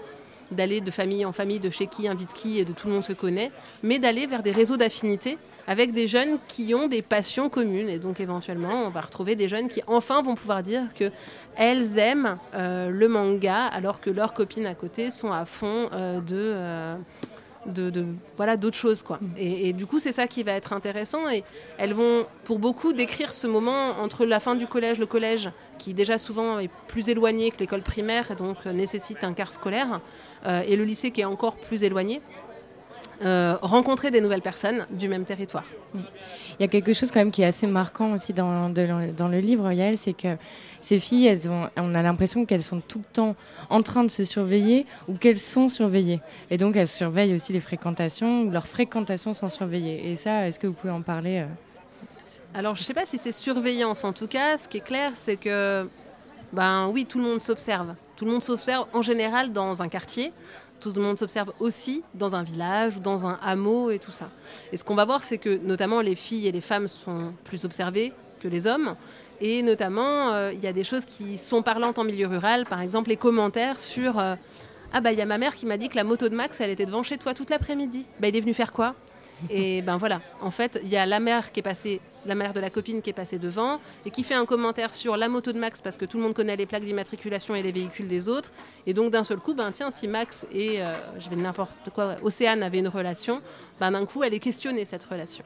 d'aller 0.52 0.80
de 0.80 0.90
famille 0.90 1.24
en 1.24 1.32
famille, 1.32 1.58
de 1.58 1.70
chez 1.70 1.86
qui 1.86 2.06
invite 2.06 2.32
qui 2.32 2.58
et 2.58 2.64
de 2.64 2.72
tout 2.72 2.86
le 2.86 2.94
monde 2.94 3.04
se 3.04 3.12
connaît, 3.12 3.50
mais 3.82 3.98
d'aller 3.98 4.26
vers 4.26 4.42
des 4.42 4.52
réseaux 4.52 4.76
d'affinité 4.76 5.38
avec 5.66 5.92
des 5.92 6.06
jeunes 6.06 6.38
qui 6.48 6.74
ont 6.74 6.86
des 6.86 7.02
passions 7.02 7.48
communes. 7.48 7.88
Et 7.88 7.98
donc 7.98 8.20
éventuellement, 8.20 8.84
on 8.84 8.90
va 8.90 9.00
retrouver 9.00 9.34
des 9.34 9.48
jeunes 9.48 9.68
qui 9.68 9.80
enfin 9.86 10.20
vont 10.20 10.34
pouvoir 10.34 10.62
dire 10.62 10.82
que 10.94 11.10
elles 11.56 11.98
aiment 11.98 12.36
euh, 12.54 12.90
le 12.90 13.08
manga, 13.08 13.66
alors 13.66 14.00
que 14.00 14.10
leurs 14.10 14.34
copines 14.34 14.66
à 14.66 14.74
côté 14.74 15.10
sont 15.10 15.32
à 15.32 15.44
fond 15.44 15.88
de... 16.26 16.96
de, 17.66 17.90
de- 17.90 18.06
voilà 18.36 18.56
d'autres 18.56 18.76
choses 18.76 19.02
quoi. 19.02 19.20
Et, 19.36 19.68
et 19.68 19.72
du 19.72 19.86
coup 19.86 19.98
c'est 20.00 20.12
ça 20.12 20.26
qui 20.26 20.42
va 20.42 20.52
être 20.52 20.72
intéressant 20.72 21.28
et 21.30 21.44
elles 21.78 21.94
vont 21.94 22.26
pour 22.44 22.58
beaucoup 22.58 22.92
décrire 22.92 23.32
ce 23.32 23.46
moment 23.46 24.00
entre 24.00 24.24
la 24.26 24.40
fin 24.40 24.54
du 24.56 24.66
collège 24.66 24.98
le 24.98 25.06
collège 25.06 25.50
qui 25.78 25.94
déjà 25.94 26.18
souvent 26.18 26.58
est 26.58 26.70
plus 26.88 27.08
éloigné 27.08 27.50
que 27.50 27.58
l'école 27.58 27.82
primaire 27.82 28.30
et 28.30 28.34
donc 28.34 28.56
euh, 28.66 28.72
nécessite 28.72 29.22
un 29.24 29.32
quart 29.32 29.52
scolaire 29.52 30.00
euh, 30.46 30.62
et 30.66 30.74
le 30.76 30.84
lycée 30.84 31.10
qui 31.12 31.20
est 31.20 31.24
encore 31.24 31.56
plus 31.56 31.84
éloigné 31.84 32.20
euh, 33.24 33.56
rencontrer 33.62 34.10
des 34.10 34.20
nouvelles 34.20 34.42
personnes 34.42 34.86
du 34.90 35.08
même 35.08 35.24
territoire. 35.24 35.64
Il 35.94 36.02
y 36.60 36.64
a 36.64 36.68
quelque 36.68 36.92
chose 36.92 37.10
quand 37.12 37.20
même 37.20 37.30
qui 37.30 37.42
est 37.42 37.46
assez 37.46 37.66
marquant 37.66 38.14
aussi 38.14 38.32
dans, 38.32 38.68
de- 38.70 39.12
dans 39.16 39.28
le 39.28 39.38
livre, 39.38 39.70
Yael, 39.72 39.96
c'est 39.96 40.12
que 40.12 40.36
ces 40.82 40.98
filles, 40.98 41.26
elles 41.26 41.48
ont, 41.48 41.70
on 41.76 41.94
a 41.94 42.02
l'impression 42.02 42.44
qu'elles 42.44 42.62
sont 42.62 42.80
tout 42.80 42.98
le 42.98 43.04
temps 43.04 43.36
en 43.70 43.82
train 43.82 44.02
de 44.02 44.10
se 44.10 44.24
surveiller 44.24 44.84
ou 45.08 45.14
qu'elles 45.14 45.38
sont 45.38 45.68
surveillées. 45.68 46.20
Et 46.50 46.58
donc 46.58 46.76
elles 46.76 46.88
surveillent 46.88 47.34
aussi 47.34 47.52
les 47.52 47.60
fréquentations 47.60 48.42
ou 48.42 48.50
leurs 48.50 48.66
fréquentations 48.66 49.32
sont 49.32 49.48
surveillées. 49.48 50.10
Et 50.10 50.16
ça, 50.16 50.46
est-ce 50.48 50.58
que 50.58 50.66
vous 50.66 50.72
pouvez 50.72 50.92
en 50.92 51.02
parler 51.02 51.38
euh 51.38 51.46
Alors, 52.52 52.74
je 52.74 52.80
ne 52.80 52.84
sais 52.84 52.94
pas 52.94 53.06
si 53.06 53.16
c'est 53.16 53.32
surveillance. 53.32 54.02
En 54.02 54.12
tout 54.12 54.26
cas, 54.26 54.58
ce 54.58 54.68
qui 54.68 54.78
est 54.78 54.84
clair, 54.84 55.12
c'est 55.14 55.36
que, 55.36 55.88
ben 56.52 56.88
oui, 56.88 57.06
tout 57.06 57.18
le 57.18 57.24
monde 57.24 57.40
s'observe. 57.40 57.94
Tout 58.16 58.24
le 58.24 58.32
monde 58.32 58.42
s'observe 58.42 58.86
en 58.92 59.02
général 59.02 59.52
dans 59.52 59.82
un 59.82 59.88
quartier. 59.88 60.32
Tout 60.80 60.92
le 60.96 61.00
monde 61.00 61.16
s'observe 61.16 61.52
aussi 61.60 62.02
dans 62.12 62.34
un 62.34 62.42
village 62.42 62.96
ou 62.96 63.00
dans 63.00 63.24
un 63.24 63.38
hameau 63.40 63.92
et 63.92 64.00
tout 64.00 64.10
ça. 64.10 64.28
Et 64.72 64.76
ce 64.76 64.82
qu'on 64.82 64.96
va 64.96 65.04
voir, 65.04 65.22
c'est 65.22 65.38
que 65.38 65.58
notamment 65.58 66.00
les 66.00 66.16
filles 66.16 66.48
et 66.48 66.52
les 66.52 66.60
femmes 66.60 66.88
sont 66.88 67.34
plus 67.44 67.64
observées 67.64 68.12
que 68.40 68.48
les 68.48 68.66
hommes. 68.66 68.96
Et 69.40 69.62
notamment, 69.62 70.32
euh, 70.32 70.52
il 70.52 70.60
y 70.60 70.66
a 70.66 70.72
des 70.72 70.84
choses 70.84 71.04
qui 71.04 71.38
sont 71.38 71.62
parlantes 71.62 71.98
en 71.98 72.04
milieu 72.04 72.26
rural. 72.26 72.66
Par 72.66 72.80
exemple, 72.80 73.10
les 73.10 73.16
commentaires 73.16 73.80
sur 73.80 74.18
euh, 74.18 74.34
Ah, 74.92 75.00
bah, 75.00 75.12
il 75.12 75.18
y 75.18 75.22
a 75.22 75.26
ma 75.26 75.38
mère 75.38 75.54
qui 75.54 75.66
m'a 75.66 75.76
dit 75.76 75.88
que 75.88 75.96
la 75.96 76.04
moto 76.04 76.28
de 76.28 76.34
Max, 76.34 76.60
elle 76.60 76.70
était 76.70 76.86
devant 76.86 77.02
chez 77.02 77.18
toi 77.18 77.34
toute 77.34 77.50
l'après-midi. 77.50 78.06
Bah, 78.20 78.28
il 78.28 78.36
est 78.36 78.40
venu 78.40 78.54
faire 78.54 78.72
quoi? 78.72 78.94
Et 79.50 79.82
ben 79.86 79.96
voilà, 79.96 80.20
en 80.40 80.50
fait, 80.50 80.78
il 80.82 80.88
y 80.88 80.96
a 80.96 81.06
la 81.06 81.20
mère 81.20 81.50
qui 81.50 81.60
est 81.60 81.62
passée, 81.62 82.00
la 82.26 82.34
mère 82.34 82.52
de 82.52 82.60
la 82.60 82.70
copine 82.70 83.02
qui 83.02 83.10
est 83.10 83.14
passée 83.14 83.38
devant 83.38 83.80
et 84.06 84.10
qui 84.10 84.22
fait 84.22 84.34
un 84.34 84.44
commentaire 84.44 84.94
sur 84.94 85.16
la 85.16 85.28
moto 85.28 85.52
de 85.52 85.58
Max 85.58 85.80
parce 85.80 85.96
que 85.96 86.04
tout 86.04 86.18
le 86.18 86.22
monde 86.22 86.34
connaît 86.34 86.56
les 86.56 86.66
plaques 86.66 86.84
d'immatriculation 86.84 87.54
et 87.54 87.62
les 87.62 87.72
véhicules 87.72 88.08
des 88.08 88.28
autres. 88.28 88.52
Et 88.86 88.94
donc 88.94 89.10
d'un 89.10 89.24
seul 89.24 89.38
coup, 89.38 89.54
ben 89.54 89.72
tiens, 89.72 89.90
si 89.90 90.06
Max 90.08 90.46
et 90.52 90.80
euh, 90.80 90.92
je 91.18 91.28
vais 91.30 91.36
n'importe 91.36 91.90
quoi, 91.94 92.16
Océane 92.22 92.62
avaient 92.62 92.78
une 92.78 92.88
relation, 92.88 93.42
ben 93.80 93.90
d'un 93.90 94.06
coup, 94.06 94.22
elle 94.22 94.34
est 94.34 94.40
questionnée 94.40 94.84
cette 94.84 95.04
relation. 95.04 95.44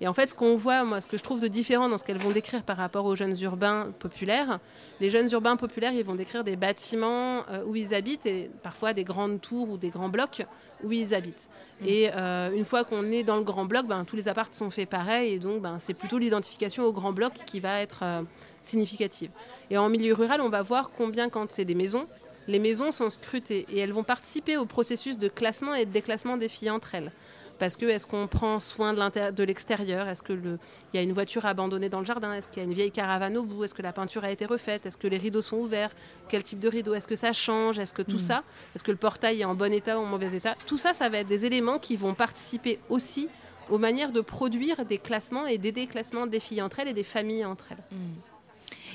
Et 0.00 0.08
en 0.08 0.12
fait, 0.12 0.30
ce 0.30 0.34
qu'on 0.34 0.56
voit, 0.56 0.84
moi, 0.84 1.00
ce 1.00 1.06
que 1.06 1.16
je 1.16 1.22
trouve 1.22 1.40
de 1.40 1.48
différent 1.48 1.88
dans 1.88 1.98
ce 1.98 2.04
qu'elles 2.04 2.18
vont 2.18 2.30
décrire 2.30 2.62
par 2.62 2.76
rapport 2.76 3.04
aux 3.06 3.16
jeunes 3.16 3.34
urbains 3.40 3.92
populaires, 3.98 4.58
les 5.00 5.10
jeunes 5.10 5.28
urbains 5.32 5.56
populaires, 5.56 5.92
ils 5.92 6.04
vont 6.04 6.14
décrire 6.14 6.44
des 6.44 6.56
bâtiments 6.56 7.44
euh, 7.50 7.64
où 7.64 7.74
ils 7.74 7.94
habitent 7.94 8.26
et 8.26 8.50
parfois 8.62 8.92
des 8.92 9.04
grandes 9.04 9.40
tours 9.40 9.70
ou 9.70 9.76
des 9.78 9.88
grands 9.88 10.08
blocs 10.08 10.42
où 10.84 10.92
ils 10.92 11.14
habitent. 11.14 11.48
Et 11.84 12.10
euh, 12.14 12.52
une 12.52 12.64
fois 12.64 12.84
qu'on 12.84 13.10
est 13.10 13.22
dans 13.22 13.36
le 13.36 13.42
grand 13.42 13.64
bloc, 13.64 13.86
ben, 13.86 14.04
tous 14.04 14.16
les 14.16 14.28
apparts 14.28 14.48
sont 14.52 14.70
faits 14.70 14.88
pareil 14.88 15.34
et 15.34 15.38
donc 15.38 15.62
ben, 15.62 15.78
c'est 15.78 15.94
plutôt 15.94 16.18
l'identification 16.18 16.84
au 16.84 16.92
grand 16.92 17.12
bloc 17.12 17.32
qui 17.46 17.60
va 17.60 17.80
être 17.80 18.00
euh, 18.02 18.22
significative. 18.60 19.30
Et 19.70 19.78
en 19.78 19.88
milieu 19.88 20.14
rural, 20.14 20.40
on 20.40 20.48
va 20.48 20.62
voir 20.62 20.90
combien, 20.96 21.28
quand 21.28 21.50
c'est 21.50 21.64
des 21.64 21.74
maisons, 21.74 22.06
les 22.48 22.58
maisons 22.58 22.90
sont 22.90 23.08
scrutées 23.08 23.66
et 23.70 23.78
elles 23.78 23.92
vont 23.92 24.04
participer 24.04 24.56
au 24.56 24.66
processus 24.66 25.16
de 25.18 25.28
classement 25.28 25.74
et 25.74 25.86
de 25.86 25.92
déclassement 25.92 26.36
des 26.36 26.48
filles 26.48 26.70
entre 26.70 26.94
elles. 26.94 27.12
Parce 27.62 27.76
que 27.76 27.86
est-ce 27.86 28.08
qu'on 28.08 28.26
prend 28.26 28.58
soin 28.58 28.92
de 28.92 29.44
l'extérieur? 29.44 30.08
Est-ce 30.08 30.24
qu'il 30.24 30.58
y 30.94 30.98
a 30.98 31.02
une 31.02 31.12
voiture 31.12 31.46
abandonnée 31.46 31.88
dans 31.88 32.00
le 32.00 32.04
jardin? 32.04 32.32
Est-ce 32.32 32.50
qu'il 32.50 32.60
y 32.60 32.60
a 32.60 32.64
une 32.64 32.74
vieille 32.74 32.90
caravane 32.90 33.36
au 33.36 33.44
bout? 33.44 33.62
Est-ce 33.62 33.72
que 33.72 33.82
la 33.82 33.92
peinture 33.92 34.24
a 34.24 34.32
été 34.32 34.46
refaite? 34.46 34.84
Est-ce 34.84 34.96
que 34.96 35.06
les 35.06 35.16
rideaux 35.16 35.42
sont 35.42 35.58
ouverts? 35.58 35.92
Quel 36.28 36.42
type 36.42 36.58
de 36.58 36.68
rideau? 36.68 36.92
Est-ce 36.92 37.06
que 37.06 37.14
ça 37.14 37.32
change? 37.32 37.78
Est-ce 37.78 37.94
que 37.94 38.02
tout 38.02 38.18
ça? 38.18 38.42
Est-ce 38.74 38.82
que 38.82 38.90
le 38.90 38.96
portail 38.96 39.42
est 39.42 39.44
en 39.44 39.54
bon 39.54 39.72
état 39.72 40.00
ou 40.00 40.02
en 40.02 40.06
mauvais 40.06 40.34
état? 40.34 40.56
Tout 40.66 40.76
ça, 40.76 40.92
ça 40.92 41.08
va 41.08 41.18
être 41.18 41.28
des 41.28 41.46
éléments 41.46 41.78
qui 41.78 41.94
vont 41.94 42.14
participer 42.14 42.80
aussi 42.88 43.28
aux 43.70 43.78
manières 43.78 44.10
de 44.10 44.22
produire 44.22 44.84
des 44.84 44.98
classements 44.98 45.46
et 45.46 45.56
des 45.56 45.70
déclassements 45.70 46.26
des 46.26 46.40
filles 46.40 46.62
entre 46.62 46.80
elles 46.80 46.88
et 46.88 46.94
des 46.94 47.04
familles 47.04 47.44
entre 47.44 47.66
elles. 47.70 47.84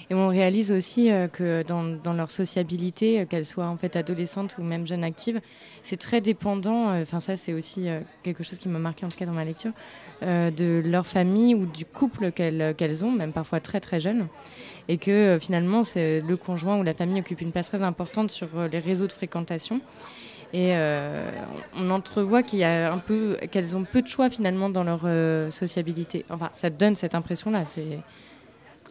Et 0.09 0.15
on 0.15 0.29
réalise 0.29 0.71
aussi 0.71 1.11
euh, 1.11 1.27
que 1.27 1.63
dans, 1.63 2.13
leur 2.13 2.31
sociabilité, 2.31 3.25
qu'elles 3.29 3.45
soient 3.45 3.67
en 3.67 3.77
fait 3.77 3.95
adolescentes 3.95 4.55
ou 4.57 4.63
même 4.63 4.87
jeunes 4.87 5.03
actives, 5.03 5.41
c'est 5.83 5.97
très 5.97 6.21
dépendant. 6.21 6.99
Enfin, 7.01 7.19
ça, 7.19 7.35
c'est 7.35 7.53
aussi 7.53 7.87
quelque 8.23 8.43
chose 8.43 8.57
qui 8.57 8.69
m'a 8.69 8.79
marqué 8.79 9.05
en 9.05 9.09
tout 9.09 9.17
cas 9.17 9.25
dans 9.25 9.33
ma 9.33 9.45
lecture, 9.45 9.71
de 10.21 10.81
leur 10.85 11.07
famille 11.07 11.55
ou 11.55 11.65
du 11.65 11.85
couple 11.85 12.31
qu'elles 12.31 13.05
ont, 13.05 13.11
même 13.11 13.33
parfois 13.33 13.59
très 13.59 13.79
très 13.79 13.99
jeunes 13.99 14.27
et 14.89 14.97
que 14.97 15.37
finalement 15.41 15.83
c'est 15.83 16.21
le 16.21 16.37
conjoint 16.37 16.79
ou 16.79 16.83
la 16.83 16.93
famille 16.93 17.19
occupe 17.19 17.41
une 17.41 17.51
place 17.51 17.67
très 17.67 17.81
importante 17.81 18.31
sur 18.31 18.47
les 18.71 18.79
réseaux 18.79 19.07
de 19.07 19.11
fréquentation 19.11 19.81
et 20.53 20.75
euh, 20.75 21.29
on 21.75 21.89
entrevoit 21.89 22.41
qu'il 22.41 22.59
y 22.59 22.63
a 22.63 22.91
un 22.91 22.99
peu, 22.99 23.37
qu'elles 23.51 23.75
ont 23.75 23.83
peu 23.83 24.01
de 24.01 24.07
choix 24.07 24.29
finalement 24.29 24.69
dans 24.69 24.83
leur 24.83 25.01
euh, 25.03 25.51
sociabilité. 25.51 26.25
Enfin, 26.29 26.49
ça 26.53 26.69
donne 26.69 26.95
cette 26.95 27.15
impression-là. 27.15 27.65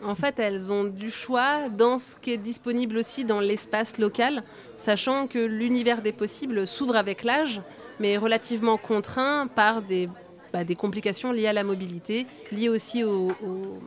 En 0.04 0.14
fait, 0.14 0.38
elles 0.38 0.72
ont 0.72 0.84
du 0.84 1.10
choix 1.10 1.68
dans 1.68 1.98
ce 1.98 2.16
qui 2.20 2.32
est 2.32 2.36
disponible 2.36 2.96
aussi 2.96 3.24
dans 3.24 3.40
l'espace 3.40 3.98
local, 3.98 4.42
sachant 4.76 5.26
que 5.26 5.38
l'univers 5.38 6.02
des 6.02 6.12
possibles 6.12 6.66
s'ouvre 6.66 6.96
avec 6.96 7.24
l'âge, 7.24 7.60
mais 8.00 8.16
relativement 8.16 8.76
contraint 8.76 9.46
par 9.46 9.82
des, 9.82 10.08
bah, 10.52 10.64
des 10.64 10.76
complications 10.76 11.32
liées 11.32 11.46
à 11.46 11.52
la 11.52 11.64
mobilité, 11.64 12.26
liées 12.52 12.68
aussi 12.68 13.04
au, 13.04 13.30
au 13.30 13.80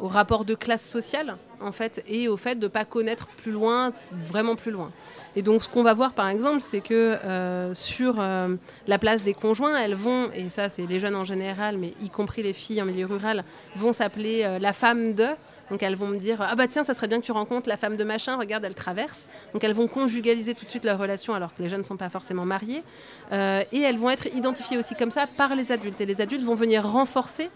rapport 0.00 0.44
de 0.44 0.54
classe 0.54 0.84
sociale, 0.84 1.36
en 1.60 1.72
fait, 1.72 2.04
et 2.06 2.28
au 2.28 2.36
fait 2.36 2.56
de 2.56 2.64
ne 2.64 2.68
pas 2.68 2.84
connaître 2.84 3.26
plus 3.28 3.52
loin, 3.52 3.92
vraiment 4.12 4.56
plus 4.56 4.70
loin. 4.70 4.92
Et 5.36 5.42
donc, 5.42 5.62
ce 5.62 5.68
qu'on 5.68 5.82
va 5.82 5.92
voir, 5.92 6.14
par 6.14 6.28
exemple, 6.28 6.60
c'est 6.60 6.80
que 6.80 6.94
euh, 6.94 7.74
sur 7.74 8.16
euh, 8.18 8.56
la 8.86 8.98
place 8.98 9.22
des 9.22 9.34
conjoints, 9.34 9.76
elles 9.76 9.94
vont, 9.94 10.30
et 10.32 10.48
ça, 10.48 10.70
c'est 10.70 10.86
les 10.86 10.98
jeunes 10.98 11.14
en 11.14 11.24
général, 11.24 11.76
mais 11.76 11.92
y 12.02 12.08
compris 12.08 12.42
les 12.42 12.54
filles 12.54 12.80
en 12.80 12.86
milieu 12.86 13.04
rural, 13.04 13.44
vont 13.76 13.92
s'appeler 13.92 14.42
euh, 14.44 14.58
la 14.58 14.72
femme 14.72 15.14
de. 15.14 15.26
Donc 15.68 15.82
elles 15.82 15.96
vont 15.96 16.06
me 16.06 16.18
dire 16.18 16.40
ah 16.40 16.54
bah 16.54 16.68
tiens 16.68 16.84
ça 16.84 16.94
serait 16.94 17.08
bien 17.08 17.18
que 17.18 17.24
tu 17.24 17.32
rencontres 17.32 17.68
la 17.68 17.76
femme 17.76 17.96
de 17.96 18.04
machin 18.04 18.36
regarde 18.36 18.64
elle 18.64 18.76
traverse 18.76 19.26
donc 19.52 19.64
elles 19.64 19.72
vont 19.72 19.88
conjugaliser 19.88 20.54
tout 20.54 20.64
de 20.64 20.70
suite 20.70 20.84
leur 20.84 20.96
relation 20.96 21.34
alors 21.34 21.52
que 21.52 21.60
les 21.60 21.68
jeunes 21.68 21.80
ne 21.80 21.84
sont 21.84 21.96
pas 21.96 22.08
forcément 22.08 22.44
mariés 22.44 22.84
et 23.32 23.80
elles 23.80 23.98
vont 23.98 24.10
être 24.10 24.26
identifiées 24.26 24.78
aussi 24.78 24.94
comme 24.94 25.10
ça 25.10 25.26
par 25.26 25.56
les 25.56 25.72
adultes 25.72 26.00
et 26.00 26.06
les 26.06 26.20
adultes 26.20 26.44
vont 26.44 26.54
venir 26.54 26.86
renforcer 26.86 27.50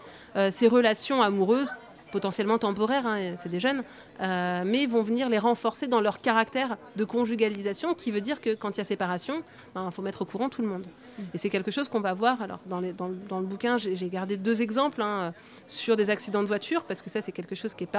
ces 0.49 0.67
relations 0.67 1.21
amoureuses 1.21 1.71
potentiellement 2.11 2.57
temporaires, 2.57 3.07
hein, 3.07 3.33
c'est 3.35 3.49
des 3.49 3.59
jeunes, 3.59 3.83
euh, 4.19 4.63
mais 4.65 4.85
vont 4.85 5.01
venir 5.01 5.29
les 5.29 5.39
renforcer 5.39 5.87
dans 5.87 6.01
leur 6.01 6.21
caractère 6.21 6.77
de 6.95 7.03
conjugalisation, 7.03 7.93
qui 7.93 8.11
veut 8.11 8.21
dire 8.21 8.41
que 8.41 8.53
quand 8.53 8.71
il 8.71 8.77
y 8.79 8.81
a 8.81 8.83
séparation, 8.83 9.37
il 9.37 9.43
ben, 9.75 9.91
faut 9.91 10.01
mettre 10.01 10.21
au 10.21 10.25
courant 10.25 10.49
tout 10.49 10.61
le 10.61 10.67
monde. 10.67 10.85
Et 11.33 11.37
c'est 11.37 11.49
quelque 11.49 11.71
chose 11.71 11.89
qu'on 11.89 11.99
va 11.99 12.13
voir. 12.13 12.41
Alors, 12.41 12.59
dans, 12.65 12.79
le 12.79 13.45
bouquin, 13.45 13.77
j'ai 13.77 14.09
gardé 14.09 14.37
deux 14.37 14.61
exemples 14.61 15.01
hein, 15.01 15.33
sur 15.67 15.95
des 15.95 16.09
accidents 16.09 16.41
de 16.41 16.47
voiture, 16.47 16.83
parce 16.83 17.01
que 17.01 17.09
ça, 17.09 17.21
c'est 17.21 17.31
quelque 17.31 17.55
chose 17.55 17.73
qui 17.73 17.83
est 17.85 17.89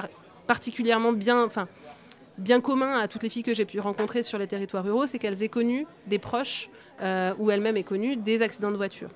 particulièrement 0.46 1.12
bien 1.12 2.61
commun 2.61 2.98
à 2.98 3.09
toutes 3.09 3.22
les 3.22 3.29
filles 3.29 3.42
que 3.42 3.55
j'ai 3.55 3.64
pu 3.64 3.81
rencontrer 3.81 4.22
sur 4.22 4.38
les 4.38 4.46
territoires 4.46 4.85
ruraux, 4.85 5.07
c'est 5.07 5.18
qu'elles 5.18 5.42
aient 5.42 5.48
connu 5.48 5.87
des 6.07 6.18
proches 6.18 6.68
euh, 7.01 7.35
ou 7.38 7.51
elles-mêmes 7.51 7.77
aient 7.77 7.83
connu 7.83 8.16
des 8.16 8.42
accidents 8.42 8.70
de 8.70 8.77
voiture. 8.77 9.09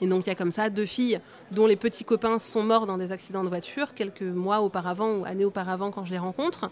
Et 0.00 0.06
donc 0.06 0.26
il 0.26 0.28
y 0.28 0.32
a 0.32 0.34
comme 0.34 0.50
ça 0.50 0.70
deux 0.70 0.86
filles 0.86 1.20
dont 1.50 1.66
les 1.66 1.76
petits 1.76 2.04
copains 2.04 2.38
sont 2.38 2.62
morts 2.62 2.86
dans 2.86 2.98
des 2.98 3.12
accidents 3.12 3.42
de 3.42 3.48
voiture 3.48 3.94
quelques 3.94 4.22
mois 4.22 4.60
auparavant 4.60 5.16
ou 5.16 5.24
années 5.24 5.44
auparavant 5.44 5.90
quand 5.90 6.04
je 6.04 6.12
les 6.12 6.18
rencontre. 6.18 6.70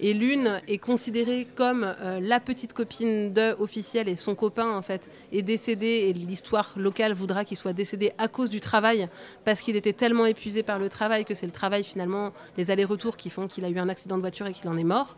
Et 0.00 0.14
l'une 0.14 0.60
est 0.68 0.78
considérée 0.78 1.46
comme 1.56 1.84
euh, 1.84 2.20
la 2.20 2.40
petite 2.40 2.72
copine 2.72 3.32
de 3.32 3.54
officiel 3.58 4.08
et 4.08 4.16
son 4.16 4.34
copain 4.34 4.70
en 4.70 4.82
fait 4.82 5.10
est 5.32 5.42
décédé 5.42 5.86
et 5.86 6.12
l'histoire 6.12 6.72
locale 6.76 7.12
voudra 7.12 7.44
qu'il 7.44 7.56
soit 7.56 7.72
décédé 7.72 8.12
à 8.18 8.28
cause 8.28 8.50
du 8.50 8.60
travail 8.60 9.08
parce 9.44 9.60
qu'il 9.60 9.76
était 9.76 9.92
tellement 9.92 10.26
épuisé 10.26 10.62
par 10.62 10.78
le 10.78 10.88
travail 10.88 11.24
que 11.24 11.34
c'est 11.34 11.46
le 11.46 11.52
travail 11.52 11.84
finalement, 11.84 12.32
les 12.56 12.70
allers-retours 12.70 13.16
qui 13.16 13.30
font 13.30 13.48
qu'il 13.48 13.64
a 13.64 13.68
eu 13.68 13.78
un 13.78 13.88
accident 13.88 14.16
de 14.16 14.22
voiture 14.22 14.46
et 14.46 14.52
qu'il 14.52 14.68
en 14.68 14.76
est 14.76 14.84
mort. 14.84 15.16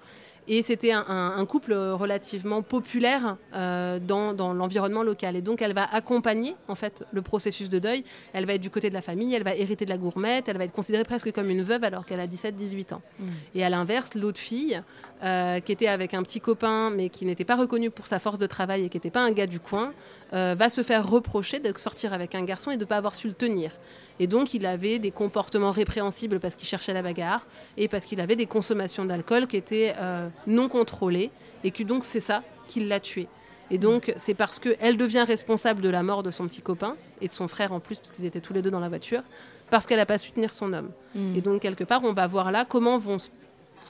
Et 0.53 0.65
c'était 0.65 0.91
un, 0.91 1.47
couple 1.47 1.73
relativement 1.73 2.61
populaire 2.63 3.37
euh, 3.55 4.01
dans, 4.01 4.53
l'environnement 4.53 5.05
local. 5.05 5.37
Et 5.37 5.43
donc, 5.43 5.63
elle 5.63 5.75
va 5.75 5.85
accompagner 5.85 6.57
en 6.67 6.75
fait 6.75 7.05
le 7.13 7.23
processus 7.23 7.69
de 7.69 7.79
deuil. 7.79 8.03
Elle 8.33 8.47
va 8.47 8.55
être 8.55 8.61
du 8.61 8.69
côté 8.69 8.89
de 8.89 8.95
la 8.95 9.01
famille, 9.01 9.33
elle 9.33 9.45
va 9.45 9.55
hériter 9.55 9.85
de 9.85 9.91
la 9.91 9.97
gourmette, 9.97 10.49
elle 10.49 10.59
va 10.59 10.65
être 10.65 10.73
considérée 10.73 11.05
presque 11.05 11.31
comme 11.31 11.51
une 11.51 11.63
veuve 11.63 11.85
alors 11.85 12.05
qu'elle 12.05 12.19
a 12.19 12.27
17-18 12.27 12.95
ans. 12.95 13.03
Mmh. 13.21 13.25
Et 13.55 13.63
à 13.63 13.71
l'inverse, 13.71 14.17
l'autre 14.17 14.41
fille, 14.41 14.83
euh, 15.23 15.61
qui 15.61 15.73
était 15.73 15.87
avec 15.87 16.15
un 16.15 16.23
petit 16.23 16.41
copain, 16.41 16.89
mais 16.89 17.11
qui 17.11 17.27
n'était 17.27 17.45
pas 17.45 17.57
reconnu 17.57 17.91
pour 17.91 18.07
sa 18.07 18.19
force 18.19 18.39
de 18.39 18.47
travail 18.47 18.85
et 18.85 18.89
qui 18.89 18.97
n'était 18.97 19.11
pas 19.11 19.21
un 19.21 19.33
gars 19.33 19.47
du 19.47 19.61
coin, 19.61 19.93
euh, 20.33 20.55
va 20.57 20.71
se 20.71 20.83
faire 20.83 21.07
reprocher 21.07 21.59
de 21.59 21.77
sortir 21.77 22.15
avec 22.15 22.35
un 22.35 22.43
garçon 22.43 22.71
et 22.71 22.77
de 22.77 22.81
ne 22.81 22.87
pas 22.87 22.97
avoir 22.97 23.15
su 23.15 23.27
le 23.27 23.35
tenir. 23.35 23.73
Et 24.19 24.27
donc, 24.27 24.55
il 24.55 24.65
avait 24.65 24.99
des 24.99 25.11
comportements 25.11 25.73
répréhensibles 25.73 26.41
parce 26.41 26.55
qu'il 26.55 26.67
cherchait 26.67 26.95
la 26.95 27.03
bagarre 27.03 27.47
et 27.77 27.87
parce 27.87 28.07
qu'il 28.07 28.19
avait 28.19 28.37
des 28.37 28.47
consommations 28.47 29.05
d'alcool 29.05 29.47
qui 29.47 29.59
étaient 29.59 29.93
euh, 29.99 30.29
non 30.47 30.69
contrôlées 30.69 31.31
et 31.65 31.71
que 31.71 31.83
donc 31.83 32.03
c'est 32.03 32.21
ça 32.21 32.43
qui 32.67 32.81
l'a 32.81 32.99
tué. 32.99 33.29
Et 33.71 33.77
donc, 33.77 34.15
c'est 34.17 34.35
parce 34.35 34.59
qu'elle 34.59 34.97
devient 34.97 35.25
responsable 35.27 35.83
de 35.83 35.91
la 35.91 36.03
mort 36.03 36.23
de 36.23 36.31
son 36.31 36.49
petit 36.49 36.63
copain 36.63 36.97
et 37.21 37.29
de 37.29 37.33
son 37.35 37.47
frère 37.47 37.73
en 37.73 37.81
plus, 37.81 37.99
parce 37.99 38.11
qu'ils 38.11 38.25
étaient 38.25 38.41
tous 38.41 38.53
les 38.53 38.63
deux 38.63 38.71
dans 38.71 38.81
la 38.81 38.89
voiture, 38.89 39.23
parce 39.69 39.87
qu'elle 39.87 39.99
n'a 39.99 40.07
pas 40.07 40.19
su 40.19 40.33
tenir 40.33 40.53
son 40.53 40.73
homme. 40.73 40.91
Hmm. 41.15 41.35
Et 41.37 41.41
donc, 41.41 41.61
quelque 41.61 41.85
part, 41.85 42.03
on 42.05 42.13
va 42.13 42.27
voir 42.27 42.51
là 42.51 42.65
comment 42.65 42.99
vont 42.99 43.19
se 43.19 43.29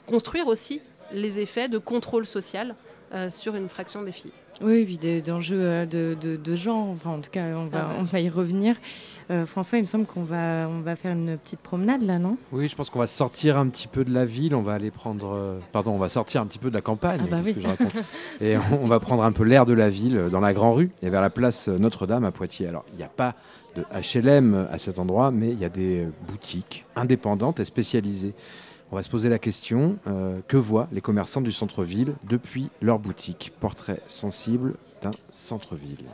construire 0.05 0.47
aussi 0.47 0.81
les 1.13 1.39
effets 1.39 1.69
de 1.69 1.77
contrôle 1.77 2.25
social 2.25 2.75
euh, 3.13 3.29
sur 3.29 3.55
une 3.55 3.69
fraction 3.69 4.03
des 4.03 4.11
filles. 4.11 4.33
Oui, 4.63 4.85
puis 4.85 5.21
d'enjeux 5.21 5.59
euh, 5.59 5.85
de, 5.85 6.15
de, 6.19 6.35
de, 6.35 6.55
genre, 6.55 6.89
enfin, 6.89 7.11
en 7.11 7.19
tout 7.19 7.31
cas, 7.31 7.45
on 7.55 7.65
va, 7.65 7.89
ah 7.89 7.95
on 7.99 8.03
va 8.03 8.19
y 8.19 8.29
revenir. 8.29 8.75
Euh, 9.29 9.45
François, 9.45 9.77
il 9.77 9.81
me 9.81 9.87
semble 9.87 10.05
qu'on 10.05 10.23
va, 10.23 10.67
on 10.69 10.81
va 10.81 10.95
faire 10.95 11.13
une 11.13 11.37
petite 11.37 11.61
promenade 11.61 12.03
là, 12.03 12.19
non? 12.19 12.37
Oui, 12.51 12.67
je 12.67 12.75
pense 12.75 12.89
qu'on 12.89 12.99
va 12.99 13.07
sortir 13.07 13.57
un 13.57 13.67
petit 13.67 13.87
peu 13.87 14.03
de 14.03 14.13
la 14.13 14.25
ville, 14.25 14.53
on 14.53 14.61
va 14.61 14.73
aller 14.73 14.91
prendre. 14.91 15.33
Euh, 15.33 15.59
pardon, 15.71 15.91
on 15.91 15.97
va 15.97 16.09
sortir 16.09 16.41
un 16.41 16.45
petit 16.45 16.59
peu 16.59 16.69
de 16.69 16.75
la 16.75 16.81
campagne, 16.81 17.21
ah 17.23 17.27
bah 17.29 17.37
oui. 17.43 17.53
que 17.53 17.61
je 17.61 17.67
raconte. 17.67 17.93
et 18.41 18.55
on, 18.57 18.87
va 18.87 18.99
prendre 18.99 19.23
un 19.23 19.31
peu 19.31 19.43
l'air 19.43 19.65
de 19.65 19.73
la 19.73 19.89
ville 19.89 20.27
dans 20.31 20.41
la 20.41 20.53
Grand 20.53 20.73
Rue 20.73 20.91
et 21.01 21.09
vers 21.09 21.21
la 21.21 21.29
place 21.29 21.67
Notre-Dame 21.67 22.25
à 22.25 22.31
Poitiers. 22.31 22.67
Alors, 22.67 22.85
il 22.91 22.97
n'y 22.97 23.03
a 23.03 23.09
pas 23.09 23.35
de 23.75 23.83
HLM 23.93 24.67
à 24.69 24.77
cet 24.77 24.99
endroit, 24.99 25.31
mais 25.31 25.49
il 25.51 25.59
y 25.59 25.65
a 25.65 25.69
des 25.69 26.05
boutiques 26.27 26.85
indépendantes 26.95 27.59
et 27.59 27.65
spécialisées. 27.65 28.33
On 28.91 28.97
va 28.97 29.03
se 29.03 29.09
poser 29.09 29.29
la 29.29 29.39
question 29.39 29.97
que 30.47 30.57
voient 30.57 30.89
les 30.91 31.01
commerçants 31.01 31.41
du 31.41 31.51
centre-ville 31.51 32.15
depuis 32.27 32.69
leur 32.81 32.99
boutique? 32.99 33.53
Portrait 33.59 34.01
sensible 34.07 34.75
d'un 35.01 35.11
centre-ville. 35.29 36.09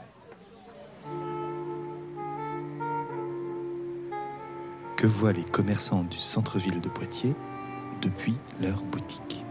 que 4.97 5.05
voient 5.05 5.31
les 5.31 5.43
commerçants 5.43 6.03
du 6.03 6.17
centre-ville 6.17 6.81
de 6.81 6.89
Poitiers 6.89 7.35
depuis 8.01 8.33
leur 8.59 8.81
boutique? 8.81 9.46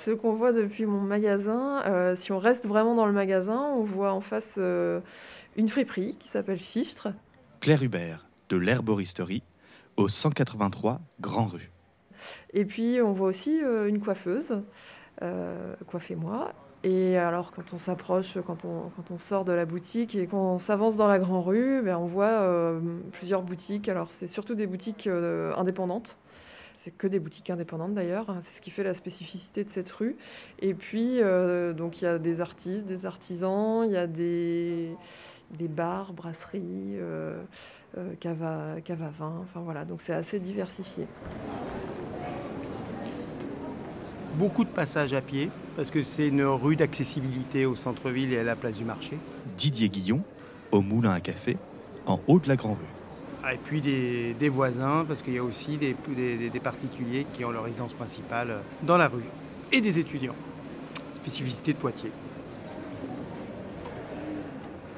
Ce 0.00 0.12
qu'on 0.12 0.32
voit 0.32 0.52
depuis 0.52 0.86
mon 0.86 1.02
magasin, 1.02 1.82
euh, 1.84 2.16
si 2.16 2.32
on 2.32 2.38
reste 2.38 2.64
vraiment 2.64 2.94
dans 2.94 3.04
le 3.04 3.12
magasin, 3.12 3.70
on 3.76 3.84
voit 3.84 4.14
en 4.14 4.22
face 4.22 4.54
euh, 4.56 5.00
une 5.56 5.68
friperie 5.68 6.16
qui 6.18 6.26
s'appelle 6.28 6.58
Fichtre. 6.58 7.08
Claire 7.60 7.82
Hubert, 7.82 8.26
de 8.48 8.56
l'herboristerie, 8.56 9.42
au 9.98 10.08
183 10.08 11.02
Grand 11.20 11.44
Rue. 11.44 11.70
Et 12.54 12.64
puis 12.64 13.02
on 13.02 13.12
voit 13.12 13.28
aussi 13.28 13.62
euh, 13.62 13.88
une 13.88 14.00
coiffeuse 14.00 14.62
coiffez-moi. 15.86 16.54
Et 16.82 17.18
alors, 17.18 17.52
quand 17.52 17.74
on 17.74 17.76
s'approche, 17.76 18.38
quand 18.46 18.64
on, 18.64 18.88
quand 18.96 19.10
on 19.10 19.18
sort 19.18 19.44
de 19.44 19.52
la 19.52 19.66
boutique 19.66 20.14
et 20.14 20.26
qu'on 20.26 20.58
s'avance 20.58 20.96
dans 20.96 21.08
la 21.08 21.18
grande 21.18 21.44
rue, 21.44 21.82
ben, 21.82 21.98
on 21.98 22.06
voit 22.06 22.42
plusieurs 23.12 23.42
boutiques. 23.42 23.90
Alors, 23.90 24.10
c'est 24.10 24.28
surtout 24.28 24.54
des 24.54 24.66
boutiques 24.66 25.06
indépendantes. 25.06 26.16
C'est 26.82 26.90
que 26.90 27.06
des 27.06 27.18
boutiques 27.18 27.50
indépendantes 27.50 27.94
d'ailleurs. 27.94 28.34
C'est 28.42 28.56
ce 28.56 28.62
qui 28.62 28.70
fait 28.70 28.82
la 28.82 28.94
spécificité 28.94 29.64
de 29.64 29.68
cette 29.68 29.90
rue. 29.90 30.16
Et 30.60 30.74
puis, 30.74 31.20
donc, 31.76 32.00
il 32.00 32.04
y 32.04 32.08
a 32.08 32.18
des 32.18 32.40
artistes, 32.40 32.86
des 32.86 33.04
artisans, 33.04 33.84
il 33.86 33.92
y 33.92 33.96
a 33.98 34.06
des, 34.06 34.96
des 35.58 35.68
bars, 35.68 36.14
brasseries, 36.14 36.96
cave 38.18 38.42
à, 38.42 38.80
cave 38.82 39.02
à 39.02 39.10
vin. 39.10 39.42
Enfin, 39.42 39.60
voilà. 39.60 39.84
Donc, 39.84 40.00
c'est 40.04 40.14
assez 40.14 40.38
diversifié 40.38 41.06
beaucoup 44.40 44.64
de 44.64 44.70
passages 44.70 45.12
à 45.12 45.20
pied, 45.20 45.50
parce 45.76 45.90
que 45.90 46.02
c'est 46.02 46.28
une 46.28 46.42
rue 46.42 46.74
d'accessibilité 46.74 47.66
au 47.66 47.76
centre-ville 47.76 48.32
et 48.32 48.38
à 48.38 48.42
la 48.42 48.56
place 48.56 48.78
du 48.78 48.84
marché. 48.84 49.18
Didier 49.58 49.90
Guillon, 49.90 50.22
au 50.72 50.80
Moulin 50.80 51.10
à 51.10 51.20
Café, 51.20 51.58
en 52.06 52.20
haut 52.26 52.38
de 52.38 52.48
la 52.48 52.56
Grand 52.56 52.72
Rue. 52.72 52.78
Ah, 52.78 52.99
et 53.52 53.56
puis 53.56 53.80
des, 53.80 54.48
voisins, 54.48 55.04
parce 55.06 55.22
qu'il 55.22 55.34
y 55.34 55.38
a 55.38 55.42
aussi 55.42 55.78
des, 55.78 55.94
particuliers 56.62 57.26
qui 57.34 57.44
ont 57.44 57.50
leur 57.50 57.64
résidence 57.64 57.92
principale 57.92 58.58
dans 58.82 58.96
la 58.96 59.08
rue, 59.08 59.24
et 59.72 59.80
des 59.80 59.98
étudiants. 59.98 60.34
Spécificité 61.16 61.72
de 61.72 61.78
Poitiers. 61.78 62.12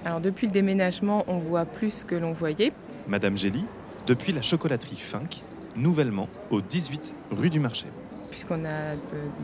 Alors 0.05 0.20
depuis 0.20 0.47
le 0.49 0.53
déménagement, 0.53 1.24
on 1.28 1.38
voit 1.38 1.64
plus 1.64 2.05
que 2.05 2.14
l'on 2.14 2.32
voyait. 2.32 2.72
Madame 3.07 3.36
Gély, 3.36 3.64
depuis 4.07 4.32
la 4.32 4.43
chocolaterie 4.43 4.97
Fink, 4.97 5.43
nouvellement 5.76 6.28
au 6.51 6.61
18 6.61 7.14
rue 7.30 7.51
du 7.51 7.61
Marché. 7.61 7.86
Puisqu'on 8.32 8.64
a 8.64 8.96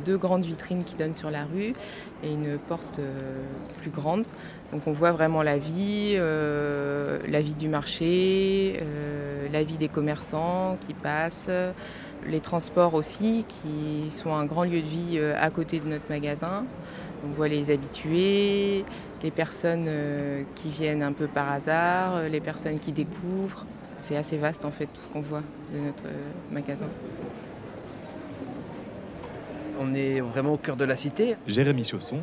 deux 0.04 0.18
grandes 0.18 0.44
vitrines 0.44 0.82
qui 0.82 0.96
donnent 0.96 1.14
sur 1.14 1.30
la 1.30 1.44
rue 1.44 1.74
et 2.24 2.32
une 2.32 2.58
porte 2.58 2.98
plus 3.80 3.90
grande. 3.90 4.24
Donc 4.72 4.82
on 4.86 4.92
voit 4.92 5.12
vraiment 5.12 5.42
la 5.42 5.58
vie, 5.58 6.16
la 6.16 7.40
vie 7.40 7.54
du 7.54 7.68
marché, 7.68 8.82
la 9.52 9.62
vie 9.62 9.76
des 9.76 9.88
commerçants 9.88 10.76
qui 10.86 10.94
passent, 10.94 11.50
les 12.26 12.40
transports 12.40 12.94
aussi, 12.94 13.44
qui 13.48 14.10
sont 14.10 14.34
un 14.34 14.46
grand 14.46 14.64
lieu 14.64 14.82
de 14.82 14.88
vie 14.88 15.20
à 15.38 15.50
côté 15.50 15.78
de 15.78 15.88
notre 15.88 16.08
magasin. 16.10 16.64
On 17.24 17.28
voit 17.28 17.48
les 17.48 17.70
habitués, 17.70 18.84
les 19.22 19.30
personnes 19.30 19.86
euh, 19.88 20.42
qui 20.54 20.70
viennent 20.70 21.02
un 21.02 21.12
peu 21.12 21.26
par 21.26 21.50
hasard, 21.50 22.16
euh, 22.16 22.28
les 22.28 22.40
personnes 22.40 22.78
qui 22.78 22.92
découvrent. 22.92 23.66
C'est 23.98 24.16
assez 24.16 24.36
vaste 24.36 24.64
en 24.64 24.70
fait 24.70 24.86
tout 24.86 25.00
ce 25.02 25.08
qu'on 25.08 25.20
voit 25.20 25.42
de 25.74 25.78
notre 25.78 26.06
euh, 26.06 26.52
magasin. 26.52 26.86
On 29.80 29.94
est 29.94 30.20
vraiment 30.20 30.54
au 30.54 30.56
cœur 30.56 30.76
de 30.76 30.84
la 30.84 30.96
cité. 30.96 31.36
Jérémy 31.46 31.84
Chausson, 31.84 32.18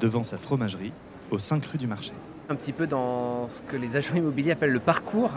devant 0.00 0.22
sa 0.22 0.38
fromagerie, 0.38 0.92
aux 1.32 1.40
5 1.40 1.64
rues 1.66 1.78
du 1.78 1.88
marché. 1.88 2.12
Un 2.48 2.54
petit 2.54 2.72
peu 2.72 2.86
dans 2.86 3.48
ce 3.48 3.62
que 3.62 3.76
les 3.76 3.96
agents 3.96 4.14
immobiliers 4.14 4.52
appellent 4.52 4.70
le 4.70 4.78
parcours 4.78 5.32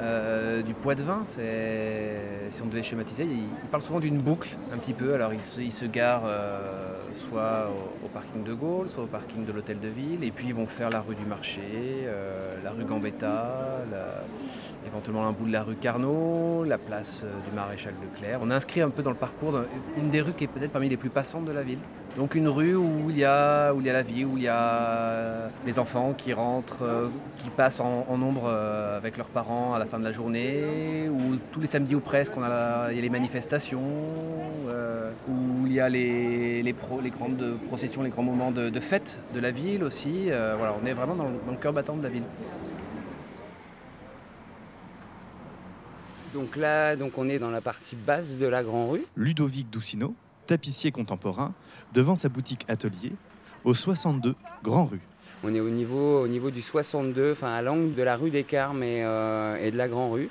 euh, 0.00 0.62
du 0.62 0.74
poids 0.74 0.94
de 0.94 1.02
vin. 1.02 1.24
Si 1.28 2.62
on 2.62 2.66
devait 2.66 2.84
schématiser, 2.84 3.24
il, 3.24 3.48
parle 3.70 3.82
souvent 3.82 3.98
d'une 3.98 4.18
boucle 4.18 4.50
un 4.72 4.78
petit 4.78 4.92
peu. 4.92 5.14
Alors 5.14 5.32
il 5.34 5.40
se, 5.40 5.86
gare 5.86 6.22
euh, 6.24 6.87
soit 7.18 7.70
au, 8.04 8.08
parking 8.08 8.44
de 8.44 8.54
Gaulle, 8.54 8.88
soit 8.88 9.04
au 9.04 9.06
parking 9.06 9.44
de 9.44 9.52
l'hôtel 9.52 9.78
de 9.80 9.88
ville, 9.88 10.24
et 10.24 10.30
puis 10.30 10.46
ils 10.48 10.54
vont 10.54 10.66
faire 10.66 10.90
la 10.90 11.00
rue 11.00 11.14
du 11.14 11.24
marché, 11.24 11.60
euh, 11.62 12.56
la 12.64 12.70
rue 12.70 12.84
Gambetta, 12.84 13.82
éventuellement 14.86 15.26
un 15.26 15.32
bout 15.32 15.46
de 15.46 15.52
la 15.52 15.62
rue 15.62 15.76
Carnot, 15.76 16.64
la 16.64 16.78
place 16.78 17.24
du 17.48 17.54
maréchal 17.54 17.94
Leclerc. 18.02 18.40
On 18.42 18.50
inscrit 18.50 18.80
un 18.80 18.90
peu 18.90 19.02
dans 19.02 19.10
le 19.10 19.16
parcours 19.16 19.60
une 19.96 20.10
des 20.10 20.20
rues 20.20 20.32
qui 20.32 20.44
est 20.44 20.48
peut-être 20.48 20.72
parmi 20.72 20.88
les 20.88 20.96
plus 20.96 21.10
passantes 21.10 21.44
de 21.44 21.52
la 21.52 21.62
ville. 21.62 21.80
Donc 22.18 22.34
une 22.34 22.48
rue 22.48 22.74
où 22.74 23.10
il 23.10 23.18
y 23.18 23.24
a, 23.24 23.72
où 23.72 23.80
il 23.80 23.86
y 23.86 23.90
a 23.90 23.92
la 23.92 24.02
vie, 24.02 24.24
où 24.24 24.36
il 24.36 24.42
y 24.42 24.48
a 24.48 25.50
les 25.64 25.78
enfants 25.78 26.14
qui 26.14 26.32
rentrent, 26.32 26.82
euh, 26.82 27.10
qui 27.36 27.48
passent 27.48 27.78
en, 27.78 28.16
nombre 28.18 28.46
euh, 28.46 28.96
avec 28.96 29.16
leurs 29.16 29.28
parents 29.28 29.72
à 29.72 29.78
la 29.78 29.86
fin 29.86 30.00
de 30.00 30.04
la 30.04 30.10
journée, 30.10 31.08
où 31.08 31.36
tous 31.52 31.60
les 31.60 31.68
samedis 31.68 31.94
ou 31.94 32.00
presque 32.00 32.32
on 32.36 32.42
a, 32.42 32.88
il 32.90 32.96
y 32.96 32.98
a 32.98 33.02
les 33.02 33.08
manifestations, 33.08 33.84
euh, 34.68 35.12
où 35.28 35.68
il 35.68 35.72
y 35.72 35.78
a 35.78 35.88
les, 35.88 36.64
les, 36.64 36.72
grandes 36.72 37.56
processions, 37.68 38.02
les 38.02 38.10
grands 38.10 38.24
moments 38.24 38.50
de, 38.50 38.80
fête 38.80 39.20
de 39.32 39.38
la 39.38 39.52
ville 39.52 39.84
aussi. 39.84 40.24
voilà, 40.24 40.74
on 40.82 40.84
est 40.86 40.94
vraiment 40.94 41.14
dans, 41.14 41.30
dans 41.46 41.52
le 41.52 41.58
cœur 41.58 41.72
battant 41.72 41.94
de 41.94 42.02
la 42.02 42.08
ville. 42.08 42.24
Donc 46.34 46.56
là, 46.56 46.96
donc 46.96 47.16
on 47.16 47.28
est 47.28 47.38
dans 47.38 47.50
la 47.50 47.60
partie 47.60 47.94
basse 47.94 48.34
de 48.34 48.46
la 48.46 48.64
Grand 48.64 48.88
Rue. 48.88 49.04
Ludovic 49.16 49.70
Doucineau, 49.70 50.16
tapissier 50.48 50.90
contemporain, 50.90 51.52
devant 51.92 52.16
sa 52.16 52.28
boutique 52.28 52.64
atelier, 52.68 53.12
au 53.64 53.74
62 53.74 54.34
Grand 54.64 54.86
Rue. 54.86 55.00
On 55.44 55.54
est 55.54 55.60
au 55.60 55.68
niveau, 55.68 56.22
au 56.22 56.26
niveau 56.26 56.50
du 56.50 56.62
62, 56.62 57.32
enfin 57.32 57.52
à 57.52 57.62
l'angle 57.62 57.94
de 57.94 58.02
la 58.02 58.16
rue 58.16 58.30
des 58.30 58.42
Carmes 58.42 58.82
et, 58.82 59.04
euh, 59.04 59.56
et 59.62 59.70
de 59.70 59.76
la 59.76 59.86
Grand 59.86 60.10
Rue. 60.10 60.28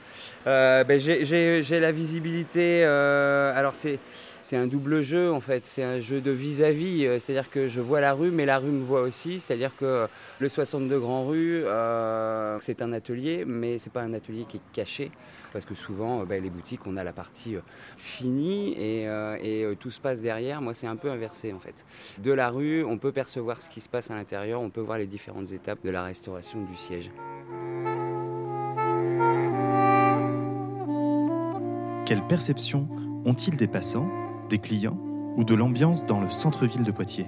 Euh, 0.47 0.83
ben, 0.83 0.99
j'ai 0.99 1.79
la 1.79 1.91
visibilité, 1.93 2.83
euh, 2.83 3.57
alors 3.57 3.75
c'est 3.75 3.99
c'est 4.43 4.55
un 4.55 4.65
double 4.67 5.01
jeu 5.01 5.29
en 5.31 5.41
fait, 5.41 5.65
c'est 5.65 5.83
un 5.83 5.99
jeu 5.99 6.21
de 6.21 6.31
vis-à-vis, 6.31 7.05
c'est-à-dire 7.19 7.49
que 7.49 7.67
je 7.67 7.81
vois 7.81 7.99
la 7.99 8.13
rue 8.13 8.31
mais 8.31 8.45
la 8.45 8.59
rue 8.59 8.71
me 8.71 8.83
voit 8.83 9.01
aussi, 9.01 9.41
c'est-à-dire 9.41 9.71
que 9.77 10.07
le 10.39 10.49
62 10.49 10.97
Grand 10.99 11.27
Rue, 11.27 11.63
c'est 12.61 12.81
un 12.81 12.93
atelier 12.93 13.43
mais 13.45 13.77
c'est 13.77 13.91
pas 13.91 14.03
un 14.03 14.13
atelier 14.13 14.45
qui 14.47 14.57
est 14.57 14.71
caché 14.71 15.11
parce 15.53 15.65
que 15.65 15.75
souvent, 15.75 16.21
euh, 16.21 16.25
bah, 16.25 16.39
les 16.39 16.49
boutiques, 16.49 16.85
on 16.85 16.97
a 16.97 17.03
la 17.03 17.13
partie 17.13 17.55
euh, 17.55 17.61
finie 17.95 18.73
et, 18.73 19.07
euh, 19.07 19.75
tout 19.79 19.91
se 19.91 19.99
passe 19.99 20.21
derrière. 20.21 20.61
Moi, 20.61 20.73
c'est 20.73 20.87
un 20.87 20.95
peu 20.95 21.09
inversé 21.09 21.53
en 21.53 21.59
fait. 21.59 21.75
De 22.19 22.31
la 22.31 22.49
rue, 22.49 22.83
on 22.83 22.97
peut 22.97 23.11
percevoir 23.11 23.61
ce 23.61 23.69
qui 23.69 23.81
se 23.81 23.89
passe 23.89 24.11
à 24.11 24.15
l'intérieur, 24.15 24.61
on 24.61 24.69
peut 24.69 24.81
voir 24.81 24.97
les 24.97 25.07
différentes 25.07 25.51
étapes 25.51 25.83
de 25.83 25.89
la 25.89 26.03
restauration 26.03 26.63
du 26.63 26.75
siège. 26.75 27.11
Quelle 32.05 32.25
perception 32.27 32.87
ont-ils 33.25 33.57
des 33.57 33.67
passants, 33.67 34.09
des 34.49 34.59
clients 34.59 34.97
ou 35.35 35.43
de 35.43 35.53
l'ambiance 35.53 36.05
dans 36.05 36.21
le 36.21 36.29
centre-ville 36.29 36.83
de 36.83 36.91
Poitiers? 36.91 37.27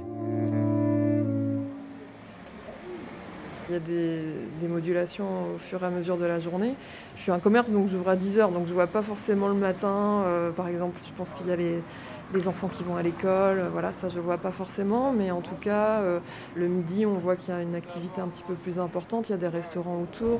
Il 3.69 3.73
y 3.73 3.75
a 3.75 3.79
des, 3.79 4.67
modulations 4.67 5.25
au 5.25 5.59
fur 5.59 5.83
et 5.83 5.85
à 5.85 5.91
mesure 5.91 6.17
de 6.17 6.25
la 6.25 6.39
journée. 6.39 6.73
Je 7.15 7.21
suis 7.21 7.31
un 7.31 7.37
commerce, 7.37 7.71
donc 7.71 7.87
j'ouvre 7.87 8.09
à 8.09 8.15
10h, 8.15 8.51
donc 8.51 8.63
je 8.65 8.69
ne 8.69 8.73
vois 8.73 8.87
pas 8.87 9.03
forcément 9.03 9.47
le 9.47 9.53
matin. 9.53 10.23
Euh, 10.25 10.49
par 10.49 10.67
exemple, 10.67 10.99
je 11.05 11.11
pense 11.15 11.35
qu'il 11.35 11.45
y 11.45 11.51
a 11.51 11.55
les, 11.55 12.47
enfants 12.47 12.67
qui 12.67 12.83
vont 12.83 12.95
à 12.95 13.03
l'école, 13.03 13.63
voilà, 13.71 13.91
ça 13.91 14.09
je 14.09 14.17
ne 14.17 14.21
vois 14.21 14.37
pas 14.37 14.51
forcément, 14.51 15.11
mais 15.11 15.29
en 15.29 15.41
tout 15.41 15.55
cas, 15.61 15.99
euh, 15.99 16.19
le 16.55 16.67
midi, 16.67 17.05
on 17.05 17.13
voit 17.19 17.35
qu'il 17.35 17.53
y 17.53 17.57
a 17.57 17.61
une 17.61 17.75
activité 17.75 18.21
un 18.21 18.27
petit 18.27 18.43
peu 18.43 18.55
plus 18.55 18.79
importante, 18.79 19.29
il 19.29 19.33
y 19.33 19.35
a 19.35 19.37
des 19.37 19.47
restaurants 19.47 20.01
autour. 20.01 20.39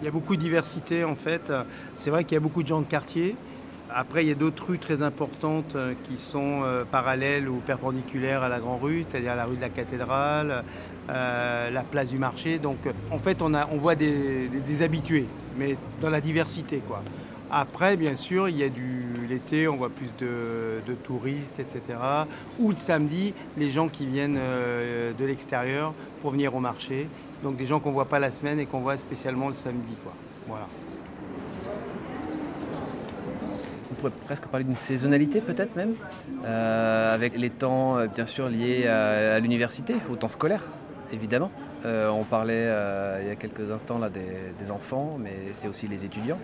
Il 0.00 0.04
y 0.04 0.08
a 0.08 0.10
beaucoup 0.10 0.34
de 0.34 0.40
diversité 0.40 1.04
en 1.04 1.14
fait. 1.14 1.52
C'est 1.94 2.10
vrai 2.10 2.24
qu'il 2.24 2.34
y 2.34 2.36
a 2.36 2.40
beaucoup 2.40 2.64
de 2.64 2.68
gens 2.68 2.80
de 2.80 2.86
quartier. 2.86 3.36
Après, 3.94 4.24
il 4.24 4.28
y 4.28 4.32
a 4.32 4.34
d'autres 4.34 4.66
rues 4.66 4.78
très 4.78 5.02
importantes 5.02 5.76
euh, 5.76 5.94
qui 6.04 6.16
sont 6.16 6.62
euh, 6.62 6.84
parallèles 6.84 7.48
ou 7.48 7.56
perpendiculaires 7.56 8.42
à 8.42 8.48
la 8.48 8.58
Grande 8.58 8.82
Rue, 8.82 9.02
c'est-à-dire 9.02 9.36
la 9.36 9.44
rue 9.44 9.56
de 9.56 9.60
la 9.60 9.68
Cathédrale, 9.68 10.64
euh, 11.10 11.70
la 11.70 11.82
place 11.82 12.10
du 12.10 12.18
marché. 12.18 12.58
Donc, 12.58 12.78
en 13.10 13.18
fait, 13.18 13.42
on, 13.42 13.54
a, 13.54 13.68
on 13.70 13.76
voit 13.76 13.94
des, 13.94 14.82
habitués, 14.82 15.26
mais 15.58 15.76
dans 16.00 16.10
la 16.10 16.20
diversité, 16.20 16.78
quoi. 16.86 17.02
Après, 17.50 17.96
bien 17.96 18.16
sûr, 18.16 18.48
il 18.48 18.56
y 18.56 18.62
a 18.62 18.70
du 18.70 19.04
l'été, 19.28 19.68
on 19.68 19.76
voit 19.76 19.90
plus 19.90 20.10
de, 20.18 20.94
touristes, 21.04 21.60
etc. 21.60 21.98
Ou 22.58 22.70
le 22.70 22.76
samedi, 22.76 23.34
les 23.58 23.68
gens 23.68 23.88
qui 23.88 24.06
viennent 24.06 24.38
de 24.38 25.24
l'extérieur 25.24 25.92
pour 26.22 26.30
venir 26.30 26.54
au 26.54 26.60
marché. 26.60 27.08
Donc 27.42 27.56
des 27.56 27.66
gens 27.66 27.78
qu'on 27.78 27.90
ne 27.90 27.94
voit 27.94 28.06
pas 28.06 28.18
la 28.18 28.30
semaine 28.30 28.58
et 28.58 28.64
qu'on 28.64 28.80
voit 28.80 28.96
spécialement 28.96 29.50
le 29.50 29.54
samedi, 29.54 29.94
quoi. 30.02 30.14
Voilà. 30.48 30.66
Pourrait 34.02 34.24
presque 34.24 34.46
parler 34.46 34.64
d'une 34.64 34.76
saisonnalité 34.76 35.40
peut-être 35.40 35.76
même, 35.76 35.94
euh, 36.44 37.14
avec 37.14 37.38
les 37.38 37.50
temps 37.50 37.98
euh, 37.98 38.06
bien 38.06 38.26
sûr 38.26 38.48
liés 38.48 38.86
à, 38.86 39.38
l'université, 39.38 39.94
au 40.10 40.16
temps 40.16 40.28
scolaire 40.28 40.64
évidemment. 41.12 41.50
Euh, 41.84 42.08
on 42.08 42.24
parlait 42.24 42.68
il 43.22 43.28
y 43.28 43.30
a 43.30 43.36
quelques 43.36 43.70
instants 43.70 43.98
là 43.98 44.08
des, 44.08 44.70
enfants, 44.70 45.18
mais 45.18 45.34
c'est 45.52 45.68
aussi 45.68 45.88
les 45.88 46.04
étudiants. 46.04 46.38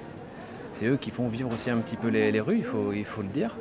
C'est 0.73 0.87
eux 0.87 0.97
qui 0.97 1.11
font 1.11 1.29
vivre 1.29 1.53
aussi 1.53 1.71
un 1.71 1.79
petit 1.79 1.97
peu 1.97 2.09
les, 2.09 2.41
rues, 2.41 2.59
il 2.59 2.65
faut, 2.65 2.93
il 2.93 3.05
faut 3.05 3.23
le 3.23 3.29
dire. 3.29 3.57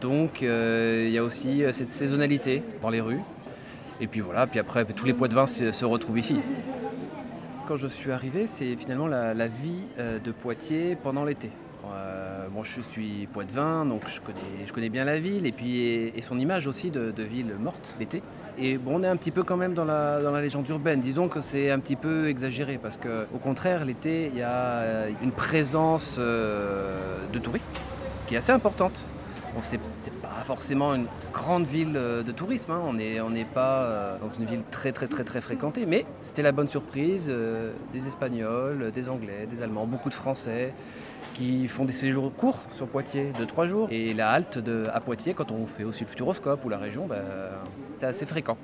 Donc 0.00 0.42
il 0.42 1.10
y 1.10 1.18
a 1.18 1.22
aussi 1.22 1.64
cette 1.72 1.90
saisonnalité 1.90 2.62
dans 2.82 2.90
les 2.90 3.00
rues. 3.00 3.20
Et 4.00 4.06
puis 4.06 4.20
voilà, 4.20 4.46
puis 4.46 4.60
après 4.60 4.84
tous 4.84 5.06
les 5.06 5.14
poids 5.14 5.28
de 5.28 5.34
vin 5.34 5.46
se, 5.46 5.84
retrouvent 5.84 6.18
ici. 6.18 6.38
Quand 7.66 7.76
je 7.76 7.86
suis 7.86 8.12
arrivé, 8.12 8.46
c'est 8.46 8.76
finalement 8.76 9.06
la 9.06 9.46
vie 9.46 9.84
de 9.98 10.30
Poitiers 10.32 10.96
pendant 11.02 11.24
l'été. 11.24 11.50
Euh, 11.94 12.48
bon, 12.50 12.64
je 12.64 12.80
suis 12.80 13.28
poitevin, 13.32 13.84
donc 13.84 14.02
je 14.08 14.72
connais, 14.72 14.88
bien 14.88 15.04
la 15.04 15.18
ville 15.18 15.46
et 15.46 15.52
puis 15.52 16.12
son 16.20 16.38
image 16.38 16.66
aussi 16.66 16.90
de, 16.90 17.22
ville 17.22 17.54
morte 17.58 17.94
l'été. 17.98 18.22
Et 18.58 18.76
bon, 18.76 18.98
on 18.98 19.02
est 19.02 19.08
un 19.08 19.16
petit 19.16 19.30
peu 19.30 19.42
quand 19.42 19.56
même 19.56 19.74
dans 19.74 19.84
la, 19.84 20.40
légende 20.40 20.68
urbaine. 20.68 21.00
Disons 21.00 21.28
que 21.28 21.40
c'est 21.40 21.70
un 21.70 21.78
petit 21.78 21.96
peu 21.96 22.28
exagéré 22.28 22.78
parce 22.78 22.96
que, 22.96 23.26
au 23.34 23.38
contraire, 23.38 23.84
l'été, 23.84 24.30
il 24.32 24.38
y 24.38 24.42
a 24.42 25.08
une 25.22 25.32
présence 25.32 26.16
euh, 26.18 26.96
de 27.32 27.38
touristes 27.38 27.82
qui 28.26 28.34
est 28.34 28.38
assez 28.38 28.52
importante. 28.52 29.06
Bon, 29.58 29.64
c'est 29.64 30.12
pas 30.22 30.44
forcément 30.44 30.94
une 30.94 31.06
grande 31.32 31.66
ville 31.66 31.96
euh, 31.96 32.22
de 32.22 32.30
tourisme, 32.30 32.70
hein. 32.70 32.80
on 32.86 32.92
n'est 32.92 33.44
pas 33.44 34.16
dans 34.20 34.30
une 34.30 34.44
ville 34.44 34.62
très 34.70 34.92
très 34.92 35.08
très 35.08 35.24
très 35.24 35.40
fréquentée, 35.40 35.84
mais 35.84 36.06
c'était 36.22 36.42
la 36.42 36.52
bonne 36.52 36.68
surprise 36.68 37.26
des 37.92 38.06
Espagnols, 38.06 38.92
des 38.92 39.08
Anglais, 39.08 39.48
des 39.50 39.60
Allemands, 39.60 39.86
beaucoup 39.86 40.10
de 40.10 40.14
Français 40.14 40.72
qui 41.34 41.66
font 41.66 41.84
des 41.84 41.92
séjours 41.92 42.32
courts 42.32 42.62
sur 42.72 42.86
Poitiers 42.86 43.32
de 43.36 43.44
trois 43.44 43.66
jours. 43.66 43.88
Et 43.90 44.14
la 44.14 44.30
halte 44.30 44.60
à 44.92 45.00
Poitiers, 45.00 45.34
quand 45.34 45.50
on 45.50 45.66
fait 45.66 45.82
aussi 45.82 46.04
le 46.04 46.08
Futuroscope 46.08 46.64
ou 46.64 46.68
la 46.68 46.78
région, 46.78 47.06
bah, 47.06 47.16
c'est 47.98 48.06
assez 48.06 48.26
fréquent. 48.26 48.58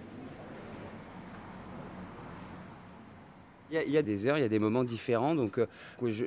Il 3.83 3.91
y, 3.91 3.99
a 3.99 4.03
des 4.03 4.27
heures, 4.27 4.39
il 4.39 4.43
y 4.43 4.45
a 4.45 4.49
des 4.49 4.61
moments 4.61 4.85
différents. 4.85 5.35
Donc, 5.35 5.59
euh, 5.59 5.67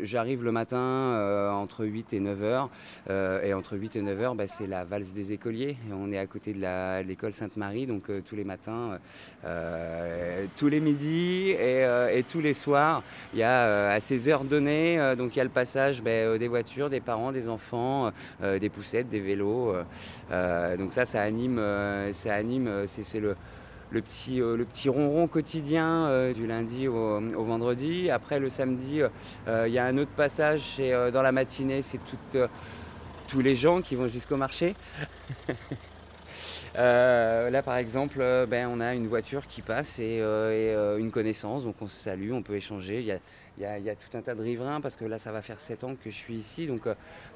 j'arrive 0.03 0.43
le 0.43 0.51
matin 0.51 0.77
euh, 0.77 1.49
entre 1.49 1.85
8 1.85 2.11
et 2.11 2.19
9 2.19 2.43
heures. 2.43 2.69
Euh, 3.09 3.41
et 3.41 3.53
entre 3.53 3.77
8 3.77 3.95
et 3.95 4.01
9 4.01 4.21
heures, 4.21 4.35
bah, 4.35 4.47
c'est 4.47 4.67
la 4.67 4.83
valse 4.83 5.13
des 5.13 5.31
écoliers. 5.31 5.77
on 5.93 6.11
est 6.11 6.17
à 6.17 6.25
côté 6.25 6.51
de 6.51 7.03
l'école 7.03 7.31
Sainte-Marie. 7.31 7.85
Donc, 7.85 8.11
tous 8.27 8.35
les 8.35 8.43
matins, 8.43 8.99
tous 10.57 10.67
les 10.67 10.81
midis 10.81 11.51
et, 11.51 12.23
tous 12.29 12.41
les 12.41 12.53
soirs, 12.53 13.01
il 13.33 13.39
y 13.39 13.43
a 13.43 13.91
à 13.91 13.99
ces 14.01 14.27
heures 14.27 14.43
données, 14.43 15.15
donc 15.17 15.35
il 15.35 15.37
y 15.37 15.41
a 15.41 15.45
le 15.45 15.49
passage 15.49 16.01
bah, 16.01 16.37
des 16.37 16.47
voitures, 16.47 16.89
des 16.89 16.99
parents, 16.99 17.31
des 17.31 17.47
enfants, 17.47 18.11
des 18.41 18.69
poussettes, 18.69 19.09
des 19.09 19.21
vélos. 19.21 19.73
donc, 20.31 20.91
ça, 20.91 21.05
ça 21.05 21.21
anime, 21.21 21.61
ça 22.13 22.33
anime 22.33 22.85
c'est 22.87 23.19
le 23.19 23.35
le 23.89 24.01
petit, 24.01 24.41
euh, 24.41 24.57
le 24.57 24.65
petit 24.65 24.89
ronron 24.89 25.27
quotidien 25.27 26.07
euh, 26.07 26.33
du 26.33 26.47
lundi 26.47 26.87
au, 26.87 27.43
vendredi. 27.43 28.09
Après, 28.09 28.39
le 28.39 28.49
samedi, 28.49 29.01
euh, 29.47 29.67
il 29.67 29.73
y 29.73 29.79
a 29.79 29.85
un 29.85 29.97
autre 29.97 30.11
passage, 30.11 30.79
dans 30.79 31.21
la 31.21 31.31
matinée, 31.31 31.81
c'est 31.81 31.99
tous 33.27 33.41
les 33.41 33.55
gens 33.55 33.81
qui 33.81 33.95
vont 33.95 34.07
jusqu'au 34.07 34.37
marché. 34.37 34.75
Euh, 36.77 37.49
là, 37.49 37.63
par 37.63 37.77
exemple, 37.77 38.19
euh, 38.21 38.45
ben, 38.45 38.69
on 38.71 38.79
a 38.79 38.93
une 38.93 39.07
voiture 39.07 39.47
qui 39.47 39.61
passe 39.61 39.97
et, 39.99 40.19
euh, 40.21 40.97
et, 40.97 41.01
une 41.01 41.11
connaissance, 41.11 41.63
donc 41.63 41.75
on 41.81 41.87
se 41.87 41.95
salue, 41.95 42.31
on 42.31 42.43
peut 42.43 42.55
échanger. 42.55 43.19
Il 43.59 43.63
y, 43.63 43.89
a, 43.89 43.95
tout 43.95 44.15
un 44.15 44.21
tas 44.21 44.35
de 44.35 44.41
riverains 44.41 44.81
parce 44.81 44.95
que 44.95 45.05
là, 45.05 45.17
ça 45.17 45.31
va 45.31 45.41
faire 45.41 45.59
7 45.59 45.83
ans 45.83 45.95
que 45.95 46.11
je 46.11 46.15
suis 46.15 46.35
ici. 46.35 46.67
Donc, 46.67 46.81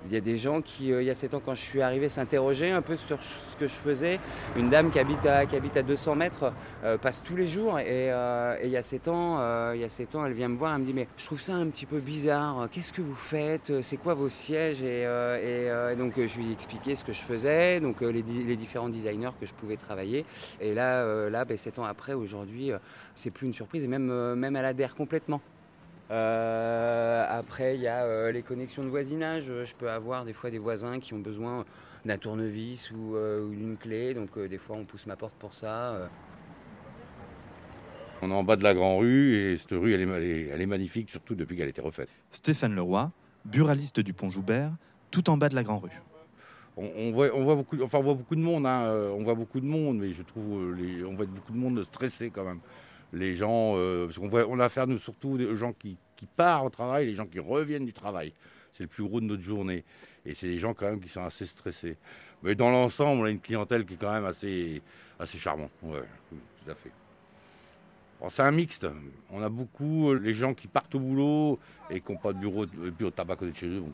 il 0.05 0.13
y 0.13 0.17
a 0.17 0.21
des 0.21 0.37
gens 0.37 0.61
qui, 0.61 0.89
il 0.89 1.03
y 1.03 1.09
a 1.09 1.15
7 1.15 1.33
ans, 1.33 1.41
quand 1.43 1.55
je 1.55 1.61
suis 1.61 1.81
arrivé, 1.81 2.09
s'interrogeaient 2.09 2.69
un 2.69 2.83
peu 2.83 2.95
sur 2.95 3.17
ce 3.23 3.55
que 3.57 3.67
je 3.67 3.73
faisais. 3.73 4.19
Une 4.55 4.69
dame 4.69 4.91
qui 4.91 4.99
habite 4.99 5.25
à, 5.25 5.47
qui 5.47 5.55
habite 5.55 5.77
à 5.77 5.81
200 5.81 6.15
mètres 6.15 6.53
passe 7.01 7.23
tous 7.23 7.35
les 7.35 7.47
jours. 7.47 7.79
Et, 7.79 8.07
et, 8.09 8.65
il, 8.65 8.69
y 8.69 8.77
a 8.77 8.83
7 8.83 9.07
ans, 9.07 9.73
il 9.73 9.79
y 9.79 9.83
a 9.83 9.89
7 9.89 10.15
ans, 10.15 10.25
elle 10.25 10.33
vient 10.33 10.47
me 10.47 10.57
voir, 10.57 10.75
elle 10.75 10.81
me 10.81 10.85
dit 10.85 10.93
Mais 10.93 11.07
je 11.17 11.25
trouve 11.25 11.41
ça 11.41 11.55
un 11.55 11.67
petit 11.69 11.87
peu 11.87 11.99
bizarre. 11.99 12.69
Qu'est-ce 12.71 12.93
que 12.93 13.01
vous 13.01 13.15
faites? 13.15 13.81
C'est 13.81 13.97
quoi 13.97 14.13
vos 14.13 14.29
sièges? 14.29 14.83
Et, 14.83 15.01
et, 15.01 15.95
donc, 15.95 16.13
je 16.17 16.37
lui 16.37 16.49
ai 16.49 16.51
expliqué 16.51 16.93
ce 16.93 17.03
que 17.03 17.13
je 17.13 17.21
faisais, 17.21 17.79
donc 17.79 18.01
les, 18.01 18.21
les, 18.21 18.55
différents 18.55 18.89
designers 18.89 19.31
que 19.39 19.47
je 19.47 19.53
pouvais 19.53 19.77
travailler. 19.77 20.25
Et 20.59 20.75
là, 20.75 21.29
là 21.29 21.45
ben, 21.45 21.57
7 21.57 21.79
ans 21.79 21.85
après, 21.85 22.13
aujourd'hui, 22.13 22.71
c'est 23.15 23.31
plus 23.31 23.47
une 23.47 23.53
surprise. 23.53 23.83
Et 23.83 23.87
même, 23.87 24.35
même 24.35 24.55
elle 24.55 24.65
adhère 24.65 24.93
complètement. 24.93 25.41
Euh, 26.11 27.25
après, 27.29 27.75
il 27.75 27.81
y 27.81 27.87
a 27.87 28.03
euh, 28.03 28.31
les 28.31 28.41
connexions 28.41 28.83
de 28.83 28.89
voisinage. 28.89 29.45
Je 29.45 29.75
peux 29.75 29.89
avoir 29.89 30.25
des 30.25 30.33
fois 30.33 30.51
des 30.51 30.59
voisins 30.59 30.99
qui 30.99 31.13
ont 31.13 31.19
besoin 31.19 31.65
d'un 32.03 32.17
tournevis 32.17 32.91
ou, 32.91 33.15
euh, 33.15 33.49
d'une 33.49 33.77
clé. 33.77 34.13
Donc 34.13 34.37
des 34.37 34.57
fois, 34.57 34.75
on 34.75 34.83
pousse 34.83 35.05
ma 35.05 35.15
porte 35.15 35.35
pour 35.35 35.53
ça. 35.53 36.09
On 38.21 38.29
est 38.29 38.33
en 38.33 38.43
bas 38.43 38.55
de 38.55 38.63
la 38.63 38.73
Grand 38.73 38.97
Rue 38.97 39.35
et 39.35 39.57
cette 39.57 39.71
rue, 39.71 39.93
elle 39.93 40.01
est, 40.01 40.47
elle 40.53 40.61
est 40.61 40.67
magnifique, 40.67 41.09
surtout 41.09 41.33
depuis 41.33 41.57
qu'elle 41.57 41.67
a 41.67 41.69
été 41.69 41.81
refaite. 41.81 42.09
Stéphane 42.29 42.75
Leroy, 42.75 43.09
buraliste 43.45 43.99
du 43.99 44.13
Pont 44.13 44.29
Joubert, 44.29 44.73
tout 45.09 45.29
en 45.31 45.37
bas 45.37 45.49
de 45.49 45.55
la 45.55 45.63
Grand 45.63 45.79
Rue. 45.79 45.89
On, 46.77 47.11
voit, 47.11 47.29
on 47.33 47.43
voit, 47.43 47.55
beaucoup, 47.55 47.81
enfin, 47.81 47.97
on 47.97 48.03
voit 48.03 48.13
beaucoup 48.13 48.35
de 48.35 48.41
monde, 48.41 48.65
hein. 48.65 48.93
on 49.17 49.23
voit 49.23 49.33
beaucoup 49.33 49.59
de 49.59 49.65
monde, 49.65 49.97
mais 49.97 50.13
je 50.13 50.21
trouve 50.21 50.73
les, 50.75 51.03
on 51.03 51.15
voit 51.15 51.25
beaucoup 51.25 51.51
de 51.51 51.57
monde 51.57 51.83
stressé 51.83 52.29
quand 52.29 52.45
même 52.45 52.59
les 53.13 53.35
gens, 53.35 53.73
euh, 53.75 54.05
parce 54.05 54.17
qu'on 54.17 54.27
voit, 54.27 54.47
on 54.47 54.59
a 54.59 54.65
affaire 54.65 54.87
nous 54.87 54.99
surtout 54.99 55.29
aux 55.39 55.55
gens 55.55 55.73
qui, 55.73 55.97
partent 56.35 56.67
au 56.67 56.69
travail, 56.69 57.07
les 57.07 57.15
gens 57.15 57.25
qui 57.25 57.39
reviennent 57.39 57.85
du 57.85 57.93
travail. 57.93 58.31
C'est 58.73 58.83
le 58.83 58.89
plus 58.89 59.03
gros 59.03 59.19
de 59.19 59.25
notre 59.25 59.41
journée. 59.41 59.83
Et 60.23 60.35
c'est 60.35 60.47
des 60.47 60.59
gens 60.59 60.75
quand 60.75 60.85
même 60.85 60.99
qui 60.99 61.09
sont 61.09 61.23
assez 61.23 61.47
stressés. 61.47 61.97
Mais 62.43 62.53
dans 62.53 62.69
l'ensemble, 62.69 63.21
on 63.21 63.25
a 63.25 63.29
une 63.31 63.39
clientèle 63.39 63.85
qui 63.85 63.95
est 63.95 63.97
quand 63.97 64.13
même 64.13 64.25
assez, 64.25 64.83
assez 65.19 65.39
charmante. 65.39 65.71
Ouais, 65.81 66.03
tout 66.29 66.71
à 66.71 66.75
fait. 66.75 66.91
c'est 68.29 68.43
un 68.43 68.51
mixte. 68.51 68.85
On 69.31 69.41
a 69.41 69.49
beaucoup 69.49 70.11
euh, 70.11 70.19
les 70.19 70.35
gens 70.35 70.53
qui 70.53 70.67
partent 70.67 70.93
au 70.93 70.99
boulot 70.99 71.59
et 71.89 72.01
qui 72.01 72.11
n'ont 72.11 72.19
pas 72.19 72.33
de 72.33 72.39
bureau, 72.39 72.67
de 72.67 72.91
bureau 72.91 73.09
de 73.09 73.15
tabac 73.15 73.33
à 73.33 73.37
côté 73.37 73.51
de 73.51 73.57
chez 73.57 73.67
eux, 73.67 73.79
donc 73.79 73.93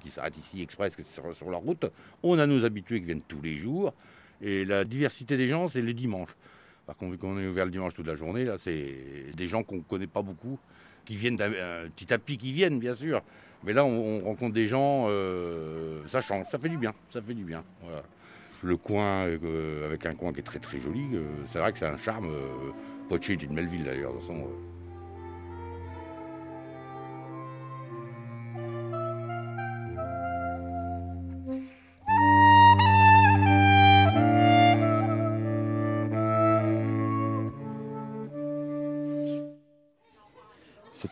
qui, 0.00 0.10
s'arrêtent 0.10 0.38
ici 0.38 0.62
express 0.62 0.96
sur, 1.02 1.34
sur 1.34 1.50
leur 1.50 1.60
route. 1.60 1.86
On 2.22 2.38
a 2.38 2.46
nos 2.46 2.64
habitués 2.64 3.00
qui 3.00 3.06
viennent 3.06 3.22
tous 3.26 3.42
les 3.42 3.56
jours. 3.56 3.92
Et 4.40 4.64
la 4.64 4.84
diversité 4.84 5.36
des 5.36 5.48
gens, 5.48 5.66
c'est 5.66 5.82
les 5.82 5.94
dimanches. 5.94 6.36
Par 6.86 6.96
contre, 6.96 7.12
vu 7.12 7.18
qu'on 7.18 7.38
est 7.38 7.46
ouvert 7.46 7.64
le 7.64 7.70
dimanche 7.70 7.94
toute 7.94 8.06
la 8.06 8.16
journée, 8.16 8.44
là, 8.44 8.58
c'est 8.58 8.94
des 9.34 9.46
gens 9.46 9.62
qu'on 9.62 9.76
ne 9.76 9.82
connaît 9.82 10.06
pas 10.06 10.22
beaucoup, 10.22 10.58
qui 11.04 11.16
viennent 11.16 11.38
euh, 11.40 11.88
petit 11.94 12.12
à 12.12 12.18
petit, 12.18 12.36
qui 12.36 12.52
viennent, 12.52 12.78
bien 12.78 12.94
sûr. 12.94 13.22
Mais 13.64 13.72
là, 13.72 13.84
on, 13.84 14.20
rencontre 14.20 14.52
des 14.54 14.68
gens, 14.68 15.06
euh, 15.08 16.02
ça 16.06 16.20
change, 16.20 16.46
ça 16.50 16.58
fait 16.58 16.68
du 16.68 16.76
bien, 16.76 16.92
ça 17.10 17.22
fait 17.22 17.34
du 17.34 17.44
bien. 17.44 17.64
Le 18.62 18.76
coin, 18.76 19.26
euh, 19.26 19.86
avec 19.86 20.04
un 20.06 20.14
coin 20.14 20.32
qui 20.32 20.40
est 20.40 20.44
très 20.44 20.58
très 20.58 20.80
joli, 20.80 21.04
c'est 21.46 21.58
vrai 21.58 21.72
que 21.72 21.78
c'est 21.78 21.86
un 21.86 21.98
charme. 21.98 22.30
Est 23.10 23.28
une 23.28 23.54
belle 23.54 23.68
ville 23.68 23.84
d'ailleurs, 23.84 24.12
toute 24.26 24.73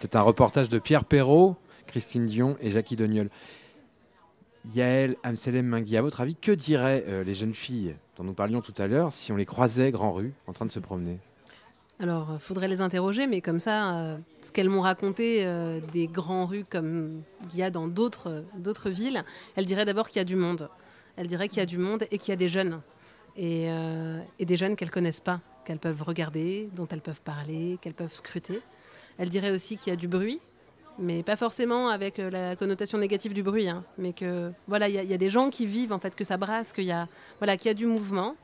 C'était 0.01 0.17
un 0.17 0.23
reportage 0.23 0.71
de 0.71 0.79
Pierre 0.79 1.05
Perrault, 1.05 1.57
Christine 1.87 2.25
Dion 2.25 2.57
et 2.63 2.71
Jackie 2.71 2.97
Doniol. 2.97 3.29
Yael, 4.75 5.17
Amselem 5.23 5.67
Mingui, 5.67 5.99
à 5.99 6.03
votre 6.03 6.23
avis, 6.23 6.35
que 6.35 6.51
diraient 6.51 7.05
euh, 7.09 7.23
les 7.25 7.35
jeunes 7.35 7.53
filles 7.53 7.95
dont 8.17 8.25
nous 8.25 8.33
parlions 8.33 8.63
tout 8.63 8.75
à 8.79 8.87
l'heure 8.87 9.13
si 9.13 9.33
on 9.33 9.37
les 9.37 9.45
croisait 9.45 9.91
grand 9.91 10.15
rue 10.15 10.33
en 10.47 10.55
train 10.55 10.65
de 10.65 10.71
se 10.71 10.79
promener? 10.79 11.19
Alors, 12.01 12.29
il 12.31 12.35
euh, 12.37 12.39
faudrait 12.39 12.69
les 12.69 12.81
interroger, 12.81 13.27
mais 13.27 13.43
comme 13.43 13.61
ça, 13.61 13.97
euh, 13.97 14.17
ce 14.41 14.51
qu'elles 14.51 14.71
m'ont 14.71 14.81
raconté 14.81 15.45
des 15.93 16.07
grands 16.07 16.47
rues 16.47 16.65
comme 16.65 17.21
il 17.53 17.59
y 17.59 17.63
a 17.63 17.71
dans 17.71 17.87
d'autres 17.87 18.41
villes, 18.87 19.23
elles 19.57 19.67
diraient 19.67 19.85
d'abord 19.85 20.09
qu'il 20.09 20.21
y 20.21 20.23
a 20.23 20.25
du 20.25 20.37
monde. 20.37 20.71
Elles 21.17 21.27
diraient 21.27 21.49
qu'il 21.49 21.59
y 21.59 21.63
a 21.63 21.67
du 21.67 21.77
monde 21.77 22.07
et 22.11 22.17
qu'il 22.17 22.31
y 22.31 22.33
a 22.33 22.37
des 22.37 22.49
jeunes. 22.49 22.81
Et, 23.37 23.69
et 24.39 24.45
des 24.45 24.57
jeunes 24.57 24.77
qu'elles 24.77 24.91
connaissent 24.91 25.21
pas, 25.21 25.41
qu'elles 25.65 25.79
peuvent 25.79 26.03
regarder, 26.03 26.71
dont 26.75 26.89
elles 26.89 27.01
peuvent 27.01 27.23
parler, 27.23 27.79
qu'elles 27.81 27.95
peuvent 27.95 28.13
scruter. 28.13 28.63
Elle 29.19 29.29
dirait 29.29 29.51
aussi 29.51 29.77
qu'il 29.77 29.91
y 29.91 29.95
a 29.95 29.97
du 29.97 30.09
bruit, 30.09 30.41
mais 30.99 31.23
pas 31.23 31.37
forcément 31.37 31.89
avec 31.89 32.19
euh, 32.19 32.31
la 32.31 32.57
connotation 32.57 32.99
négative 32.99 33.35
du 33.35 33.43
bruit, 33.43 33.69
hein, 33.69 33.85
mais 33.99 34.13
que 34.13 34.53
voilà, 34.69 34.89
il 34.89 34.95
y, 34.95 35.15
a 35.15 35.19
des 35.19 35.31
gens 35.31 35.51
qui 35.51 35.67
vivent 35.67 35.93
en 35.93 35.99
fait, 35.99 36.15
que 36.15 36.25
ça 36.25 36.37
brasse, 36.37 36.73
qu'il 36.73 36.85
y 36.85 36.93
a 36.93 37.09
voilà, 37.39 37.57
qu'il 37.57 37.69
y 37.69 37.71
a 37.71 37.75
du 37.75 37.87
mouvement, 37.87 38.37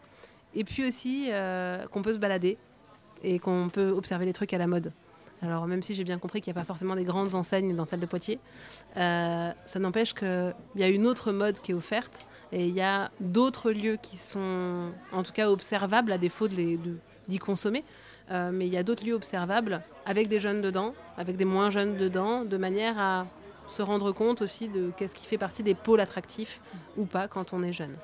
et 0.54 0.64
puis 0.64 0.86
aussi 0.86 1.28
euh, 1.30 1.86
qu'on 1.88 2.02
peut 2.02 2.12
se 2.12 2.18
balader 2.18 2.56
et 3.22 3.38
qu'on 3.38 3.68
peut 3.72 3.90
observer 3.90 4.26
les 4.26 4.32
trucs 4.32 4.52
à 4.52 4.58
la 4.58 4.66
mode. 4.66 4.92
Alors 5.42 5.66
même 5.66 5.82
si 5.82 5.94
j'ai 5.94 6.04
bien 6.04 6.18
compris 6.18 6.40
qu'il 6.40 6.52
n'y 6.52 6.58
a 6.58 6.60
pas 6.60 6.66
forcément 6.66 6.96
des 6.96 7.04
grandes 7.04 7.34
enseignes 7.34 7.76
dans 7.76 7.84
celle 7.84 8.00
de 8.00 8.06
Poitiers, 8.06 8.40
euh, 8.96 9.52
ça 9.64 9.78
n'empêche 9.78 10.14
qu'il 10.14 10.54
y 10.76 10.82
a 10.82 10.88
une 10.88 11.06
autre 11.06 11.32
mode 11.32 11.60
qui 11.60 11.72
est 11.72 11.74
offerte 11.74 12.26
et 12.50 12.66
il 12.66 12.74
y 12.74 12.80
a 12.80 13.10
d'autres 13.20 13.70
lieux 13.70 13.98
qui 14.00 14.16
sont 14.16 14.90
en 15.12 15.22
tout 15.22 15.32
cas 15.32 15.50
observables 15.50 16.10
à 16.10 16.18
défaut 16.18 16.48
d'y 16.48 17.38
consommer. 17.38 17.84
Euh, 18.30 18.50
mais 18.52 18.66
il 18.66 18.72
y 18.72 18.76
a 18.76 18.82
d'autres 18.82 19.04
lieux 19.04 19.14
observables 19.14 19.80
avec 20.04 20.28
des 20.28 20.40
jeunes 20.40 20.60
dedans, 20.60 20.92
avec 21.16 21.36
des 21.36 21.44
moins 21.44 21.70
jeunes 21.70 21.96
dedans, 21.96 22.44
de 22.44 22.56
manière 22.56 22.98
à 22.98 23.26
se 23.66 23.82
rendre 23.82 24.12
compte 24.12 24.42
aussi 24.42 24.68
de 24.68 24.90
qu'est-ce 24.96 25.14
qui 25.14 25.26
fait 25.26 25.38
partie 25.38 25.62
des 25.62 25.74
pôles 25.74 26.00
attractifs 26.00 26.60
ou 26.96 27.04
pas 27.04 27.28
quand 27.28 27.52
on 27.52 27.62
est 27.62 27.72
jeune. 27.72 27.94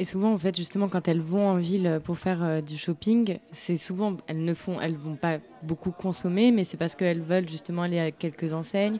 Et 0.00 0.04
souvent, 0.04 0.32
en 0.32 0.38
fait, 0.38 0.56
justement, 0.56 0.88
quand 0.88 1.08
elles 1.08 1.20
vont 1.20 1.48
en 1.48 1.56
ville 1.56 2.00
pour 2.04 2.18
faire 2.18 2.42
euh, 2.42 2.60
du 2.60 2.78
shopping, 2.78 3.38
c'est 3.52 3.76
souvent 3.76 4.16
elles 4.28 4.44
ne 4.44 4.54
font, 4.54 4.80
elles 4.80 4.96
vont 4.96 5.16
pas 5.16 5.38
beaucoup 5.62 5.90
consommer, 5.90 6.52
mais 6.52 6.62
c'est 6.62 6.76
parce 6.76 6.94
qu'elles 6.94 7.20
veulent 7.20 7.48
justement 7.48 7.82
aller 7.82 7.98
à 7.98 8.10
quelques 8.10 8.52
enseignes. 8.52 8.98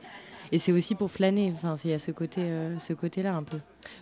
Et 0.50 0.58
c'est 0.58 0.72
aussi 0.72 0.94
pour 0.94 1.10
flâner. 1.10 1.52
Enfin, 1.54 1.74
il 1.84 1.90
y 1.90 1.92
a 1.92 1.98
ce 1.98 2.10
côté, 2.10 2.40
euh, 2.40 2.78
ce 2.78 2.94
côté-là 2.94 3.36
un 3.36 3.42
peu. 3.44 3.58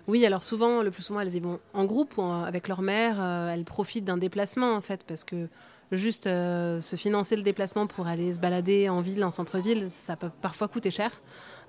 Oui, 0.07 0.25
alors 0.25 0.43
souvent, 0.43 0.83
le 0.83 0.91
plus 0.91 1.03
souvent, 1.03 1.21
elles 1.21 1.35
y 1.35 1.41
vont 1.41 1.59
en 1.75 1.85
groupe 1.85 2.17
ou 2.17 2.23
avec 2.23 2.67
leur 2.69 2.81
mère. 2.81 3.21
elles 3.51 3.65
profitent 3.65 4.05
d'un 4.05 4.17
déplacement 4.17 4.75
en 4.75 4.81
fait, 4.81 5.03
parce 5.05 5.25
que 5.25 5.49
juste 5.93 6.27
euh, 6.27 6.81
se 6.81 6.97
financer 6.97 7.37
le 7.37 7.43
déplacement 7.43 7.87
pour 7.87 8.07
aller 8.07 8.35
se 8.35 8.41
balader 8.41 8.89
en 8.89 9.01
ville, 9.01 9.25
en 9.25 9.31
centre-ville, 9.31 9.87
ça 9.89 10.17
peut 10.17 10.31
parfois 10.43 10.69
coûter 10.69 10.91
cher. 10.91 11.11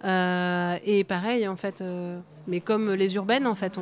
Euh, 0.03 0.77
et 0.85 1.03
pareil, 1.03 1.47
en 1.47 1.55
fait, 1.55 1.81
euh, 1.81 2.19
mais 2.47 2.59
comme 2.59 2.93
les 2.93 3.15
urbaines, 3.15 3.47
en 3.47 3.55
fait, 3.55 3.79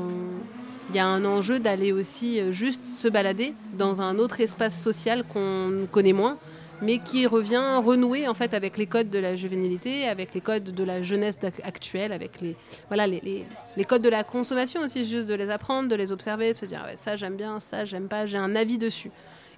il 0.90 0.96
y 0.96 1.00
a 1.00 1.08
un 1.08 1.26
enjeu 1.26 1.60
d'aller 1.60 1.92
aussi 1.92 2.52
juste 2.52 2.86
se 2.86 3.08
balader 3.08 3.54
dans 3.78 4.02
un 4.02 4.20
autre 4.20 4.42
espace 4.42 4.80
social 4.80 5.24
qu'on 5.26 5.88
connaît 5.92 6.14
moins, 6.14 6.38
mais 6.82 6.98
qui 7.00 7.26
revient 7.26 7.82
renouer 7.84 8.28
en 8.28 8.34
fait 8.34 8.54
avec 8.54 8.78
les 8.78 8.86
codes 8.86 9.10
de 9.10 9.18
la 9.18 9.38
juvénilité, 9.38 10.08
avec 10.08 10.34
les 10.34 10.42
codes 10.42 10.64
de 10.66 10.84
la 10.84 11.02
jeunesse 11.02 11.40
actuelle, 11.64 12.12
avec 12.12 12.42
les 12.42 12.56
voilà 12.90 13.08
les, 13.08 13.46
les, 13.78 13.86
codes 13.86 14.02
de 14.02 14.10
la 14.10 14.26
consommation 14.26 14.82
aussi, 14.82 15.06
juste 15.06 15.30
de 15.30 15.34
les 15.34 15.50
apprendre, 15.50 15.88
de 15.88 15.96
les 15.96 16.12
observer, 16.12 16.52
de 16.52 16.58
se 16.58 16.66
dire 16.66 16.86
ça 16.96 17.16
j'aime 17.16 17.38
bien, 17.38 17.62
ça 17.62 17.86
j'aime 17.86 18.10
pas, 18.10 18.26
j'ai 18.26 18.38
un 18.38 18.56
avis 18.56 18.78
dessus 18.78 19.10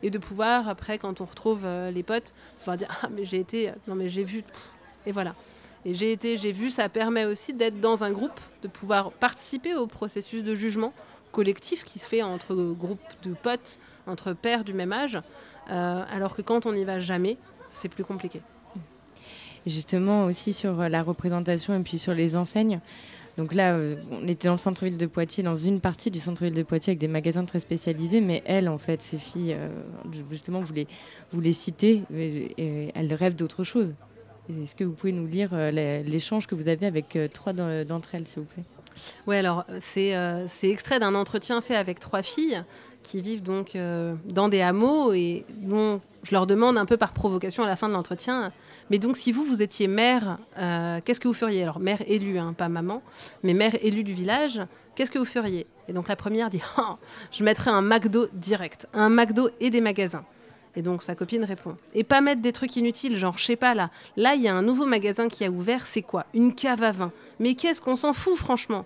et 0.04 0.10
de 0.10 0.18
pouvoir 0.18 0.68
après 0.68 0.98
quand 0.98 1.22
on 1.22 1.26
retrouve 1.26 1.62
euh, 1.64 1.92
les 1.92 2.04
potes 2.04 2.34
pouvoir 2.60 2.78
dire 2.78 2.88
ah 3.04 3.10
mais 3.10 3.26
j'ai 3.26 3.40
été 3.40 3.72
non 3.88 3.96
mais 3.96 4.10
j'ai 4.10 4.24
vu. 4.24 4.44
Et 5.06 5.12
voilà. 5.12 5.36
Et 5.86 5.94
j'ai 5.94 6.12
été 6.12 6.38
j'ai 6.38 6.52
vu 6.52 6.70
ça 6.70 6.90
permet 6.90 7.26
aussi 7.26 7.54
d'être 7.54 7.80
dans 7.80 8.04
un 8.04 8.12
groupe 8.12 8.40
de 8.64 8.68
pouvoir 8.68 9.12
participer 9.12 9.74
au 9.76 9.88
processus 9.88 10.44
de 10.44 10.56
jugement 10.56 10.94
collectif 11.32 11.84
qui 11.84 12.00
se 12.00 12.08
fait 12.08 12.22
entre 12.22 12.56
groupes 12.56 13.00
de 13.24 13.34
potes 13.34 13.80
entre 14.06 14.34
pères 14.34 14.64
du 14.64 14.74
même 14.74 14.94
âge 14.94 15.20
euh, 15.70 16.04
alors 16.10 16.36
que 16.36 16.42
quand 16.42 16.66
on 16.66 16.74
n'y 16.74 16.86
va 16.86 17.00
jamais 17.00 17.38
c'est 17.70 17.90
plus 17.90 18.04
compliqué. 18.04 18.42
Justement 19.66 20.26
aussi 20.26 20.54
sur 20.54 20.88
la 20.88 21.04
représentation 21.04 21.78
et 21.78 21.84
puis 21.84 22.00
sur 22.00 22.14
les 22.14 22.38
enseignes 22.38 22.80
donc 23.38 23.54
là, 23.54 23.74
euh, 23.74 23.96
on 24.12 24.28
était 24.28 24.48
dans 24.48 24.56
le 24.56 24.60
centre-ville 24.60 24.98
de 24.98 25.06
Poitiers, 25.06 25.44
dans 25.44 25.56
une 25.56 25.80
partie 25.80 26.10
du 26.10 26.20
centre-ville 26.20 26.56
de 26.56 26.64
Poitiers 26.64 26.92
avec 26.92 27.00
des 27.00 27.08
magasins 27.08 27.46
très 27.46 27.60
spécialisés, 27.60 28.20
mais 28.20 28.42
elles, 28.46 28.68
en 28.68 28.80
fait, 28.80 29.02
ces 29.02 29.20
filles, 29.20 29.54
euh, 29.54 29.70
justement, 30.32 30.62
vous 30.62 30.74
les, 30.74 30.88
vous 31.32 31.40
les 31.40 31.54
citez, 31.54 32.02
et, 32.16 32.92
elles 32.96 33.14
rêvent 33.14 33.36
d'autre 33.36 33.64
chose. 33.64 33.94
Est-ce 34.50 34.76
que 34.76 34.84
vous 34.84 34.94
pouvez 34.94 35.12
nous 35.12 35.28
lire 35.28 35.50
euh, 35.54 35.72
l'échange 36.02 36.48
que 36.48 36.56
vous 36.56 36.68
avez 36.68 36.88
avec 36.88 37.18
trois 37.32 37.54
d'entre 37.54 38.16
elles, 38.16 38.28
s'il 38.28 38.40
vous 38.40 38.48
plaît? 38.48 38.64
Oui, 39.28 39.36
alors 39.36 39.66
c'est 39.78 40.16
extrait 40.64 41.00
d'un 41.00 41.14
entretien 41.14 41.62
fait 41.62 41.76
avec 41.76 42.00
trois 42.00 42.24
filles 42.24 42.64
qui 43.08 43.22
vivent 43.22 43.44
donc 43.44 43.76
euh, 43.76 44.16
dans 44.26 44.50
des 44.50 44.62
hameaux 44.62 45.14
et 45.14 45.46
dont 45.62 46.02
je 46.24 46.32
leur 46.34 46.46
demande 46.46 46.78
un 46.78 46.86
peu 46.86 46.98
par 46.98 47.14
provocation 47.14 47.64
à 47.64 47.68
la 47.68 47.78
fin 47.78 47.88
de 47.88 47.94
l'entretien. 47.94 48.52
Mais 48.90 49.00
donc, 49.00 49.18
si 49.18 49.32
vous, 49.32 49.44
vous 49.44 49.62
étiez 49.62 49.88
maire, 49.88 50.38
euh, 50.58 51.00
qu'est-ce 51.04 51.20
que 51.20 51.28
vous 51.28 51.34
feriez? 51.34 51.64
Alors, 51.64 51.80
mère 51.80 52.02
élue, 52.08 52.38
hein, 52.40 52.54
pas 52.58 52.70
maman, 52.70 53.02
mais 53.44 53.54
mère 53.54 53.76
élue 53.82 54.04
du 54.04 54.14
village, 54.14 54.62
qu'est-ce 54.96 55.12
que 55.12 55.20
vous 55.20 55.26
feriez? 55.26 55.68
Et 55.88 55.94
donc, 55.94 56.08
la 56.08 56.16
première 56.16 56.50
dit 56.50 56.62
Oh, 56.78 56.96
Je 57.32 57.44
mettrais 57.44 57.72
un 57.72 57.82
McDo 57.82 58.28
direct, 58.34 58.88
un 58.94 59.10
McDo 59.10 59.50
et 59.60 59.70
des 59.70 59.82
magasins. 59.82 60.24
Et 60.76 60.82
donc, 60.84 61.02
sa 61.02 61.16
copine 61.16 61.44
répond 61.44 61.76
Et 61.96 62.04
pas 62.04 62.22
mettre 62.22 62.42
des 62.42 62.52
trucs 62.54 62.76
inutiles, 62.76 63.18
genre, 63.18 63.38
je 63.38 63.46
sais 63.46 63.56
pas, 63.56 63.74
là, 63.74 63.90
là, 64.16 64.36
il 64.36 64.42
y 64.42 64.48
a 64.48 64.54
un 64.54 64.62
nouveau 64.62 64.86
magasin 64.86 65.28
qui 65.28 65.44
a 65.44 65.50
ouvert, 65.50 65.88
c'est 65.88 66.04
quoi? 66.04 66.26
Une 66.34 66.54
cave 66.54 66.84
à 66.84 66.92
vin. 66.92 67.12
Mais 67.40 67.56
qu'est-ce 67.56 67.82
qu'on 67.82 67.96
s'en 67.96 68.14
fout, 68.14 68.36
franchement? 68.38 68.86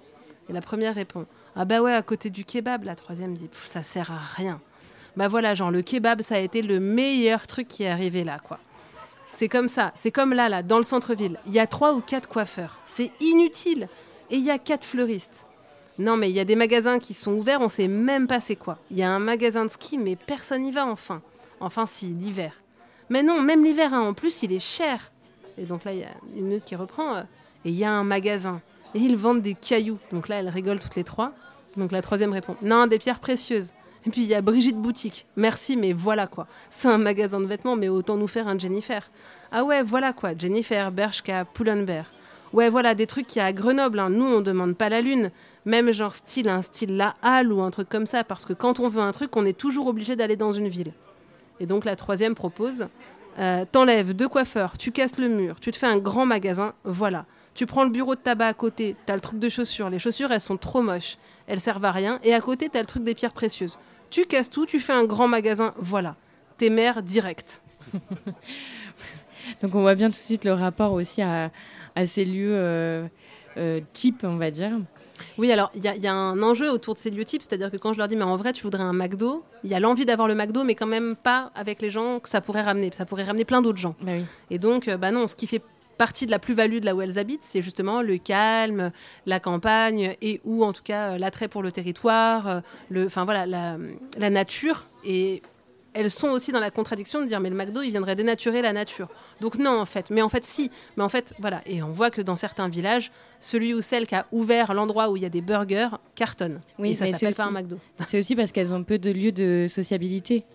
Et 0.49 0.54
la 0.54 0.62
première 0.62 0.95
répond 0.95 1.26
Ah, 1.56 1.66
bah 1.66 1.82
ouais, 1.82 1.93
à 1.93 2.02
côté 2.02 2.30
du 2.30 2.45
kebab. 2.45 2.86
La 2.86 2.95
troisième 2.95 3.36
dit 3.36 3.49
Ça 3.66 3.84
sert 3.84 4.12
à 4.12 4.18
rien. 4.18 4.62
Bah 5.18 5.28
voilà, 5.28 5.54
genre, 5.54 5.70
le 5.70 5.82
kebab, 5.82 6.22
ça 6.22 6.36
a 6.36 6.39
été 6.39 6.62
le 6.62 6.80
meilleur 6.80 7.45
truc 7.45 7.68
qui 7.68 7.84
est 7.84 7.89
arrivé 7.89 8.24
là, 8.24 8.39
quoi. 8.39 8.60
C'est 9.34 9.48
comme 9.50 9.68
ça, 9.68 9.94
c'est 9.98 10.12
comme 10.12 10.34
là, 10.34 10.50
là, 10.50 10.62
dans 10.64 10.78
le 10.78 10.84
centre-ville. 10.84 11.40
Il 11.48 11.54
y 11.54 11.60
a 11.60 11.68
trois 11.68 11.94
ou 11.94 12.02
quatre 12.02 12.28
coiffeurs. 12.30 12.80
C'est 12.86 13.12
inutile. 13.22 13.88
Et 14.30 14.38
il 14.38 14.44
y 14.44 14.52
a 14.52 14.60
quatre 14.60 14.86
fleuristes. 14.86 15.46
Non, 16.00 16.18
mais 16.18 16.30
il 16.30 16.36
y 16.36 16.40
a 16.40 16.46
des 16.46 16.56
magasins 16.56 17.00
qui 17.00 17.14
sont 17.14 17.34
ouverts, 17.34 17.62
on 17.62 17.68
sait 17.68 17.88
même 17.88 18.28
pas 18.28 18.40
c'est 18.40 18.56
quoi. 18.56 18.78
Il 18.92 18.98
y 18.98 19.04
a 19.04 19.10
un 19.10 19.20
magasin 19.20 19.66
de 19.66 19.70
ski, 19.72 19.98
mais 19.98 20.16
personne 20.16 20.64
n'y 20.64 20.72
va 20.72 20.86
enfin. 20.86 21.22
Enfin, 21.60 21.86
si, 21.86 22.08
l'hiver. 22.08 22.54
Mais 23.10 23.24
non, 23.24 23.42
même 23.42 23.64
l'hiver, 23.64 23.94
hein, 23.94 24.02
en 24.02 24.14
plus, 24.14 24.42
il 24.44 24.54
est 24.54 24.60
cher. 24.60 25.12
Et 25.58 25.64
donc 25.64 25.84
là, 25.84 25.94
il 25.94 26.00
y 26.00 26.04
a 26.04 26.12
une 26.36 26.54
autre 26.54 26.66
qui 26.66 26.76
reprend. 26.76 27.16
euh, 27.16 27.22
et 27.66 27.70
il 27.70 27.76
y 27.76 27.84
a 27.84 27.92
un 27.92 28.04
magasin. 28.04 28.62
Et 28.96 29.00
ils 29.00 29.16
vendent 29.16 29.42
des 29.42 29.54
cailloux. 29.54 30.00
Donc 30.12 30.28
là, 30.28 30.38
elles 30.40 30.50
rigolent 30.50 30.80
toutes 30.80 30.96
les 30.96 31.04
trois. 31.04 31.34
Donc 31.78 31.92
la 31.92 32.02
troisième 32.02 32.32
répond 32.32 32.56
Non, 32.62 32.88
des 32.88 32.98
pierres 33.00 33.20
précieuses. 33.20 33.72
Et 34.06 34.10
puis 34.10 34.22
il 34.22 34.28
y 34.28 34.34
a 34.34 34.41
Brigitte 34.41 34.78
Boutique. 34.78 35.28
Merci, 35.36 35.78
mais 35.78 35.93
voilà 35.93 36.28
quoi. 36.28 36.47
C'est 36.70 36.88
un 36.88 36.97
magasin 36.97 37.39
de 37.39 37.45
vêtements, 37.45 37.76
mais 37.76 37.89
autant 37.89 38.18
nous 38.18 38.28
faire 38.28 38.47
un 38.47 38.58
Jennifer. 38.58 39.10
Ah 39.52 39.64
ouais, 39.64 39.84
voilà 39.84 40.14
quoi. 40.14 40.32
Jennifer, 40.38 40.91
Bershka, 40.91 41.45
Pull&Bear. 41.45 42.06
Ouais, 42.54 42.70
voilà, 42.70 42.95
des 42.95 43.08
trucs 43.08 43.28
qu'il 43.28 43.39
y 43.39 43.43
a 43.43 43.45
à 43.45 43.54
Grenoble. 43.54 43.99
hein. 43.99 44.10
Nous, 44.10 44.26
on 44.26 44.41
demande 44.41 44.76
pas 44.76 44.89
la 44.89 45.02
lune. 45.02 45.32
Même 45.66 45.91
genre 45.93 46.14
style, 46.16 46.49
un 46.49 46.62
style 46.62 46.97
La 46.97 47.16
Halle 47.22 47.54
ou 47.54 47.62
un 47.62 47.72
truc 47.72 47.88
comme 47.88 48.06
ça. 48.06 48.24
Parce 48.24 48.45
que 48.45 48.54
quand 48.54 48.80
on 48.80 48.89
veut 48.89 49.02
un 49.02 49.12
truc, 49.12 49.36
on 49.38 49.45
est 49.45 49.58
toujours 49.58 49.88
obligé 49.88 50.16
d'aller 50.16 50.36
dans 50.36 50.52
une 50.52 50.68
ville. 50.68 50.91
Et 51.60 51.66
donc 51.66 51.86
la 51.86 51.95
troisième 51.95 52.34
propose 52.36 52.88
euh, 53.39 53.66
T'enlèves 53.72 54.14
deux 54.14 54.28
coiffeurs, 54.28 54.78
tu 54.78 54.91
casses 54.91 55.18
le 55.20 55.30
mur, 55.30 55.60
tu 55.60 55.72
te 55.72 55.78
fais 55.78 55.86
un 55.88 55.99
grand 55.99 56.26
magasin, 56.26 56.74
voilà. 56.84 57.26
Tu 57.54 57.66
prends 57.66 57.84
le 57.84 57.89
bureau 57.89 58.16
de 58.16 58.20
tabac 58.20 58.47
à 58.47 58.54
côté, 58.54 58.95
t'as 59.06 59.14
le 59.14 59.22
truc 59.22 59.38
de 59.38 59.47
chaussures. 59.47 59.89
Les 59.89 59.99
chaussures, 59.99 60.32
elles 60.32 60.41
sont 60.41 60.58
trop 60.58 60.82
moches, 60.82 61.18
elles 61.47 61.60
servent 61.60 61.86
à 61.86 61.91
rien. 61.91 62.20
Et 62.24 62.34
à 62.34 62.41
côté, 62.41 62.68
t'as 62.70 62.80
le 62.80 62.86
truc 62.86 63.04
des 63.04 63.14
pierres 63.14 63.34
précieuses. 63.34 63.78
Tu 64.12 64.26
casses 64.26 64.49
tout, 64.49 64.66
tu 64.68 64.80
fais 64.80 64.93
un 64.93 65.05
grand 65.05 65.28
magasin, 65.28 65.74
voilà. 65.78 66.16
T'es 66.57 66.70
maire 66.70 67.01
direct. 67.01 67.62
Donc 69.62 69.74
on 69.76 69.82
voit 69.82 69.95
bien 69.95 70.07
tout 70.07 70.14
de 70.14 70.18
suite 70.18 70.45
le 70.45 70.53
rapport 70.53 70.93
aussi 70.93 71.22
à, 71.22 71.51
à 71.95 72.05
ces 72.05 72.26
lieux 72.26 72.53
euh, 72.53 73.07
euh, 73.57 73.80
types, 73.93 74.24
on 74.24 74.38
va 74.38 74.51
dire. 74.51 74.74
Oui, 75.38 75.51
alors 75.51 75.72
il 75.76 75.84
y, 75.84 75.88
a- 75.88 75.95
il 75.95 76.01
y 76.03 76.07
a 76.07 76.14
un 76.14 76.41
enjeu 76.41 76.70
autour 76.72 76.93
de 76.95 76.99
ces 76.99 77.09
lieux 77.12 77.26
types, 77.26 77.41
c'est-à-dire 77.41 77.70
que 77.72 77.78
quand 77.78 77.93
je 77.93 77.97
leur 77.99 78.07
dis, 78.07 78.16
mais 78.16 78.24
en 78.24 78.36
vrai, 78.36 78.53
tu 78.53 78.64
voudrais 78.64 78.84
un 78.84 78.93
McDo, 78.93 79.43
il 79.64 79.70
y 79.70 79.74
a 79.76 79.80
l'envie 79.80 80.05
d'avoir 80.05 80.28
le 80.28 80.36
McDo, 80.36 80.64
mais 80.64 80.76
quand 80.76 80.88
même 80.88 81.16
pas 81.16 81.51
avec 81.55 81.82
les 81.82 81.89
gens 81.89 82.20
que 82.20 82.30
ça 82.30 82.41
pourrait 82.41 82.62
ramener. 82.64 82.89
Ça 82.93 83.05
pourrait 83.05 83.24
ramener 83.24 83.45
plein 83.45 83.62
d'autres 83.62 83.78
gens. 83.80 83.95
Et 84.49 84.57
donc, 84.59 84.88
euh, 84.88 84.97
bah 84.97 85.12
non, 85.12 85.28
ce 85.28 85.36
qui 85.36 85.47
fait 85.47 85.62
partie 86.02 86.26
de 86.26 86.32
la 86.32 86.39
plus-value 86.39 86.80
de 86.80 86.86
là 86.88 86.95
où 86.95 87.02
elles 87.04 87.20
habitent, 87.20 87.43
c'est 87.43 87.62
justement 87.62 88.02
le 88.02 88.18
calme, 88.18 88.91
la 89.28 89.39
campagne 89.39 90.16
et 90.20 90.41
ou 90.45 90.64
en 90.64 90.74
tout 90.74 90.82
cas 90.82 91.12
euh, 91.12 91.18
l'attrait 91.20 91.47
pour 91.47 91.62
le 91.62 91.72
territoire, 91.72 92.47
euh, 92.47 92.60
le, 92.89 93.06
enfin 93.06 93.24
voilà, 93.24 93.45
la, 93.45 93.78
la 94.18 94.30
nature. 94.32 94.86
Et 95.06 95.43
elles 95.93 96.10
sont 96.10 96.30
aussi 96.30 96.52
dans 96.52 96.60
la 96.60 96.72
contradiction 96.72 97.22
de 97.22 97.28
dire 97.28 97.39
mais 97.39 97.52
le 97.52 97.56
McDo 97.56 97.84
il 97.84 97.91
viendrait 97.91 98.16
dénaturer 98.16 98.64
la 98.64 98.74
nature. 98.74 99.10
Donc 99.41 99.60
non 99.60 99.80
en 99.80 99.86
fait, 99.86 100.10
mais 100.10 100.24
en 100.24 100.30
fait 100.30 100.43
si, 100.43 100.72
mais 100.97 101.04
en 101.04 101.10
fait 101.10 101.36
voilà. 101.38 101.62
Et 101.68 101.84
on 101.84 101.91
voit 101.91 102.10
que 102.10 102.24
dans 102.24 102.36
certains 102.36 102.68
villages, 102.68 103.12
celui 103.39 103.76
ou 103.76 103.82
celle 103.82 104.08
qui 104.08 104.16
a 104.16 104.26
ouvert 104.32 104.74
l'endroit 104.74 105.12
où 105.12 105.18
il 105.18 105.22
y 105.22 105.28
a 105.28 105.30
des 105.30 105.41
burgers 105.41 105.89
cartonne. 106.16 106.62
et 106.84 106.95
ça 106.95 107.06
s'appelle 107.12 107.36
pas 107.36 107.45
un 107.45 107.52
McDo. 107.52 107.78
C'est 108.08 108.18
aussi 108.18 108.36
parce 108.36 108.52
qu'elles 108.52 108.74
ont 108.74 108.84
peu 108.84 108.97
de 108.97 109.12
lieux 109.12 109.34
de 109.34 109.68
sociabilité. 109.70 110.45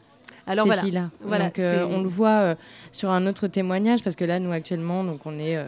Alors 0.46 0.64
ces 0.64 0.68
voilà. 0.68 0.82
filles-là. 0.82 1.10
Voilà, 1.20 1.44
Donc, 1.46 1.58
euh, 1.58 1.86
on 1.88 2.02
le 2.02 2.08
voit 2.08 2.28
euh, 2.28 2.54
sur 2.92 3.10
un 3.10 3.26
autre 3.26 3.48
témoignage 3.48 4.02
parce 4.02 4.16
que 4.16 4.24
là, 4.24 4.38
nous 4.38 4.52
actuellement, 4.52 5.04
donc 5.04 5.20
on 5.24 5.38
est 5.38 5.56
euh, 5.56 5.64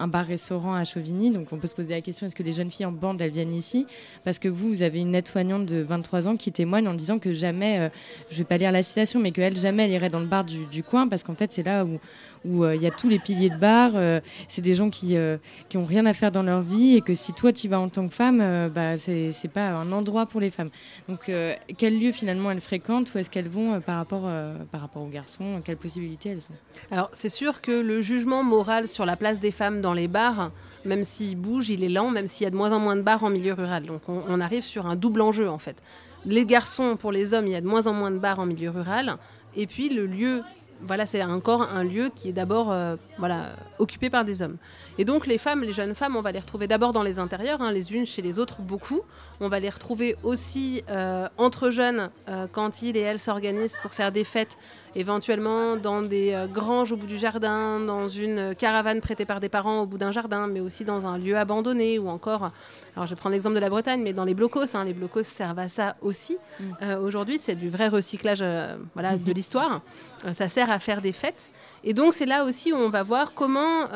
un 0.00 0.08
bar-restaurant 0.08 0.74
à 0.74 0.84
Chauvigny, 0.84 1.30
donc 1.30 1.52
on 1.52 1.58
peut 1.58 1.68
se 1.68 1.74
poser 1.74 1.90
la 1.90 2.00
question 2.00 2.26
est-ce 2.26 2.34
que 2.34 2.42
les 2.42 2.52
jeunes 2.52 2.70
filles 2.70 2.86
en 2.86 2.92
bande 2.92 3.20
elles 3.20 3.30
viennent 3.30 3.54
ici? 3.54 3.86
Parce 4.24 4.38
que 4.38 4.48
vous, 4.48 4.68
vous 4.68 4.82
avez 4.82 5.00
une 5.00 5.14
aide-soignante 5.14 5.66
de 5.66 5.82
23 5.82 6.26
ans 6.26 6.36
qui 6.36 6.50
témoigne 6.50 6.88
en 6.88 6.94
disant 6.94 7.18
que 7.18 7.32
jamais, 7.34 7.78
euh, 7.78 7.88
je 8.30 8.38
vais 8.38 8.44
pas 8.44 8.56
lire 8.56 8.72
la 8.72 8.82
citation, 8.82 9.20
mais 9.20 9.30
qu'elle 9.30 9.56
jamais 9.56 9.84
elle 9.84 9.92
irait 9.92 10.10
dans 10.10 10.20
le 10.20 10.26
bar 10.26 10.44
du, 10.44 10.82
coin 10.82 11.06
parce 11.06 11.22
qu'en 11.22 11.34
fait 11.34 11.52
c'est 11.52 11.62
là 11.62 11.84
où 11.84 12.00
où 12.44 12.64
euh, 12.64 12.74
il 12.74 12.82
y 12.82 12.86
a 12.86 12.90
tous 12.90 13.08
les 13.08 13.18
piliers 13.18 13.50
de 13.50 13.56
bar, 13.56 13.92
euh, 13.94 14.20
c'est 14.48 14.62
des 14.62 14.74
gens 14.74 14.90
qui 14.90 15.16
euh, 15.16 15.36
qui 15.68 15.78
rien 15.78 16.06
à 16.06 16.14
faire 16.14 16.30
dans 16.30 16.42
leur 16.42 16.62
vie 16.62 16.96
et 16.96 17.00
que 17.00 17.14
si 17.14 17.32
toi 17.32 17.52
tu 17.52 17.68
vas 17.68 17.80
en 17.80 17.88
tant 17.88 18.06
que 18.06 18.14
femme, 18.14 18.70
bah 18.74 18.96
c'est 18.96 19.52
pas 19.52 19.68
un 19.70 19.90
endroit 19.92 20.26
pour 20.26 20.40
les 20.40 20.50
femmes. 20.50 20.68
Donc 21.08 21.30
quel 21.78 21.98
lieu 21.98 22.12
finalement 22.12 22.50
elles 22.50 22.60
fréquentent, 22.60 23.12
où 23.14 23.18
est-ce 23.18 23.30
qu'elles 23.30 23.48
vont 23.48 23.80
par 23.80 23.96
rapport 23.96 24.30
par 24.70 24.82
rapport 24.82 25.02
aux 25.02 25.08
garçons, 25.08 25.62
quelles 25.64 25.78
possibilités 25.78 26.30
elles 26.30 26.48
ont? 26.50 26.94
Alors, 26.94 27.10
c'est 27.14 27.30
sûr 27.30 27.62
que 27.62 27.72
le 27.72 28.02
jugement 28.02 28.42
moral 28.42 28.88
sur 28.88 29.06
la 29.06 29.16
place 29.16 29.40
des 29.40 29.50
femmes 29.50 29.80
dans 29.80 29.89
les 29.94 30.08
bars, 30.08 30.50
même 30.84 31.04
s'il 31.04 31.36
bouge, 31.36 31.68
il 31.68 31.84
est 31.84 31.88
lent, 31.88 32.10
même 32.10 32.26
s'il 32.26 32.44
y 32.44 32.46
a 32.46 32.50
de 32.50 32.56
moins 32.56 32.72
en 32.72 32.78
moins 32.78 32.96
de 32.96 33.02
bars 33.02 33.24
en 33.24 33.30
milieu 33.30 33.52
rural. 33.52 33.84
Donc, 33.84 34.02
on, 34.08 34.40
arrive 34.40 34.62
sur 34.62 34.86
un 34.86 34.96
double 34.96 35.20
enjeu, 35.20 35.48
en 35.48 35.58
fait. 35.58 35.82
Les 36.24 36.44
garçons, 36.44 36.96
pour 36.96 37.12
les 37.12 37.34
hommes, 37.34 37.46
il 37.46 37.52
y 37.52 37.56
a 37.56 37.60
de 37.60 37.66
moins 37.66 37.86
en 37.86 37.92
moins 37.92 38.10
de 38.10 38.18
bars 38.18 38.38
en 38.38 38.46
milieu 38.46 38.70
rural. 38.70 39.16
Et 39.56 39.66
puis, 39.66 39.88
le 39.88 40.06
lieu, 40.06 40.42
voilà, 40.82 41.06
c'est 41.06 41.22
encore 41.22 41.62
un 41.62 41.84
lieu 41.84 42.10
qui 42.14 42.28
est 42.28 42.32
d'abord 42.32 42.70
euh, 42.70 42.96
voilà, 43.18 43.56
occupé 43.78 44.10
par 44.10 44.24
des 44.24 44.42
hommes. 44.42 44.56
Et 44.98 45.04
donc, 45.04 45.26
les 45.26 45.38
femmes, 45.38 45.62
les 45.62 45.72
jeunes 45.72 45.94
femmes, 45.94 46.16
on 46.16 46.22
va 46.22 46.32
les 46.32 46.40
retrouver 46.40 46.66
d'abord 46.66 46.92
dans 46.92 47.02
les 47.02 47.18
intérieurs, 47.18 47.60
hein, 47.60 47.72
les 47.72 47.92
unes 47.92 48.06
chez 48.06 48.22
les 48.22 48.38
autres, 48.38 48.60
beaucoup. 48.60 49.00
On 49.40 49.48
va 49.48 49.60
les 49.60 49.70
retrouver 49.70 50.16
aussi 50.22 50.82
euh, 50.88 51.28
entre 51.36 51.70
jeunes, 51.70 52.10
euh, 52.28 52.46
quand 52.50 52.82
ils 52.82 52.96
et 52.96 53.00
elles 53.00 53.18
s'organisent 53.18 53.76
pour 53.82 53.92
faire 53.92 54.12
des 54.12 54.24
fêtes 54.24 54.56
éventuellement 54.94 55.76
dans 55.76 56.02
des 56.02 56.32
euh, 56.32 56.46
granges 56.46 56.92
au 56.92 56.96
bout 56.96 57.06
du 57.06 57.18
jardin, 57.18 57.80
dans 57.80 58.08
une 58.08 58.38
euh, 58.38 58.54
caravane 58.54 59.00
prêtée 59.00 59.24
par 59.24 59.40
des 59.40 59.48
parents 59.48 59.82
au 59.82 59.86
bout 59.86 59.98
d'un 59.98 60.12
jardin, 60.12 60.46
mais 60.46 60.60
aussi 60.60 60.84
dans 60.84 61.06
un 61.06 61.18
lieu 61.18 61.36
abandonné 61.36 61.98
ou 61.98 62.08
encore, 62.08 62.50
alors 62.96 63.06
je 63.06 63.14
prends 63.14 63.28
l'exemple 63.28 63.54
de 63.54 63.60
la 63.60 63.70
Bretagne, 63.70 64.02
mais 64.02 64.12
dans 64.12 64.24
les 64.24 64.34
blocos, 64.34 64.74
hein, 64.74 64.84
les 64.84 64.92
blocos 64.92 65.22
servent 65.22 65.58
à 65.58 65.68
ça 65.68 65.96
aussi. 66.02 66.38
Euh, 66.82 66.98
Aujourd'hui, 67.00 67.38
c'est 67.38 67.54
du 67.54 67.68
vrai 67.68 67.88
recyclage 67.88 68.40
euh, 68.42 68.76
voilà, 68.94 69.16
de 69.16 69.32
l'histoire. 69.32 69.80
Euh, 70.26 70.32
ça 70.32 70.48
sert 70.48 70.70
à 70.70 70.78
faire 70.78 71.00
des 71.00 71.12
fêtes. 71.12 71.50
Et 71.82 71.94
donc, 71.94 72.12
c'est 72.12 72.26
là 72.26 72.44
aussi 72.44 72.72
où 72.72 72.76
on 72.76 72.90
va 72.90 73.02
voir 73.02 73.32
comment, 73.32 73.86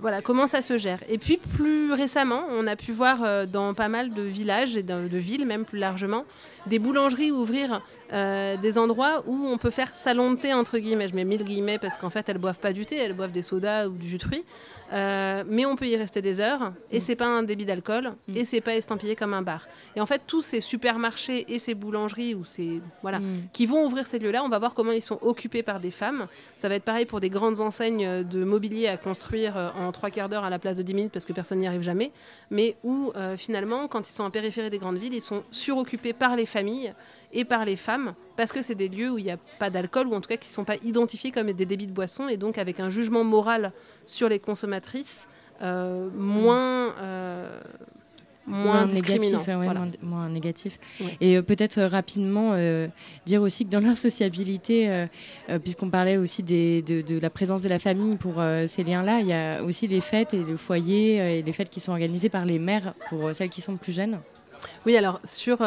voilà, 0.00 0.22
comment 0.24 0.46
ça 0.46 0.60
se 0.60 0.76
gère. 0.76 0.98
Et 1.08 1.18
puis, 1.18 1.36
plus 1.36 1.92
récemment, 1.92 2.42
on 2.50 2.66
a 2.66 2.74
pu 2.74 2.90
voir 2.90 3.46
dans 3.46 3.74
pas 3.74 3.88
mal 3.88 4.12
de 4.12 4.22
villages 4.22 4.76
et 4.76 4.82
de, 4.82 5.06
de 5.06 5.18
villes, 5.18 5.46
même 5.46 5.64
plus 5.64 5.78
largement, 5.78 6.24
des 6.66 6.80
boulangeries 6.80 7.30
ouvrir 7.30 7.80
euh, 8.14 8.56
des 8.56 8.78
endroits 8.78 9.24
où 9.26 9.34
on 9.46 9.58
peut 9.58 9.70
faire 9.70 9.94
salon 9.96 10.32
de 10.32 10.36
thé, 10.36 10.54
entre 10.54 10.78
guillemets. 10.78 11.08
Je 11.08 11.14
mets 11.14 11.24
mille 11.24 11.44
guillemets 11.44 11.78
parce 11.78 11.96
qu'en 11.96 12.10
fait, 12.10 12.28
elles 12.28 12.38
boivent 12.38 12.60
pas 12.60 12.72
du 12.72 12.86
thé, 12.86 12.96
elles 12.96 13.12
boivent 13.12 13.32
des 13.32 13.42
sodas 13.42 13.88
ou 13.88 13.92
du 13.92 14.06
jus 14.06 14.18
de 14.18 14.22
fruits. 14.22 14.44
Euh, 14.92 15.42
mais 15.48 15.64
on 15.66 15.74
peut 15.74 15.86
y 15.86 15.96
rester 15.96 16.22
des 16.22 16.40
heures 16.40 16.72
et 16.92 17.00
c'est 17.00 17.16
pas 17.16 17.26
un 17.26 17.42
débit 17.42 17.64
d'alcool 17.64 18.14
et 18.32 18.44
c'est 18.44 18.60
pas 18.60 18.76
estampillé 18.76 19.16
comme 19.16 19.34
un 19.34 19.42
bar. 19.42 19.66
Et 19.96 20.00
en 20.00 20.06
fait, 20.06 20.22
tous 20.26 20.42
ces 20.42 20.60
supermarchés 20.60 21.46
et 21.48 21.58
ces 21.58 21.74
boulangeries 21.74 22.34
ou 22.34 22.44
ces 22.44 22.80
voilà 23.02 23.18
qui 23.52 23.66
vont 23.66 23.84
ouvrir 23.84 24.06
ces 24.06 24.18
lieux-là, 24.18 24.44
on 24.44 24.48
va 24.48 24.58
voir 24.58 24.74
comment 24.74 24.92
ils 24.92 25.02
sont 25.02 25.18
occupés 25.22 25.62
par 25.62 25.80
des 25.80 25.90
femmes. 25.90 26.26
Ça 26.54 26.68
va 26.68 26.76
être 26.76 26.84
pareil 26.84 27.06
pour 27.06 27.20
des 27.20 27.30
grandes 27.30 27.60
enseignes 27.60 28.22
de 28.22 28.44
mobilier 28.44 28.86
à 28.86 28.96
construire 28.96 29.56
euh, 29.56 29.70
en 29.76 29.90
trois 29.90 30.10
quarts 30.10 30.28
d'heure 30.28 30.44
à 30.44 30.50
la 30.50 30.58
place 30.58 30.76
de 30.76 30.82
10 30.82 30.94
minutes 30.94 31.12
parce 31.12 31.24
que 31.24 31.32
personne 31.32 31.58
n'y 31.58 31.66
arrive 31.66 31.82
jamais, 31.82 32.12
mais 32.50 32.76
où 32.84 33.12
euh, 33.16 33.36
finalement, 33.36 33.88
quand 33.88 34.08
ils 34.08 34.12
sont 34.12 34.24
en 34.24 34.30
périphérie 34.30 34.70
des 34.70 34.78
grandes 34.78 34.98
villes, 34.98 35.14
ils 35.14 35.22
sont 35.22 35.42
suroccupés 35.50 36.12
par 36.12 36.36
les 36.36 36.46
familles 36.46 36.94
et 37.34 37.44
par 37.44 37.64
les 37.64 37.76
femmes 37.76 38.14
parce 38.36 38.52
que 38.52 38.62
c'est 38.62 38.74
des 38.74 38.88
lieux 38.88 39.10
où 39.10 39.18
il 39.18 39.24
n'y 39.24 39.30
a 39.30 39.38
pas 39.58 39.70
d'alcool 39.70 40.06
ou 40.08 40.14
en 40.14 40.20
tout 40.20 40.28
cas 40.28 40.36
qui 40.36 40.48
ne 40.48 40.54
sont 40.54 40.64
pas 40.64 40.76
identifiés 40.82 41.30
comme 41.30 41.52
des 41.52 41.66
débits 41.66 41.86
de 41.86 41.92
boissons 41.92 42.28
et 42.28 42.36
donc 42.36 42.58
avec 42.58 42.80
un 42.80 42.90
jugement 42.90 43.24
moral 43.24 43.72
sur 44.06 44.28
les 44.28 44.38
consommatrices 44.38 45.28
euh, 45.62 46.08
moins 46.16 46.94
euh, 47.00 47.60
moins, 48.46 48.86
discriminant. 48.86 49.38
négatif, 49.38 49.48
ouais, 49.48 49.54
ouais, 49.54 49.64
Voilà. 49.64 49.80
moins, 49.80 49.90
moins 50.02 50.28
négatif. 50.28 50.78
Ouais. 51.00 51.16
Et 51.20 51.38
euh, 51.38 51.42
peut-être 51.42 51.78
euh, 51.78 51.88
rapidement 51.88 52.52
euh, 52.52 52.88
dire 53.24 53.40
aussi 53.40 53.64
que 53.64 53.70
dans 53.70 53.80
leur 53.80 53.96
sociabilité, 53.96 54.90
euh, 54.90 55.58
puisqu'on 55.60 55.88
parlait 55.88 56.18
aussi 56.18 56.42
des, 56.42 56.82
de, 56.82 57.00
de 57.00 57.18
la 57.18 57.30
présence 57.30 57.62
de 57.62 57.68
la 57.70 57.78
famille 57.78 58.16
pour 58.16 58.42
ces 58.66 58.84
liens-là, 58.84 59.20
il 59.20 59.26
y 59.28 59.32
a 59.32 59.62
aussi 59.62 59.86
les 59.88 60.00
fêtes 60.02 60.34
et 60.34 60.42
le 60.42 60.56
foyer 60.58 61.38
et 61.38 61.42
les 61.42 61.52
fêtes 61.52 61.70
qui 61.70 61.80
sont 61.80 61.92
organisées 61.92 62.28
par 62.28 62.44
les 62.44 62.58
mères 62.58 62.92
pour 63.08 63.34
celles 63.34 63.48
qui 63.48 63.62
sont 63.62 63.76
plus 63.76 63.92
jeunes. 63.92 64.20
Oui, 64.84 64.94
alors 64.96 65.20
sur, 65.24 65.58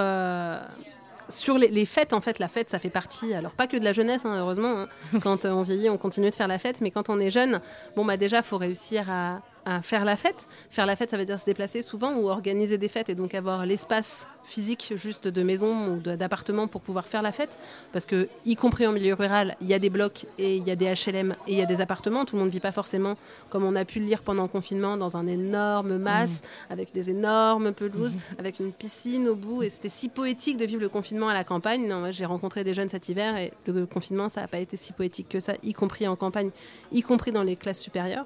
sur 1.30 1.58
les, 1.58 1.68
les 1.68 1.86
fêtes, 1.86 2.14
en 2.14 2.22
fait, 2.22 2.40
la 2.40 2.48
fête, 2.48 2.70
ça 2.70 2.80
fait 2.80 2.90
partie, 2.90 3.34
alors 3.34 3.52
pas 3.52 3.68
que 3.68 3.78
de 3.78 3.84
la 3.84 3.94
jeunesse, 3.94 4.26
hein, 4.26 4.36
heureusement. 4.40 4.82
hein. 4.82 4.88
Quand 5.22 5.46
euh, 5.46 5.52
on 5.52 5.64
vieillit, 5.64 5.90
on 5.90 5.98
continue 5.98 6.30
de 6.30 6.36
faire 6.36 6.48
la 6.48 6.60
fête, 6.60 6.82
mais 6.82 6.92
quand 6.92 7.10
on 7.10 7.20
est 7.20 7.32
jeune, 7.32 7.60
bon, 7.96 8.06
bah 8.06 8.18
déjà, 8.18 8.42
faut 8.42 8.58
réussir 8.58 9.10
à, 9.10 9.42
à 9.68 9.82
faire 9.82 10.06
la 10.06 10.16
fête. 10.16 10.48
Faire 10.70 10.86
la 10.86 10.96
fête, 10.96 11.12
ça 11.12 11.18
veut 11.18 11.26
dire 11.26 11.40
se 11.40 11.46
déplacer 11.46 11.82
souvent 11.82 12.16
ou 12.16 12.30
organiser 12.30 12.78
des 12.78 12.88
fêtes 12.88 13.10
et 13.10 13.16
donc 13.16 13.36
avoir 13.36 13.66
l'espace 13.66 14.28
physique 14.44 14.94
juste 14.96 15.28
de 15.28 15.44
maison 15.44 15.90
ou 15.90 15.98
d'appartement 15.98 16.68
pour 16.68 16.80
pouvoir 16.80 17.06
faire 17.06 17.22
la 17.22 17.34
fête. 17.34 17.58
Parce 17.92 18.06
que, 18.06 18.30
y 18.46 18.56
compris 18.56 18.88
en 18.88 18.94
milieu 18.94 19.14
rural, 19.14 19.58
il 19.60 19.68
y 19.68 19.74
a 19.74 19.80
des 19.80 19.90
blocs 19.90 20.26
et 20.38 20.56
il 20.56 20.66
y 20.66 20.72
a 20.72 20.78
des 20.78 20.86
HLM 20.86 21.36
et 21.48 21.52
il 21.52 21.58
y 21.58 21.62
a 21.62 21.66
des 21.66 21.82
appartements. 21.82 22.24
Tout 22.24 22.36
le 22.36 22.40
monde 22.40 22.48
ne 22.48 22.54
vit 22.54 22.62
pas 22.62 22.72
forcément, 22.72 23.16
comme 23.50 23.66
on 23.66 23.76
a 23.76 23.84
pu 23.84 24.00
le 24.00 24.06
lire 24.06 24.22
pendant 24.22 24.44
le 24.44 24.48
confinement, 24.48 24.96
dans 24.96 25.18
un 25.18 25.28
énorme 25.28 25.98
masse, 25.98 26.28
Mmh. 26.28 26.74
avec 26.74 26.94
des 26.94 27.10
énormes 27.10 27.74
pelouses, 27.74 28.18
avec 28.40 28.60
une 28.60 28.72
piscine 28.72 29.28
au 29.28 29.36
bout. 29.36 29.64
Et 29.64 29.70
c'était 29.70 29.90
si 29.90 30.08
poétique 30.10 30.58
de 30.58 30.66
vivre 30.66 30.82
le 30.82 30.90
confinement 30.90 31.28
à 31.28 31.34
la 31.34 31.44
campagne. 31.44 31.88
Non, 31.88 32.12
j'ai 32.12 32.26
rencontré 32.26 32.64
des 32.64 32.74
jeunes 32.74 32.90
cet 32.90 33.10
hiver 33.10 33.38
et 33.38 33.54
le 33.66 33.86
confinement, 33.86 34.30
ça 34.30 34.42
n'a 34.42 34.48
pas 34.48 34.60
été 34.60 34.78
si 34.78 34.94
poétique 34.94 35.28
que 35.30 35.40
ça, 35.40 35.54
y 35.64 35.74
compris 35.74 36.08
en 36.08 36.16
campagne, 36.16 36.52
y 36.92 37.02
compris 37.02 37.32
dans 37.32 37.44
les 37.44 37.56
classes 37.56 37.82
supérieures. 37.82 38.26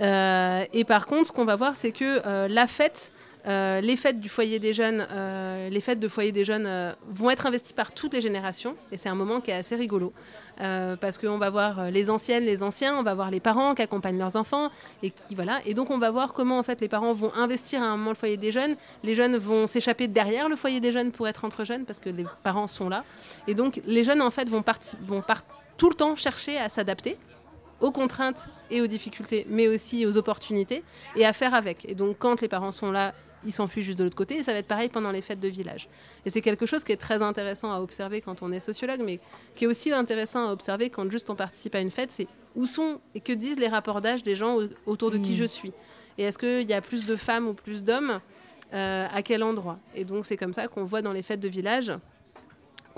Euh, 0.00 0.64
et 0.72 0.84
par 0.84 1.06
contre, 1.06 1.28
ce 1.28 1.32
qu'on 1.32 1.44
va 1.44 1.56
voir, 1.56 1.76
c'est 1.76 1.92
que 1.92 2.26
euh, 2.26 2.48
la 2.48 2.66
fête, 2.66 3.12
euh, 3.46 3.80
les 3.80 3.96
fêtes 3.96 4.20
du 4.20 4.28
foyer 4.28 4.58
des 4.58 4.74
jeunes, 4.74 5.06
les 5.70 5.80
fêtes 5.80 6.00
de 6.00 6.08
foyer 6.08 6.32
des 6.32 6.44
jeunes 6.44 6.94
vont 7.08 7.30
être 7.30 7.46
investies 7.46 7.72
par 7.72 7.92
toutes 7.92 8.12
les 8.12 8.20
générations. 8.20 8.76
Et 8.92 8.96
c'est 8.96 9.08
un 9.08 9.14
moment 9.14 9.40
qui 9.40 9.50
est 9.50 9.54
assez 9.54 9.76
rigolo. 9.76 10.12
Parce 10.56 11.18
qu'on 11.18 11.38
va 11.38 11.50
voir 11.50 11.90
les 11.90 12.10
anciennes, 12.10 12.44
les 12.44 12.64
anciens, 12.64 12.98
on 12.98 13.02
va 13.04 13.14
voir 13.14 13.30
les 13.30 13.38
parents 13.38 13.74
qui 13.74 13.82
accompagnent 13.82 14.18
leurs 14.18 14.34
enfants 14.34 14.70
et 15.04 15.10
qui 15.10 15.36
voilà. 15.36 15.60
Et 15.66 15.72
donc 15.72 15.90
on 15.90 15.98
va 15.98 16.10
voir 16.10 16.32
comment 16.32 16.58
en 16.58 16.64
fait 16.64 16.80
les 16.80 16.88
parents 16.88 17.12
vont 17.12 17.32
investir 17.34 17.80
à 17.80 17.86
un 17.86 17.96
moment 17.96 18.10
le 18.10 18.16
foyer 18.16 18.36
des 18.36 18.50
jeunes. 18.50 18.74
Les 19.04 19.14
jeunes 19.14 19.36
vont 19.36 19.68
s'échapper 19.68 20.08
derrière 20.08 20.48
le 20.48 20.56
foyer 20.56 20.80
des 20.80 20.90
jeunes 20.90 21.12
pour 21.12 21.28
être 21.28 21.44
entre 21.44 21.64
jeunes 21.64 21.84
parce 21.84 22.00
que 22.00 22.10
les 22.10 22.26
parents 22.42 22.66
sont 22.66 22.88
là. 22.88 23.04
Et 23.46 23.54
donc 23.54 23.80
les 23.86 24.02
jeunes 24.02 24.20
en 24.20 24.30
fait 24.30 24.48
vont, 24.48 24.64
vont 25.02 25.22
tout 25.76 25.88
le 25.88 25.94
temps 25.94 26.16
chercher 26.16 26.58
à 26.58 26.68
s'adapter 26.68 27.16
aux 27.80 27.90
contraintes 27.90 28.48
et 28.70 28.80
aux 28.80 28.86
difficultés, 28.86 29.46
mais 29.48 29.68
aussi 29.68 30.04
aux 30.06 30.16
opportunités, 30.16 30.82
et 31.16 31.24
à 31.24 31.32
faire 31.32 31.54
avec. 31.54 31.84
Et 31.88 31.94
donc, 31.94 32.16
quand 32.18 32.40
les 32.40 32.48
parents 32.48 32.72
sont 32.72 32.90
là, 32.90 33.14
ils 33.46 33.52
s'enfuient 33.52 33.82
juste 33.82 33.98
de 33.98 34.04
l'autre 34.04 34.16
côté, 34.16 34.38
et 34.38 34.42
ça 34.42 34.52
va 34.52 34.58
être 34.58 34.66
pareil 34.66 34.88
pendant 34.88 35.12
les 35.12 35.22
fêtes 35.22 35.38
de 35.38 35.46
village. 35.48 35.88
Et 36.26 36.30
c'est 36.30 36.40
quelque 36.40 36.66
chose 36.66 36.82
qui 36.82 36.90
est 36.90 36.96
très 36.96 37.22
intéressant 37.22 37.72
à 37.72 37.80
observer 37.80 38.20
quand 38.20 38.42
on 38.42 38.50
est 38.50 38.58
sociologue, 38.60 39.00
mais 39.04 39.20
qui 39.54 39.64
est 39.64 39.66
aussi 39.68 39.92
intéressant 39.92 40.48
à 40.48 40.52
observer 40.52 40.90
quand 40.90 41.08
juste 41.10 41.30
on 41.30 41.36
participe 41.36 41.74
à 41.76 41.80
une 41.80 41.92
fête, 41.92 42.10
c'est 42.10 42.26
où 42.56 42.66
sont 42.66 43.00
et 43.14 43.20
que 43.20 43.32
disent 43.32 43.60
les 43.60 43.68
rapports 43.68 44.00
d'âge 44.00 44.24
des 44.24 44.34
gens 44.34 44.56
au- 44.56 44.68
autour 44.86 45.12
de 45.12 45.18
qui 45.18 45.32
Mm. 45.32 45.36
je 45.36 45.44
suis. 45.44 45.72
Et 46.18 46.24
est-ce 46.24 46.36
qu'il 46.38 46.68
y 46.68 46.74
a 46.74 46.80
plus 46.80 47.06
de 47.06 47.14
femmes 47.14 47.46
ou 47.46 47.54
plus 47.54 47.84
d'hommes 47.84 48.18
euh, 48.74 49.06
À 49.12 49.22
quel 49.22 49.44
endroit? 49.44 49.78
Et 49.94 50.04
donc, 50.04 50.24
c'est 50.24 50.36
comme 50.36 50.52
ça 50.52 50.66
qu'on 50.66 50.82
voit 50.82 51.00
dans 51.00 51.12
les 51.12 51.22
fêtes 51.22 51.38
de 51.38 51.48
village 51.48 51.92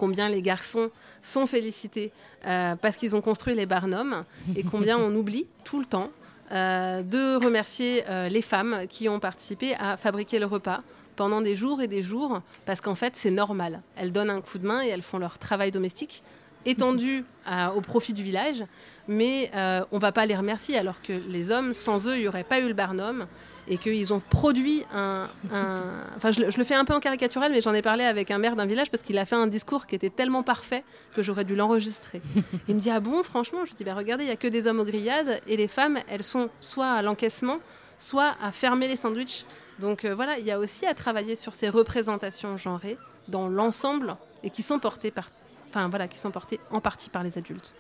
combien 0.01 0.31
les 0.31 0.41
garçons 0.41 0.91
sont 1.21 1.47
félicités 1.47 2.11
euh, 2.47 2.75
parce 2.75 2.97
qu'ils 2.97 3.15
ont 3.15 3.21
construit 3.21 3.55
les 3.55 3.67
barnums 3.67 4.25
et 4.57 4.63
combien 4.63 4.97
on 5.07 5.15
oublie 5.15 5.47
tout 5.63 5.79
le 5.79 5.85
temps 5.85 6.11
euh, 6.53 7.03
de 7.03 7.37
remercier 7.45 8.03
euh, 8.09 8.29
les 8.31 8.41
femmes 8.43 8.87
qui 8.89 9.09
ont 9.11 9.21
participé 9.21 9.75
à 9.79 9.99
fabriquer 9.99 10.39
le 10.39 10.47
repas 10.47 10.81
pendant 11.17 11.43
des 11.43 11.55
jours 11.55 11.83
et 11.83 11.87
des 11.89 12.01
jours 12.03 12.41
parce 12.65 12.81
qu'en 12.81 12.95
fait 12.95 13.13
c'est 13.15 13.31
normal. 13.31 13.83
Elles 13.97 14.11
donnent 14.11 14.31
un 14.31 14.41
coup 14.41 14.59
de 14.59 14.67
main 14.67 14.83
et 14.83 14.89
elles 14.89 15.03
font 15.03 15.19
leur 15.19 15.39
travail 15.39 15.71
domestique 15.71 16.23
étendu 16.65 17.25
à- 17.45 17.73
au 17.75 17.81
profit 17.83 18.15
du 18.15 18.23
village, 18.23 18.65
mais 19.07 19.51
on 19.93 19.99
va 19.99 20.13
pas 20.13 20.25
les 20.27 20.37
remercier 20.37 20.77
alors 20.79 21.01
que 21.03 21.13
les 21.13 21.51
hommes, 21.51 21.73
sans 21.75 22.07
eux, 22.07 22.17
il 22.17 22.23
n'y 22.23 22.29
aurait 22.29 22.45
pas 22.45 22.61
eu 22.61 22.69
le 22.69 22.75
barnum 22.75 23.27
et 23.69 23.79
qu'ils 23.79 24.13
ont 24.13 24.21
produit 24.21 24.85
un... 24.93 25.29
un- 25.53 26.05
Enfin, 26.17 26.31
je, 26.33 26.41
le- 26.43 26.51
je 26.51 26.59
le 26.59 26.65
fais 26.65 26.75
un 26.75 26.85
peu 26.85 26.93
en 26.95 27.01
caricatural, 27.01 27.53
mais 27.53 27.61
j'en 27.61 27.73
ai 27.75 27.83
parlé 27.83 28.05
avec 28.05 28.31
un 28.31 28.39
maire 28.39 28.57
d'un 28.57 28.67
village 28.67 28.91
parce 28.91 29.03
qu'il 29.03 29.17
a 29.19 29.25
fait 29.25 29.37
un 29.37 29.47
discours 29.47 29.87
qui 29.87 29.95
était 29.95 30.11
tellement 30.11 30.43
parfait 30.43 30.85
que 31.15 31.23
j'aurais 31.23 31.45
dû 31.45 31.55
l'enregistrer. 31.55 32.21
Il 32.69 32.75
me 32.75 32.81
dit, 32.81 32.91
ah 32.91 33.01
bon, 33.01 33.23
franchement? 33.23 33.65
Je 33.65 33.75
dis, 33.75 33.85
bah, 33.85 33.95
regardez, 33.95 34.25
il 34.25 34.27
n'y 34.29 34.33
a 34.33 34.37
que 34.37 34.49
des 34.49 34.67
hommes 34.67 34.81
aux 34.81 34.85
grillades 34.85 35.41
et 35.47 35.57
les 35.57 35.69
femmes, 35.69 35.99
elles 36.09 36.23
sont 36.25 36.51
soit 36.61 36.91
à 36.91 37.03
l'encaissement, 37.03 37.59
soit 37.99 38.35
à 38.43 38.51
fermer 38.53 38.89
les 38.89 38.97
sandwichs. 38.97 39.45
Donc 39.79 40.05
euh, 40.05 40.15
voilà, 40.15 40.39
il 40.39 40.45
y 40.45 40.51
a 40.51 40.59
aussi 40.59 40.85
à 40.87 40.95
travailler 40.95 41.37
sur 41.37 41.55
ces 41.55 41.69
représentations 41.69 42.57
genrées 42.57 42.99
dans 43.29 43.49
l'ensemble 43.49 44.17
et 44.43 44.51
qui 44.51 44.63
sont 44.63 44.79
portées 44.79 45.11
par... 45.11 45.31
Enfin 45.69 45.89
voilà, 45.89 46.09
qui 46.09 46.19
sont 46.19 46.31
portées 46.33 46.59
en 46.71 46.81
partie 46.81 47.09
par 47.11 47.23
les 47.23 47.39
adultes. 47.39 47.75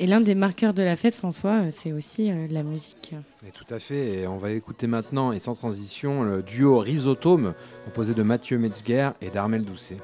Et 0.00 0.06
l'un 0.06 0.20
des 0.20 0.34
marqueurs 0.34 0.74
de 0.74 0.82
la 0.82 0.96
fête, 0.96 1.14
François, 1.14 1.66
euh, 1.66 1.70
c'est 1.72 1.92
aussi 1.92 2.30
euh, 2.30 2.46
la 2.50 2.64
musique. 2.64 3.14
Tout 3.52 3.74
à 3.74 3.78
fait, 3.78 4.20
et 4.20 4.26
on 4.26 4.38
va 4.38 4.50
écouter 4.50 4.88
maintenant, 4.88 5.30
et 5.32 5.38
sans 5.38 5.54
transition, 5.54 6.24
le 6.24 6.42
duo 6.42 6.78
Rhizotome, 6.80 7.54
composé 7.84 8.12
de 8.12 8.22
Mathieu 8.22 8.58
Metzger 8.58 9.10
et 9.20 9.30
d'Armel 9.30 9.64
Doucet. 9.64 9.98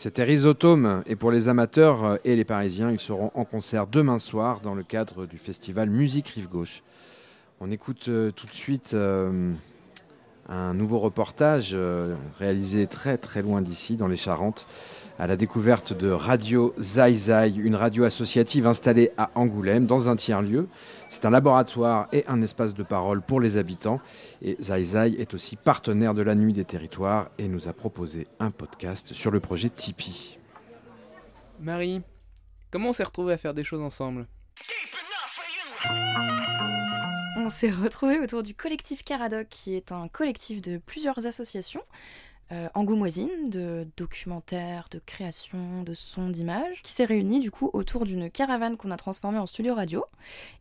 C'était 0.00 0.22
Rhizotome 0.22 1.02
et 1.06 1.16
pour 1.16 1.32
les 1.32 1.48
amateurs 1.48 2.04
euh, 2.04 2.16
et 2.24 2.36
les 2.36 2.44
Parisiens, 2.44 2.92
ils 2.92 3.00
seront 3.00 3.32
en 3.34 3.44
concert 3.44 3.88
demain 3.88 4.20
soir 4.20 4.60
dans 4.60 4.76
le 4.76 4.84
cadre 4.84 5.26
du 5.26 5.38
festival 5.38 5.90
Musique 5.90 6.28
Rive 6.28 6.48
Gauche. 6.48 6.84
On 7.58 7.72
écoute 7.72 8.06
euh, 8.06 8.30
tout 8.30 8.46
de 8.46 8.52
suite 8.52 8.94
euh, 8.94 9.52
un 10.48 10.72
nouveau 10.72 11.00
reportage 11.00 11.76
réalisé 12.38 12.86
très 12.86 13.18
très 13.18 13.42
loin 13.42 13.60
d'ici, 13.60 13.96
dans 13.96 14.06
les 14.06 14.16
Charentes, 14.16 14.68
à 15.18 15.26
la 15.26 15.36
découverte 15.36 15.92
de 15.92 16.10
Radio 16.10 16.74
Zai 16.78 17.14
Zai, 17.14 17.50
une 17.56 17.74
radio 17.74 18.04
associative 18.04 18.68
installée 18.68 19.10
à 19.16 19.30
Angoulême 19.34 19.84
dans 19.84 20.08
un 20.08 20.14
tiers-lieu. 20.14 20.68
C'est 21.08 21.24
un 21.24 21.30
laboratoire 21.30 22.06
et 22.12 22.24
un 22.28 22.40
espace 22.40 22.72
de 22.72 22.84
parole 22.84 23.20
pour 23.20 23.40
les 23.40 23.56
habitants. 23.56 24.00
Et 24.42 24.56
Zai 24.60 24.84
Zai 24.84 25.16
est 25.18 25.34
aussi 25.34 25.56
partenaire 25.56 26.14
de 26.14 26.22
la 26.22 26.36
Nuit 26.36 26.52
des 26.52 26.64
Territoires 26.64 27.30
et 27.38 27.48
nous 27.48 27.66
a 27.66 27.72
proposé 27.72 28.28
un 28.38 28.52
podcast 28.52 29.12
sur 29.12 29.32
le 29.32 29.40
projet 29.40 29.70
Tipeee. 29.70 30.38
Marie, 31.58 32.00
comment 32.70 32.90
on 32.90 32.92
s'est 32.92 33.02
retrouvés 33.02 33.32
à 33.32 33.38
faire 33.38 33.54
des 33.54 33.64
choses 33.64 33.82
ensemble? 33.82 34.28
On 37.38 37.48
s'est 37.48 37.70
retrouvés 37.70 38.20
autour 38.20 38.44
du 38.44 38.54
collectif 38.54 39.02
Caradoc, 39.02 39.48
qui 39.48 39.74
est 39.74 39.90
un 39.90 40.06
collectif 40.06 40.62
de 40.62 40.78
plusieurs 40.78 41.26
associations 41.26 41.82
euh, 42.50 42.68
angoumoisines, 42.72 43.50
de 43.50 43.86
documentaires, 43.98 44.88
de 44.90 44.98
création, 45.04 45.82
de 45.82 45.92
sons, 45.92 46.30
d'images, 46.30 46.80
qui 46.82 46.92
s'est 46.92 47.04
réunie 47.04 47.40
du 47.40 47.50
coup 47.50 47.68
autour 47.74 48.06
d'une 48.06 48.30
caravane 48.30 48.78
qu'on 48.78 48.90
a 48.90 48.96
transformée 48.96 49.38
en 49.38 49.44
studio 49.44 49.74
radio 49.74 50.06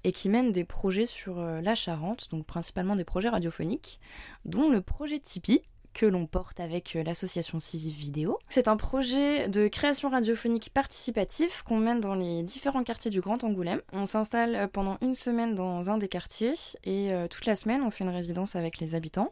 et 0.03 0.11
qui 0.11 0.27
mène 0.27 0.51
des 0.51 0.65
projets 0.65 1.05
sur 1.05 1.39
euh, 1.39 1.61
la 1.61 1.75
Charente, 1.75 2.29
donc 2.29 2.45
principalement 2.45 2.97
des 2.97 3.05
projets 3.05 3.29
radiophoniques, 3.29 4.01
dont 4.43 4.69
le 4.69 4.81
projet 4.81 5.19
Tipeee, 5.19 5.61
que 5.93 6.05
l'on 6.05 6.27
porte 6.27 6.59
avec 6.59 6.95
euh, 6.97 7.03
l'association 7.03 7.59
Sisyphe 7.59 7.97
Vidéo. 7.97 8.37
C'est 8.49 8.67
un 8.67 8.75
projet 8.75 9.47
de 9.47 9.69
création 9.69 10.09
radiophonique 10.09 10.71
participatif 10.73 11.63
qu'on 11.63 11.77
mène 11.77 12.01
dans 12.01 12.15
les 12.15 12.43
différents 12.43 12.83
quartiers 12.83 13.11
du 13.11 13.21
Grand 13.21 13.45
Angoulême. 13.45 13.81
On 13.93 14.05
s'installe 14.05 14.67
pendant 14.73 14.97
une 15.01 15.15
semaine 15.15 15.55
dans 15.55 15.89
un 15.89 15.97
des 15.97 16.09
quartiers 16.09 16.55
et 16.83 17.11
toute 17.31 17.45
la 17.45 17.55
semaine 17.55 17.81
on 17.81 17.89
fait 17.89 18.03
une 18.03 18.11
résidence 18.11 18.55
avec 18.55 18.79
les 18.79 18.93
habitants 18.93 19.31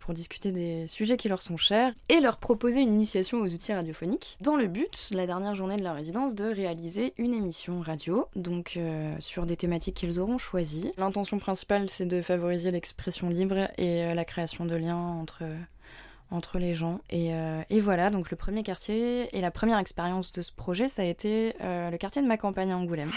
pour 0.00 0.14
discuter 0.14 0.52
des 0.52 0.86
sujets 0.86 1.16
qui 1.16 1.28
leur 1.28 1.42
sont 1.42 1.56
chers 1.56 1.92
et 2.08 2.20
leur 2.20 2.38
proposer 2.38 2.80
une 2.80 2.92
initiation 2.92 3.40
aux 3.40 3.52
outils 3.52 3.72
radiophoniques 3.72 4.38
dans 4.40 4.56
le 4.56 4.66
but, 4.66 5.08
la 5.12 5.26
dernière 5.26 5.54
journée 5.54 5.76
de 5.76 5.82
la 5.82 5.92
résidence, 5.92 6.34
de 6.34 6.44
réaliser 6.44 7.14
une 7.16 7.34
émission 7.34 7.80
radio, 7.80 8.26
donc 8.36 8.74
euh, 8.76 9.14
sur 9.18 9.46
des 9.46 9.56
thématiques 9.56 9.96
qu'ils 9.96 10.20
auront 10.20 10.38
choisies. 10.38 10.90
L'intention 10.96 11.38
principale 11.38 11.88
c'est 11.88 12.06
de 12.06 12.22
favoriser 12.22 12.70
l'expression 12.70 13.28
libre 13.28 13.68
et 13.78 14.04
euh, 14.04 14.14
la 14.14 14.24
création 14.24 14.64
de 14.64 14.74
liens 14.74 14.96
entre 14.96 15.44
entre 16.30 16.58
les 16.58 16.74
gens. 16.74 17.00
Et, 17.10 17.34
euh, 17.34 17.62
voilà, 17.82 18.08
donc 18.08 18.30
le 18.30 18.38
premier 18.38 18.62
quartier 18.62 19.28
et 19.36 19.40
la 19.42 19.50
première 19.50 19.78
expérience 19.78 20.32
de 20.32 20.40
ce 20.40 20.50
projet, 20.50 20.88
ça 20.88 21.02
a 21.02 21.04
été 21.04 21.54
euh, 21.60 21.90
le 21.90 21.98
quartier 21.98 22.22
de 22.22 22.26
ma 22.26 22.38
campagne 22.38 22.72
à 22.72 22.76
Angoulême. 22.78 23.12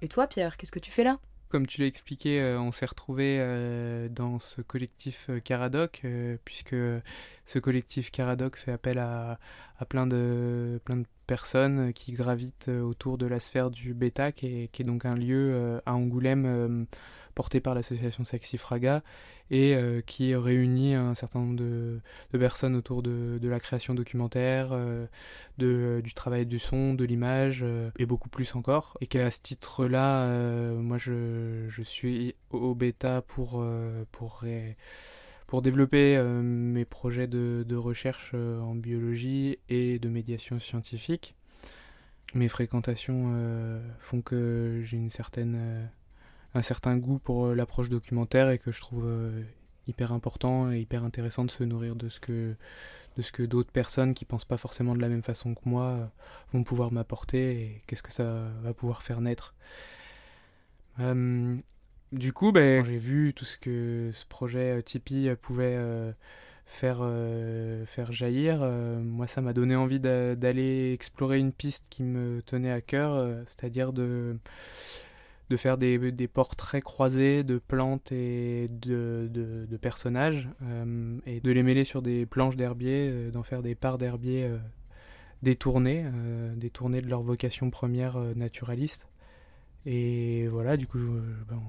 Et 0.00 0.08
toi, 0.08 0.26
Pierre, 0.26 0.56
qu'est-ce 0.56 0.72
que 0.72 0.78
tu 0.78 0.90
fais 0.90 1.04
là? 1.04 1.18
Comme 1.50 1.66
tu 1.66 1.80
l'as 1.80 1.88
expliqué, 1.88 2.40
euh, 2.40 2.60
on 2.60 2.70
s'est 2.70 2.86
retrouvés 2.86 3.38
euh, 3.40 4.08
dans 4.08 4.38
ce 4.38 4.60
collectif 4.60 5.26
euh, 5.30 5.40
Caradoc, 5.40 6.02
euh, 6.04 6.36
puisque 6.44 6.76
ce 7.44 7.58
collectif 7.58 8.12
Caradoc 8.12 8.56
fait 8.56 8.70
appel 8.70 8.98
à, 8.98 9.40
plein, 9.88 10.06
de, 10.06 10.80
plein 10.84 10.98
de 10.98 11.06
personnes 11.26 11.92
qui 11.92 12.12
gravitent 12.12 12.68
autour 12.68 13.18
de 13.18 13.26
la 13.26 13.40
sphère 13.40 13.72
du 13.72 13.94
Beta, 13.94 14.30
qui 14.30 14.68
est, 14.72 14.82
donc 14.84 15.04
un 15.04 15.16
lieu 15.16 15.80
à 15.86 15.94
Angoulême 15.94 16.86
porté 17.40 17.62
par 17.62 17.74
l'association 17.74 18.22
Saxifraga 18.22 19.02
et 19.50 19.74
euh, 19.74 20.02
qui 20.02 20.34
réunit 20.34 20.92
un 20.92 21.14
certain 21.14 21.38
nombre 21.38 21.56
de, 21.56 22.02
personnes 22.38 22.76
autour 22.76 23.02
de, 23.02 23.40
la 23.42 23.58
création 23.60 23.94
documentaire, 23.94 24.72
euh, 24.72 25.06
de, 25.56 26.02
du 26.04 26.12
travail 26.12 26.44
du 26.44 26.58
son, 26.58 26.92
de 26.92 27.02
l'image 27.02 27.60
euh, 27.62 27.90
et 27.98 28.04
beaucoup 28.04 28.28
plus 28.28 28.54
encore. 28.56 28.98
Et 29.00 29.06
qu'à 29.06 29.30
ce 29.30 29.40
titre-là, 29.40 30.28
moi 30.74 30.98
je, 30.98 31.70
suis 31.82 32.34
au 32.50 32.74
bêta 32.74 33.22
pour, 33.22 33.64
pour, 34.12 35.62
développer 35.62 36.22
mes 36.22 36.84
projets 36.84 37.26
de, 37.26 37.74
recherche 37.74 38.34
en 38.34 38.74
biologie 38.74 39.56
et 39.70 39.98
de 39.98 40.10
médiation 40.10 40.60
scientifique. 40.60 41.34
Mes 42.34 42.48
fréquentations 42.48 43.34
font 43.98 44.20
que 44.20 44.82
j'ai 44.84 44.98
une 44.98 45.08
certaine, 45.08 45.88
un 46.54 46.62
certain 46.62 46.96
goût 46.96 47.18
pour 47.18 47.46
euh, 47.46 47.54
l'approche 47.54 47.88
documentaire 47.88 48.50
et 48.50 48.58
que 48.58 48.72
je 48.72 48.80
trouve 48.80 49.04
euh, 49.06 49.42
hyper 49.86 50.12
important 50.12 50.70
et 50.72 50.80
hyper 50.80 51.04
intéressant 51.04 51.44
de 51.44 51.50
se 51.50 51.64
nourrir 51.64 51.96
de 51.96 52.08
ce 52.08 52.20
que, 52.20 52.54
de 53.16 53.22
ce 53.22 53.32
que 53.32 53.42
d'autres 53.42 53.72
personnes 53.72 54.14
qui 54.14 54.24
pensent 54.24 54.44
pas 54.44 54.56
forcément 54.56 54.94
de 54.94 55.00
la 55.00 55.08
même 55.08 55.22
façon 55.22 55.54
que 55.54 55.60
moi 55.64 55.84
euh, 55.84 56.06
vont 56.52 56.64
pouvoir 56.64 56.92
m'apporter 56.92 57.62
et 57.62 57.82
qu'est-ce 57.86 58.02
que 58.02 58.12
ça 58.12 58.48
va 58.62 58.74
pouvoir 58.74 59.02
faire 59.02 59.20
naître. 59.20 59.54
Du 62.12 62.32
coup, 62.32 62.52
ben, 62.52 62.84
j'ai 62.84 62.98
vu 62.98 63.32
tout 63.34 63.44
ce 63.46 63.56
que 63.56 64.10
ce 64.12 64.26
projet 64.26 64.82
Tipeee 64.82 65.34
pouvait 65.40 65.78
faire, 66.66 66.98
faire 67.86 68.12
jaillir. 68.12 68.60
Moi, 68.60 69.26
ça 69.26 69.40
m'a 69.40 69.54
donné 69.54 69.76
envie 69.76 70.00
d'a- 70.00 70.36
d'aller 70.36 70.92
explorer 70.92 71.38
une 71.38 71.52
piste 71.52 71.84
qui 71.88 72.02
me 72.02 72.42
tenait 72.42 72.72
à 72.72 72.82
cœur, 72.82 73.44
c'est-à-dire 73.46 73.94
de, 73.94 74.36
de 75.50 75.56
faire 75.56 75.76
des, 75.76 76.12
des 76.12 76.28
portraits 76.28 76.82
croisés 76.82 77.42
de 77.42 77.58
plantes 77.58 78.12
et 78.12 78.68
de, 78.68 79.28
de, 79.30 79.66
de 79.68 79.76
personnages, 79.76 80.48
euh, 80.62 81.18
et 81.26 81.40
de 81.40 81.50
les 81.50 81.64
mêler 81.64 81.84
sur 81.84 82.02
des 82.02 82.24
planches 82.24 82.56
d'herbier, 82.56 83.08
euh, 83.10 83.30
d'en 83.32 83.42
faire 83.42 83.60
des 83.60 83.74
parts 83.74 83.98
d'herbier 83.98 84.44
euh, 84.44 84.58
détournées, 85.42 86.04
euh, 86.06 86.54
détournées 86.54 87.02
de 87.02 87.08
leur 87.08 87.22
vocation 87.22 87.68
première 87.70 88.16
euh, 88.16 88.32
naturaliste. 88.34 89.08
Et 89.86 90.46
voilà, 90.48 90.76
du 90.76 90.86
coup, 90.86 90.98
je- 90.98 91.44
ben, 91.48 91.60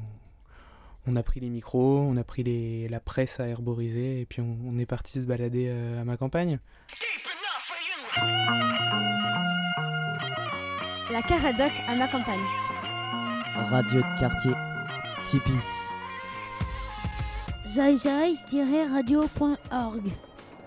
on, 1.07 1.13
on 1.13 1.15
a 1.15 1.23
pris 1.23 1.39
les 1.39 1.49
micros, 1.49 2.01
on 2.01 2.17
a 2.17 2.23
pris 2.23 2.43
les, 2.43 2.87
la 2.87 2.99
presse 2.99 3.39
à 3.39 3.47
herboriser, 3.47 4.21
et 4.21 4.25
puis 4.27 4.41
on, 4.41 4.57
on 4.63 4.77
est 4.77 4.85
parti 4.85 5.19
se 5.21 5.25
balader 5.25 5.65
euh, 5.69 5.99
à 6.01 6.03
ma 6.05 6.17
campagne. 6.17 6.59
La 11.11 11.21
Caradoc 11.23 11.71
à 11.87 11.95
ma 11.95 12.07
campagne. 12.07 12.39
Radio 13.55 14.01
de 14.01 14.19
quartier. 14.19 14.51
Tipeee. 15.25 15.53
zaizai-radio.org 17.67 20.03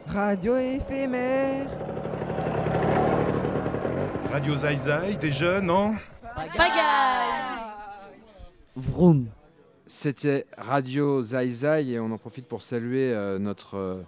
Radio 0.09 0.57
éphémère. 0.57 1.67
Radio 4.31 4.57
Zaïzaï, 4.57 5.17
des 5.17 5.31
jeunes, 5.33 5.67
non? 5.67 5.95
Vroom. 8.77 9.27
C'était 9.87 10.47
Radio 10.59 11.23
Zai 11.23 11.51
Zai 11.51 11.89
et 11.91 12.01
on 12.01 12.11
en 12.11 12.19
profite 12.19 12.47
pour 12.49 12.63
saluer 12.63 13.13
euh, 13.13 13.39
notre 13.39 13.77
euh, 13.77 14.03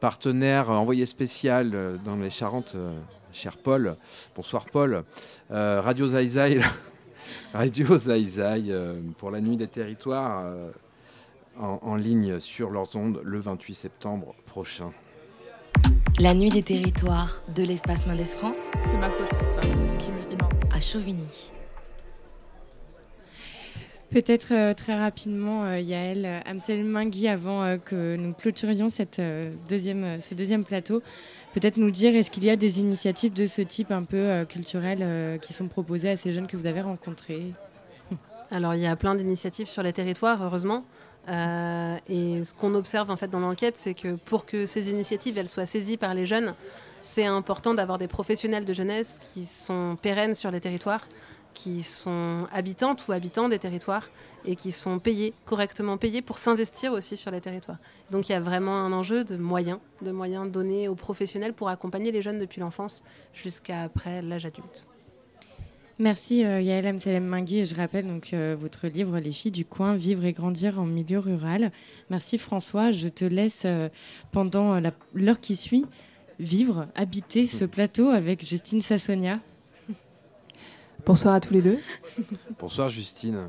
partenaire 0.00 0.68
euh, 0.70 0.74
envoyé 0.74 1.06
spécial 1.06 1.70
euh, 1.74 1.96
dans 2.04 2.16
les 2.16 2.28
Charentes, 2.30 2.72
euh, 2.74 2.92
cher 3.32 3.56
Paul. 3.56 3.96
Bonsoir 4.36 4.66
Paul. 4.66 5.04
Euh, 5.52 5.80
Radio 5.80 6.08
Zai 6.08 6.26
Zai, 6.26 6.60
Radio 7.52 7.98
Zai 7.98 8.26
euh, 8.68 9.00
pour 9.18 9.30
la 9.30 9.40
nuit 9.40 9.56
des 9.56 9.68
territoires 9.68 10.42
euh, 10.44 10.70
en, 11.58 11.78
en 11.82 11.96
ligne 11.96 12.38
sur 12.40 12.70
leurs 12.70 12.94
ondes 12.96 13.20
le 13.24 13.38
28 13.40 13.74
septembre 13.74 14.34
prochain. 14.46 14.90
La 16.20 16.34
nuit 16.34 16.50
des 16.50 16.62
territoires 16.62 17.42
de 17.54 17.62
l'espace 17.62 18.06
Mendes 18.06 18.24
France. 18.26 18.58
C'est 18.90 18.98
ma 18.98 19.10
faute. 19.10 19.30
c'est 19.84 19.98
qui 19.98 20.10
me- 20.10 20.76
À 20.76 20.80
Chauvigny. 20.80 21.50
Peut-être 24.10 24.52
euh, 24.52 24.74
très 24.74 24.98
rapidement, 24.98 25.64
euh, 25.64 25.78
Yael, 25.80 26.26
euh, 26.26 26.40
Amsel 26.44 26.84
Mingui, 26.84 27.28
avant 27.28 27.62
euh, 27.64 27.78
que 27.78 28.16
nous 28.16 28.34
clôturions 28.34 28.90
cette, 28.90 29.18
euh, 29.20 29.50
deuxième, 29.70 30.04
euh, 30.04 30.20
ce 30.20 30.34
deuxième 30.34 30.64
plateau, 30.66 31.02
peut-être 31.52 31.76
nous 31.76 31.90
dire 31.90 32.14
est-ce 32.14 32.30
qu'il 32.30 32.44
y 32.44 32.50
a 32.50 32.56
des 32.56 32.80
initiatives 32.80 33.34
de 33.34 33.46
ce 33.46 33.62
type 33.62 33.90
un 33.90 34.04
peu 34.04 34.16
euh, 34.16 34.44
culturelles 34.44 35.02
euh, 35.02 35.38
qui 35.38 35.52
sont 35.52 35.68
proposées 35.68 36.10
à 36.10 36.16
ces 36.16 36.32
jeunes 36.32 36.46
que 36.46 36.56
vous 36.56 36.66
avez 36.66 36.80
rencontrés? 36.80 37.52
Alors, 38.50 38.74
il 38.74 38.80
y 38.80 38.86
a 38.86 38.96
plein 38.96 39.14
d'initiatives 39.14 39.66
sur 39.66 39.82
les 39.82 39.92
territoires, 39.92 40.42
heureusement. 40.42 40.84
Euh, 41.28 41.96
et 42.08 42.42
ce 42.42 42.52
qu'on 42.52 42.74
observe 42.74 43.10
en 43.10 43.16
fait 43.16 43.28
dans 43.28 43.38
l'enquête, 43.38 43.78
c'est 43.78 43.94
que 43.94 44.16
pour 44.16 44.44
que 44.44 44.66
ces 44.66 44.90
initiatives 44.90 45.46
soient 45.46 45.66
saisies 45.66 45.96
par 45.96 46.14
les 46.14 46.26
jeunes, 46.26 46.54
c'est 47.02 47.26
important 47.26 47.74
d'avoir 47.74 47.98
des 47.98 48.08
professionnels 48.08 48.64
de 48.64 48.72
jeunesse 48.72 49.20
qui 49.32 49.44
sont 49.44 49.96
pérennes 50.00 50.34
sur 50.34 50.50
les 50.50 50.60
territoires, 50.60 51.06
qui 51.54 51.82
sont 51.82 52.46
habitantes 52.52 53.06
ou 53.08 53.12
habitants 53.12 53.48
des 53.48 53.58
territoires 53.58 54.08
et 54.44 54.56
qui 54.56 54.72
sont 54.72 54.98
payés, 54.98 55.34
correctement 55.46 55.96
payés 55.96 56.22
pour 56.22 56.38
s'investir 56.38 56.92
aussi 56.92 57.16
sur 57.16 57.30
les 57.30 57.40
territoires. 57.40 57.78
Donc 58.10 58.28
il 58.28 58.32
y 58.32 58.34
a 58.34 58.40
vraiment 58.40 58.76
un 58.76 58.92
enjeu 58.92 59.24
de 59.24 59.36
moyens, 59.36 59.78
de 60.00 60.10
moyens 60.10 60.50
donnés 60.50 60.88
aux 60.88 60.94
professionnels 60.94 61.52
pour 61.52 61.68
accompagner 61.68 62.12
les 62.12 62.22
jeunes 62.22 62.38
depuis 62.38 62.60
l'enfance 62.60 63.02
jusqu'à 63.32 63.82
après 63.82 64.22
l'âge 64.22 64.46
adulte. 64.46 64.86
Merci 65.98 66.44
euh, 66.44 66.60
Yael 66.60 66.86
Amselem 66.86 67.24
Mingui. 67.24 67.60
Et 67.60 67.64
je 67.64 67.76
rappelle 67.76 68.08
donc 68.08 68.32
euh, 68.32 68.56
votre 68.58 68.88
livre 68.88 69.18
Les 69.18 69.30
filles 69.30 69.52
du 69.52 69.64
coin, 69.64 69.94
vivre 69.94 70.24
et 70.24 70.32
grandir 70.32 70.80
en 70.80 70.84
milieu 70.84 71.18
rural. 71.18 71.70
Merci 72.10 72.38
François. 72.38 72.90
Je 72.90 73.08
te 73.08 73.24
laisse 73.24 73.62
euh, 73.66 73.88
pendant 74.32 74.74
euh, 74.74 74.90
l'heure 75.14 75.40
qui 75.40 75.54
suit 75.54 75.86
vivre, 76.40 76.88
habiter 76.96 77.46
ce 77.46 77.64
plateau 77.64 78.08
avec 78.08 78.44
Justine 78.44 78.82
Sassonia. 78.82 79.38
Bonsoir 81.04 81.34
à 81.34 81.40
tous 81.40 81.52
les 81.52 81.62
deux. 81.62 81.78
Bonsoir 82.60 82.88
Justine. 82.88 83.48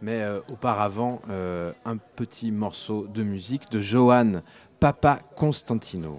Mais 0.00 0.22
euh, 0.22 0.40
auparavant, 0.50 1.20
euh, 1.28 1.72
un 1.84 1.98
petit 1.98 2.50
morceau 2.50 3.06
de 3.06 3.22
musique 3.22 3.70
de 3.70 3.80
Johan 3.80 4.40
Papa 4.80 5.20
Constantino. 5.36 6.18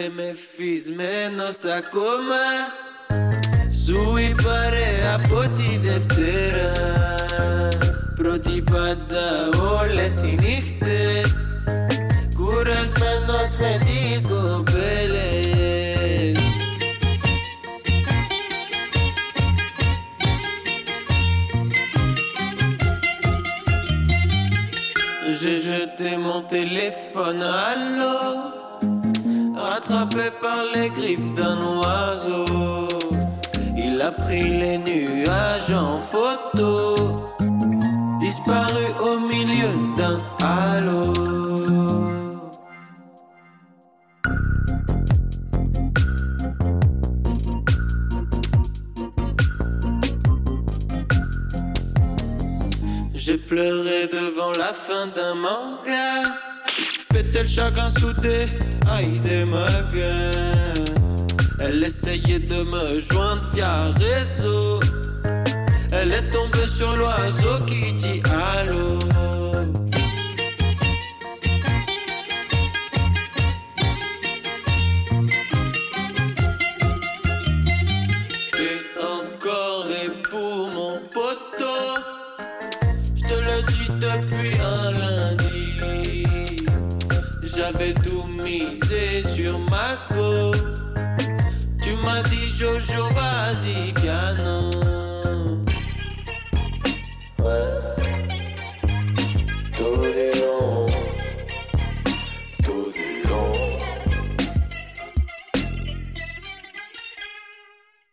Είσαι 0.00 0.12
με 0.16 0.34
φυσμένος 0.56 1.64
ακόμα 1.78 2.42
Σου 3.84 4.16
είπα 4.16 4.68
ρε 4.70 5.12
από 5.14 5.40
τη 5.40 5.78
Δευτέρα. 5.78 6.72
Πρώτη 8.14 8.62
πάντα 8.70 9.48
όλες 9.80 10.22
οι 10.24 10.38
νύχτες. 10.40 11.46
Κουρασμένος 12.36 13.56
με 13.58 13.80
τις 13.84 14.26
κοπέλες. 14.26 15.18
J'ai 25.42 25.58
jeté 25.68 26.10
mon 26.26 26.40
téléphone 26.56 27.42
à 27.64 27.68
l'eau 27.96 28.59
Rattrapé 29.80 30.30
par 30.42 30.64
les 30.74 30.90
griffes 30.90 31.32
d'un 31.34 31.56
oiseau. 31.78 32.86
Il 33.76 34.00
a 34.02 34.12
pris 34.12 34.42
les 34.42 34.76
nuages 34.78 35.72
en 35.72 35.98
photo 36.00 36.96
Disparu 38.20 38.84
au 39.02 39.18
milieu 39.20 39.72
d'un 39.96 40.16
halo. 40.42 41.14
J'ai 53.14 53.38
pleuré 53.38 54.08
devant 54.08 54.52
la 54.58 54.74
fin 54.74 55.06
d'un 55.14 55.34
manga 55.36 56.49
Peut-être 57.30 57.48
chacun 57.48 57.88
soudé, 57.88 58.46
aïe 58.90 59.20
des 59.20 59.44
magas 59.44 60.74
Elle 61.60 61.84
essayait 61.84 62.40
de 62.40 62.64
me 62.64 62.98
joindre 62.98 63.48
via 63.54 63.84
réseau. 63.84 64.80
Elle 65.92 66.12
est 66.12 66.28
tombée 66.30 66.66
sur 66.66 66.92
l'oiseau 66.96 67.64
qui 67.68 67.92
dit 67.92 68.20
allô 68.58 68.98
Jojo 92.60 93.08
vas-y 93.14 93.90
piano 93.94 94.79